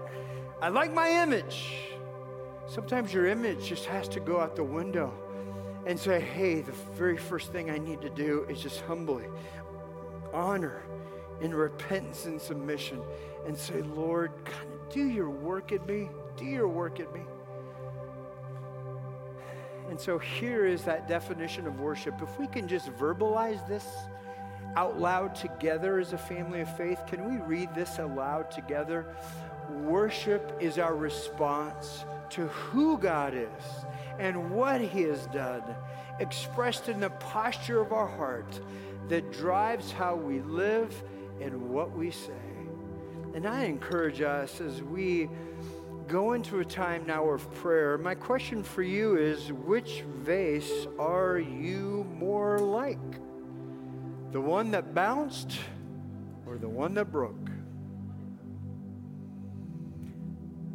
I 0.62 0.70
like 0.70 0.94
my 0.94 1.22
image. 1.22 1.82
Sometimes 2.66 3.14
your 3.14 3.28
image 3.28 3.68
just 3.68 3.84
has 3.88 4.08
to 4.08 4.22
go 4.22 4.40
out 4.40 4.56
the 4.56 4.64
window 4.64 5.14
and 5.86 6.00
say, 6.00 6.22
Hey, 6.22 6.62
the 6.62 6.72
very 6.94 7.18
first 7.18 7.52
thing 7.52 7.70
I 7.70 7.78
need 7.78 8.00
to 8.04 8.10
do 8.10 8.46
is 8.48 8.62
just 8.62 8.80
humbly 8.84 9.26
honor 10.32 10.82
in 11.42 11.54
repentance 11.54 12.24
and 12.24 12.40
submission 12.40 13.02
and 13.46 13.58
say, 13.58 13.82
Lord, 13.82 14.32
kind 14.46 14.72
of 14.72 14.94
do 14.94 15.10
your 15.10 15.30
work 15.30 15.74
in 15.74 15.86
me. 15.86 16.10
Do 16.38 16.46
your 16.46 16.70
work 16.70 17.02
in 17.02 17.12
me. 17.12 17.26
And 19.90 20.00
so 20.00 20.18
here 20.18 20.66
is 20.66 20.84
that 20.84 21.08
definition 21.08 21.68
of 21.68 21.80
worship. 21.80 22.22
If 22.22 22.40
we 22.40 22.48
can 22.48 22.68
just 22.68 22.88
verbalize 22.98 23.66
this 23.68 23.86
out 24.76 25.00
loud 25.00 25.36
together 25.36 26.00
as 26.00 26.14
a 26.14 26.18
family 26.18 26.62
of 26.62 26.78
faith, 26.78 27.00
can 27.08 27.30
we 27.30 27.38
read 27.46 27.74
this 27.76 28.00
aloud 28.00 28.52
together? 28.52 29.06
Worship 29.70 30.58
is 30.60 30.78
our 30.78 30.96
response 30.96 32.06
to 32.32 32.48
who 32.48 32.98
God 32.98 33.34
is 33.34 33.86
and 34.20 34.52
what 34.52 34.82
He 34.82 35.04
has 35.04 35.28
done, 35.28 35.64
expressed 36.20 36.90
in 36.90 37.00
the 37.00 37.10
posture 37.12 37.80
of 37.80 37.94
our 37.94 38.08
heart 38.08 38.60
that 39.08 39.32
drives 39.32 39.92
how 39.92 40.16
we 40.16 40.42
live 40.42 41.04
and 41.42 41.70
what 41.70 41.96
we 41.96 42.12
say. 42.12 42.34
And 43.34 43.46
I 43.46 43.66
encourage 43.66 44.22
us 44.22 44.62
as 44.62 44.82
we 44.82 45.30
go 46.08 46.34
into 46.34 46.60
a 46.60 46.66
time 46.66 47.06
now 47.06 47.30
of 47.30 47.52
prayer, 47.56 47.98
my 47.98 48.16
question 48.16 48.64
for 48.64 48.84
you 48.84 49.18
is 49.18 49.52
which 49.52 50.02
vase 50.02 50.88
are 51.00 51.40
you 51.40 52.06
more 52.18 52.60
like? 52.60 53.00
The 54.32 54.42
one 54.42 54.72
that 54.72 54.94
bounced 54.94 55.58
or 56.46 56.58
the 56.58 56.70
one 56.70 56.94
that 56.96 57.12
broke? 57.12 57.50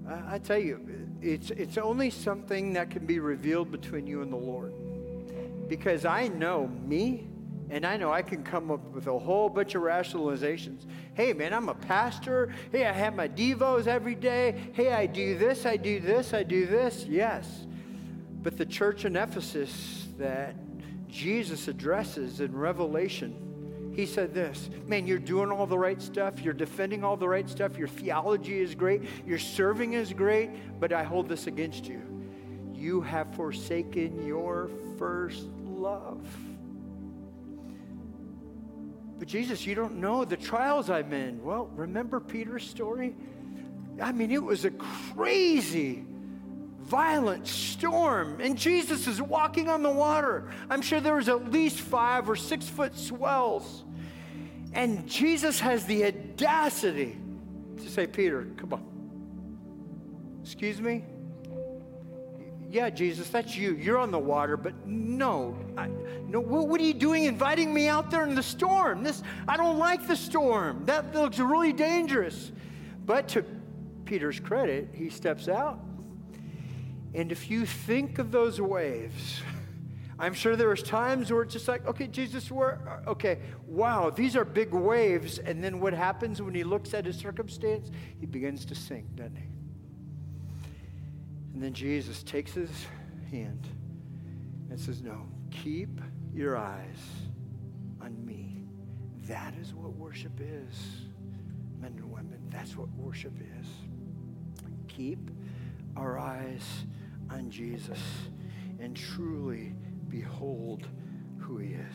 I, 0.08 0.34
I 0.34 0.38
tell 0.38 0.58
you, 0.58 0.80
it's, 1.22 1.50
it's 1.50 1.78
only 1.78 2.10
something 2.10 2.72
that 2.72 2.90
can 2.90 3.06
be 3.06 3.20
revealed 3.20 3.70
between 3.70 4.06
you 4.06 4.22
and 4.22 4.32
the 4.32 4.36
Lord. 4.36 4.72
Because 5.68 6.04
I 6.04 6.28
know 6.28 6.66
me, 6.66 7.29
and 7.70 7.86
I 7.86 7.96
know 7.96 8.12
I 8.12 8.22
can 8.22 8.42
come 8.42 8.70
up 8.70 8.84
with 8.92 9.06
a 9.06 9.16
whole 9.16 9.48
bunch 9.48 9.76
of 9.76 9.82
rationalizations. 9.82 10.86
Hey, 11.14 11.32
man, 11.32 11.54
I'm 11.54 11.68
a 11.68 11.74
pastor. 11.74 12.52
Hey, 12.72 12.84
I 12.84 12.92
have 12.92 13.14
my 13.14 13.28
Devos 13.28 13.86
every 13.86 14.16
day. 14.16 14.70
Hey, 14.72 14.92
I 14.92 15.06
do 15.06 15.38
this, 15.38 15.64
I 15.64 15.76
do 15.76 16.00
this, 16.00 16.34
I 16.34 16.42
do 16.42 16.66
this. 16.66 17.06
Yes. 17.08 17.66
But 18.42 18.56
the 18.56 18.66
church 18.66 19.04
in 19.04 19.14
Ephesus 19.14 20.08
that 20.18 20.56
Jesus 21.08 21.68
addresses 21.68 22.40
in 22.40 22.56
Revelation, 22.56 23.92
he 23.94 24.04
said 24.04 24.34
this 24.34 24.68
Man, 24.86 25.06
you're 25.06 25.18
doing 25.18 25.52
all 25.52 25.66
the 25.66 25.78
right 25.78 26.02
stuff. 26.02 26.40
You're 26.40 26.54
defending 26.54 27.04
all 27.04 27.16
the 27.16 27.28
right 27.28 27.48
stuff. 27.48 27.78
Your 27.78 27.88
theology 27.88 28.60
is 28.60 28.74
great. 28.74 29.02
Your 29.24 29.38
serving 29.38 29.92
is 29.92 30.12
great. 30.12 30.50
But 30.80 30.92
I 30.92 31.04
hold 31.04 31.28
this 31.28 31.46
against 31.46 31.86
you. 31.86 32.02
You 32.74 33.00
have 33.02 33.32
forsaken 33.34 34.26
your 34.26 34.70
first 34.98 35.46
love. 35.64 36.26
But 39.20 39.28
Jesus, 39.28 39.66
you 39.66 39.74
don't 39.74 39.96
know 39.96 40.24
the 40.24 40.38
trials 40.38 40.88
I'm 40.88 41.12
in. 41.12 41.44
Well, 41.44 41.66
remember 41.76 42.20
Peter's 42.20 42.68
story? 42.68 43.14
I 44.00 44.12
mean, 44.12 44.30
it 44.30 44.42
was 44.42 44.64
a 44.64 44.70
crazy, 44.70 46.06
violent 46.78 47.46
storm, 47.46 48.40
and 48.40 48.56
Jesus 48.56 49.06
is 49.06 49.20
walking 49.20 49.68
on 49.68 49.82
the 49.82 49.90
water. 49.90 50.50
I'm 50.70 50.80
sure 50.80 51.00
there 51.00 51.16
was 51.16 51.28
at 51.28 51.52
least 51.52 51.80
five 51.80 52.30
or 52.30 52.34
six 52.34 52.66
foot 52.66 52.96
swells. 52.96 53.84
And 54.72 55.06
Jesus 55.06 55.60
has 55.60 55.84
the 55.84 56.06
audacity 56.06 57.18
to 57.76 57.90
say, 57.90 58.06
Peter, 58.06 58.46
come 58.56 58.72
on. 58.72 60.40
Excuse 60.42 60.80
me? 60.80 61.04
Yeah, 62.70 62.88
Jesus, 62.88 63.28
that's 63.28 63.56
you. 63.56 63.74
You're 63.74 63.98
on 63.98 64.12
the 64.12 64.18
water, 64.18 64.56
but 64.56 64.86
no, 64.86 65.56
I, 65.76 65.88
no. 66.28 66.38
What, 66.38 66.68
what, 66.68 66.80
are 66.80 66.84
you 66.84 66.94
doing, 66.94 67.24
inviting 67.24 67.74
me 67.74 67.88
out 67.88 68.12
there 68.12 68.24
in 68.24 68.36
the 68.36 68.44
storm? 68.44 69.02
This, 69.02 69.24
I 69.48 69.56
don't 69.56 69.78
like 69.78 70.06
the 70.06 70.14
storm. 70.14 70.84
That 70.86 71.12
looks 71.12 71.40
really 71.40 71.72
dangerous. 71.72 72.52
But 73.04 73.26
to 73.28 73.44
Peter's 74.04 74.38
credit, 74.38 74.90
he 74.94 75.10
steps 75.10 75.48
out, 75.48 75.80
and 77.12 77.32
if 77.32 77.50
you 77.50 77.66
think 77.66 78.20
of 78.20 78.30
those 78.30 78.60
waves, 78.60 79.40
I'm 80.20 80.32
sure 80.32 80.54
there 80.54 80.68
was 80.68 80.84
times 80.84 81.32
where 81.32 81.42
it's 81.42 81.54
just 81.54 81.66
like, 81.66 81.84
okay, 81.88 82.06
Jesus, 82.06 82.52
where? 82.52 83.02
Okay, 83.08 83.40
wow, 83.66 84.10
these 84.10 84.36
are 84.36 84.44
big 84.44 84.72
waves. 84.72 85.40
And 85.40 85.64
then 85.64 85.80
what 85.80 85.92
happens 85.92 86.40
when 86.40 86.54
he 86.54 86.62
looks 86.62 86.94
at 86.94 87.04
his 87.04 87.16
circumstance? 87.16 87.90
He 88.20 88.26
begins 88.26 88.64
to 88.66 88.76
sink, 88.76 89.16
doesn't 89.16 89.34
he? 89.34 89.49
And 91.60 91.66
then 91.66 91.74
Jesus 91.74 92.22
takes 92.22 92.54
his 92.54 92.70
hand 93.30 93.68
and 94.70 94.80
says, 94.80 95.02
No, 95.02 95.28
keep 95.50 96.00
your 96.32 96.56
eyes 96.56 96.96
on 98.00 98.16
me. 98.24 98.64
That 99.28 99.52
is 99.60 99.74
what 99.74 99.92
worship 99.92 100.40
is, 100.40 100.74
men 101.78 101.92
and 101.98 102.10
women. 102.10 102.40
That's 102.48 102.78
what 102.78 102.88
worship 102.96 103.34
is. 103.38 103.66
Keep 104.88 105.30
our 105.98 106.18
eyes 106.18 106.64
on 107.28 107.50
Jesus 107.50 108.00
and 108.78 108.96
truly 108.96 109.74
behold 110.08 110.88
who 111.36 111.58
he 111.58 111.74
is. 111.74 111.94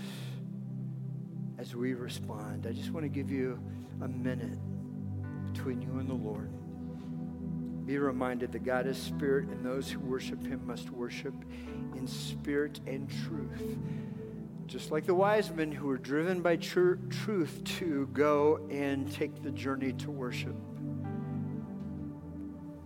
As 1.57 1.75
we 1.75 1.95
respond, 1.95 2.67
I 2.67 2.71
just 2.71 2.91
want 2.91 3.03
to 3.03 3.09
give 3.09 3.31
you 3.31 3.59
a 4.03 4.07
minute 4.07 4.59
between 5.51 5.81
you 5.81 5.97
and 5.97 6.07
the 6.07 6.13
Lord. 6.13 6.51
Be 7.85 7.97
reminded 7.99 8.51
that 8.53 8.63
God 8.63 8.87
is 8.87 8.97
spirit, 8.97 9.47
and 9.49 9.63
those 9.63 9.89
who 9.91 9.99
worship 9.99 10.45
him 10.45 10.65
must 10.65 10.89
worship 10.89 11.35
in 11.95 12.07
spirit 12.07 12.79
and 12.87 13.09
truth. 13.27 13.77
Just 14.65 14.91
like 14.91 15.05
the 15.05 15.13
wise 15.13 15.51
men 15.51 15.71
who 15.71 15.87
were 15.87 15.97
driven 15.97 16.41
by 16.41 16.55
tr- 16.55 16.95
truth 17.09 17.63
to 17.79 18.07
go 18.13 18.59
and 18.71 19.11
take 19.11 19.43
the 19.43 19.51
journey 19.51 19.93
to 19.93 20.09
worship. 20.09 20.55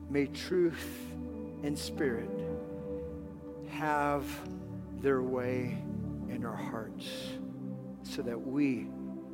May 0.09 0.25
truth 0.27 1.13
and 1.63 1.77
spirit 1.77 2.29
have 3.69 4.25
their 5.01 5.21
way 5.21 5.77
in 6.29 6.43
our 6.45 6.55
hearts 6.55 7.07
so 8.03 8.21
that 8.21 8.39
we 8.39 8.87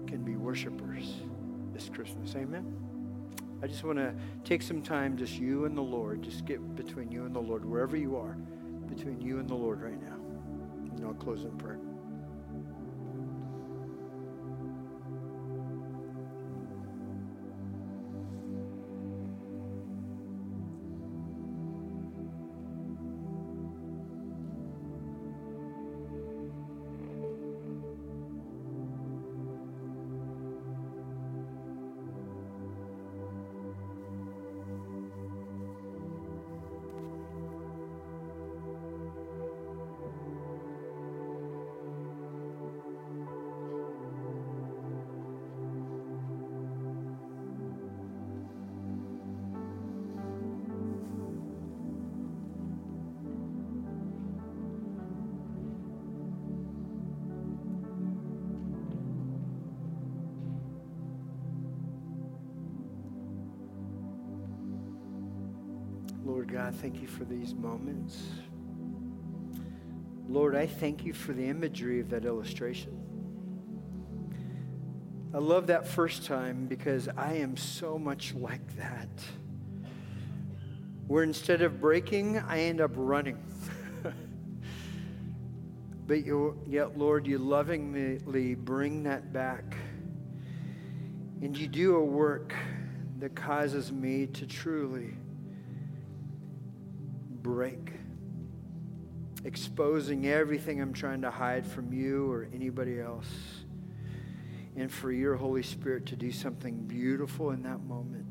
can 0.05 0.21
be 0.23 0.35
worshipers 0.35 1.21
this 1.73 1.89
Christmas. 1.89 2.35
Amen. 2.35 2.94
I 3.63 3.67
just 3.67 3.83
want 3.83 3.97
to 3.97 4.13
take 4.43 4.61
some 4.61 4.81
time, 4.81 5.17
just 5.17 5.39
you 5.39 5.65
and 5.65 5.77
the 5.77 5.81
Lord, 5.81 6.21
just 6.21 6.45
get 6.45 6.75
between 6.75 7.11
you 7.11 7.25
and 7.25 7.35
the 7.35 7.39
Lord, 7.39 7.65
wherever 7.65 7.95
you 7.97 8.17
are, 8.17 8.37
between 8.87 9.21
you 9.21 9.39
and 9.39 9.49
the 9.49 9.55
Lord 9.55 9.81
right 9.81 10.01
now. 10.01 10.17
And 10.95 11.05
I'll 11.05 11.13
close 11.13 11.43
in 11.43 11.57
prayer. 11.57 11.79
God, 66.65 66.75
thank 66.77 66.99
you 66.99 67.07
for 67.07 67.25
these 67.25 67.53
moments. 67.53 68.23
Lord, 70.27 70.55
I 70.55 70.65
thank 70.65 71.05
you 71.05 71.13
for 71.13 71.31
the 71.31 71.45
imagery 71.45 71.99
of 71.99 72.09
that 72.09 72.25
illustration. 72.25 72.99
I 75.31 75.37
love 75.37 75.67
that 75.67 75.87
first 75.87 76.25
time 76.25 76.65
because 76.65 77.07
I 77.15 77.33
am 77.33 77.55
so 77.55 77.99
much 77.99 78.33
like 78.33 78.77
that. 78.77 79.09
Where 81.05 81.21
instead 81.21 81.61
of 81.61 81.79
breaking, 81.79 82.39
I 82.39 82.61
end 82.61 82.81
up 82.81 82.93
running. 82.95 83.37
but 86.07 86.25
yet, 86.67 86.97
Lord, 86.97 87.27
you 87.27 87.37
lovingly 87.37 88.55
bring 88.55 89.03
that 89.03 89.31
back. 89.31 89.77
And 91.43 91.55
you 91.55 91.67
do 91.67 91.97
a 91.97 92.03
work 92.03 92.55
that 93.19 93.35
causes 93.35 93.91
me 93.91 94.25
to 94.25 94.47
truly 94.47 95.13
break, 97.45 97.91
exposing 99.43 100.25
everything 100.25 100.81
I'm 100.81 100.93
trying 100.93 101.21
to 101.21 101.29
hide 101.29 101.63
from 101.63 101.93
you 101.93 102.31
or 102.31 102.49
anybody 102.51 102.99
else, 102.99 103.27
and 104.75 104.91
for 104.91 105.11
your 105.11 105.35
Holy 105.35 105.61
Spirit 105.61 106.07
to 106.07 106.15
do 106.15 106.31
something 106.31 106.73
beautiful 106.87 107.51
in 107.51 107.61
that 107.61 107.83
moment. 107.83 108.25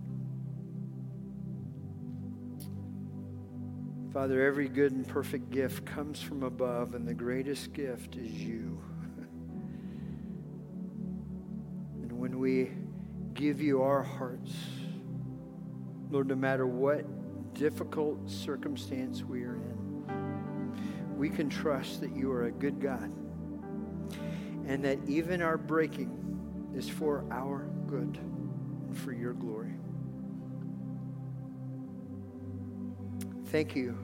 Father, 4.12 4.44
every 4.44 4.66
good 4.68 4.90
and 4.90 5.06
perfect 5.06 5.48
gift 5.48 5.86
comes 5.86 6.20
from 6.20 6.42
above, 6.42 6.96
and 6.96 7.06
the 7.06 7.14
greatest 7.14 7.72
gift 7.72 8.16
is 8.16 8.32
you. 8.32 8.82
and 12.02 12.10
when 12.10 12.40
we 12.40 12.72
give 13.32 13.60
you 13.60 13.80
our 13.80 14.02
hearts, 14.02 14.52
Lord, 16.10 16.26
no 16.26 16.34
matter 16.34 16.66
what 16.66 17.06
difficult 17.54 18.28
circumstance 18.28 19.22
we 19.22 19.44
are 19.44 19.54
in, 19.54 21.16
we 21.16 21.30
can 21.30 21.48
trust 21.48 22.00
that 22.00 22.14
you 22.14 22.30
are 22.30 22.46
a 22.46 22.50
good 22.50 22.80
God 22.80 23.12
and 24.66 24.84
that 24.84 24.98
even 25.06 25.40
our 25.40 25.56
breaking 25.56 26.72
is 26.74 26.88
for 26.88 27.24
our 27.30 27.68
good 27.86 28.18
and 28.18 28.98
for 28.98 29.12
your 29.12 29.32
glory. 29.32 29.74
Thank 33.46 33.76
you 33.76 33.96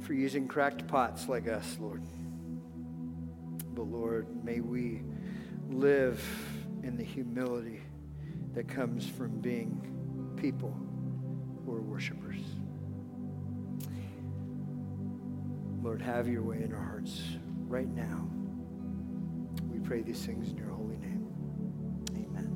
for 0.00 0.14
using 0.14 0.48
cracked 0.48 0.86
pots 0.88 1.28
like 1.28 1.46
us, 1.46 1.76
Lord. 1.78 2.02
But 3.74 3.82
Lord, 3.82 4.44
may 4.44 4.60
we 4.60 5.02
live 5.70 6.24
in 6.82 6.96
the 6.96 7.04
humility 7.04 7.80
that 8.54 8.66
comes 8.66 9.06
from 9.06 9.38
being 9.40 10.34
people 10.36 10.76
worshipers. 11.98 12.44
Lord, 15.82 16.00
have 16.00 16.28
your 16.28 16.42
way 16.42 16.62
in 16.62 16.72
our 16.72 16.80
hearts 16.80 17.22
right 17.66 17.88
now. 17.88 18.30
We 19.68 19.80
pray 19.80 20.02
these 20.02 20.24
things 20.24 20.48
in 20.48 20.56
your 20.56 20.68
holy 20.68 20.96
name. 20.98 21.26
Amen. 22.12 22.54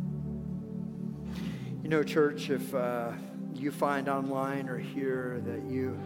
You 1.82 1.88
know, 1.88 2.04
church, 2.04 2.50
if 2.50 2.72
uh, 2.72 3.10
you 3.52 3.72
find 3.72 4.08
online 4.08 4.68
or 4.68 4.78
here 4.78 5.42
that 5.44 5.68
you 5.68 5.98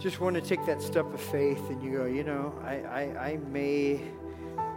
just 0.00 0.20
want 0.20 0.34
to 0.34 0.42
take 0.42 0.66
that 0.66 0.82
step 0.82 1.14
of 1.14 1.20
faith 1.20 1.62
and 1.70 1.80
you 1.80 1.96
go, 1.96 2.06
you 2.06 2.24
know, 2.24 2.60
I, 2.64 2.74
I, 2.74 3.02
I 3.26 3.36
may 3.52 4.00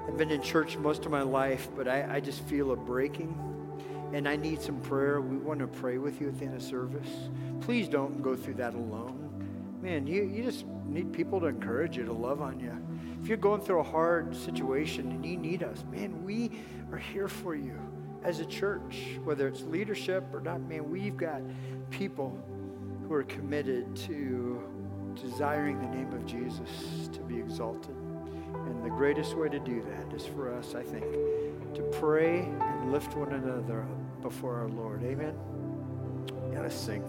have 0.06 0.18
been 0.20 0.30
in 0.30 0.44
church 0.44 0.78
most 0.78 1.06
of 1.06 1.12
my 1.12 1.24
life, 1.24 1.68
but 1.76 1.88
I, 1.88 2.18
I 2.18 2.20
just 2.20 2.42
feel 2.42 2.74
a 2.74 2.76
breaking 2.76 3.36
and 4.16 4.30
I 4.30 4.38
need 4.38 4.62
some 4.62 4.80
prayer. 4.80 5.20
We 5.20 5.36
want 5.36 5.60
to 5.60 5.68
pray 5.68 5.98
with 5.98 6.22
you 6.22 6.30
at 6.30 6.40
the 6.40 6.46
end 6.46 6.56
of 6.56 6.62
service. 6.62 7.10
Please 7.60 7.90
don't 7.90 8.22
go 8.22 8.34
through 8.34 8.54
that 8.54 8.74
alone. 8.74 9.78
Man, 9.82 10.08
you, 10.08 10.24
you 10.24 10.42
just 10.42 10.66
need 10.86 11.12
people 11.12 11.42
to 11.42 11.48
encourage 11.48 11.98
you, 11.98 12.06
to 12.06 12.14
love 12.14 12.42
on 12.42 12.58
you. 12.58 12.72
If 13.22 13.28
you're 13.28 13.36
going 13.36 13.60
through 13.60 13.82
a 13.82 13.84
hard 13.84 14.34
situation 14.34 15.12
and 15.12 15.26
you 15.26 15.36
need 15.36 15.64
us, 15.64 15.84
man, 15.92 16.24
we 16.24 16.50
are 16.94 16.98
here 16.98 17.28
for 17.28 17.56
you 17.56 17.78
as 18.24 18.40
a 18.40 18.46
church, 18.46 19.20
whether 19.26 19.50
it's 19.50 19.64
leadership 19.64 20.24
or 20.32 20.40
not. 20.40 20.62
Man, 20.62 20.90
we've 20.90 21.18
got 21.18 21.42
people 21.90 22.42
who 23.06 23.14
are 23.16 23.24
committed 23.26 23.98
to 23.98 24.64
desiring 25.22 25.82
the 25.82 25.90
name 25.90 26.14
of 26.14 26.26
Jesus 26.26 27.10
to 27.12 27.20
be 27.20 27.38
exalted. 27.38 27.98
And 28.54 28.82
the 28.82 28.90
greatest 28.90 29.36
way 29.36 29.50
to 29.50 29.60
do 29.60 29.84
that 29.84 30.16
is 30.16 30.26
for 30.26 30.54
us, 30.54 30.74
I 30.74 30.84
think, 30.84 31.04
to 31.74 31.82
pray 32.00 32.40
and 32.40 32.94
lift 32.94 33.14
one 33.18 33.34
another 33.34 33.82
up 33.82 34.05
before 34.26 34.56
our 34.56 34.68
Lord. 34.68 35.04
Amen. 35.04 35.36
Yeah, 36.52 36.62
let's 36.62 36.74
sing. 36.76 37.04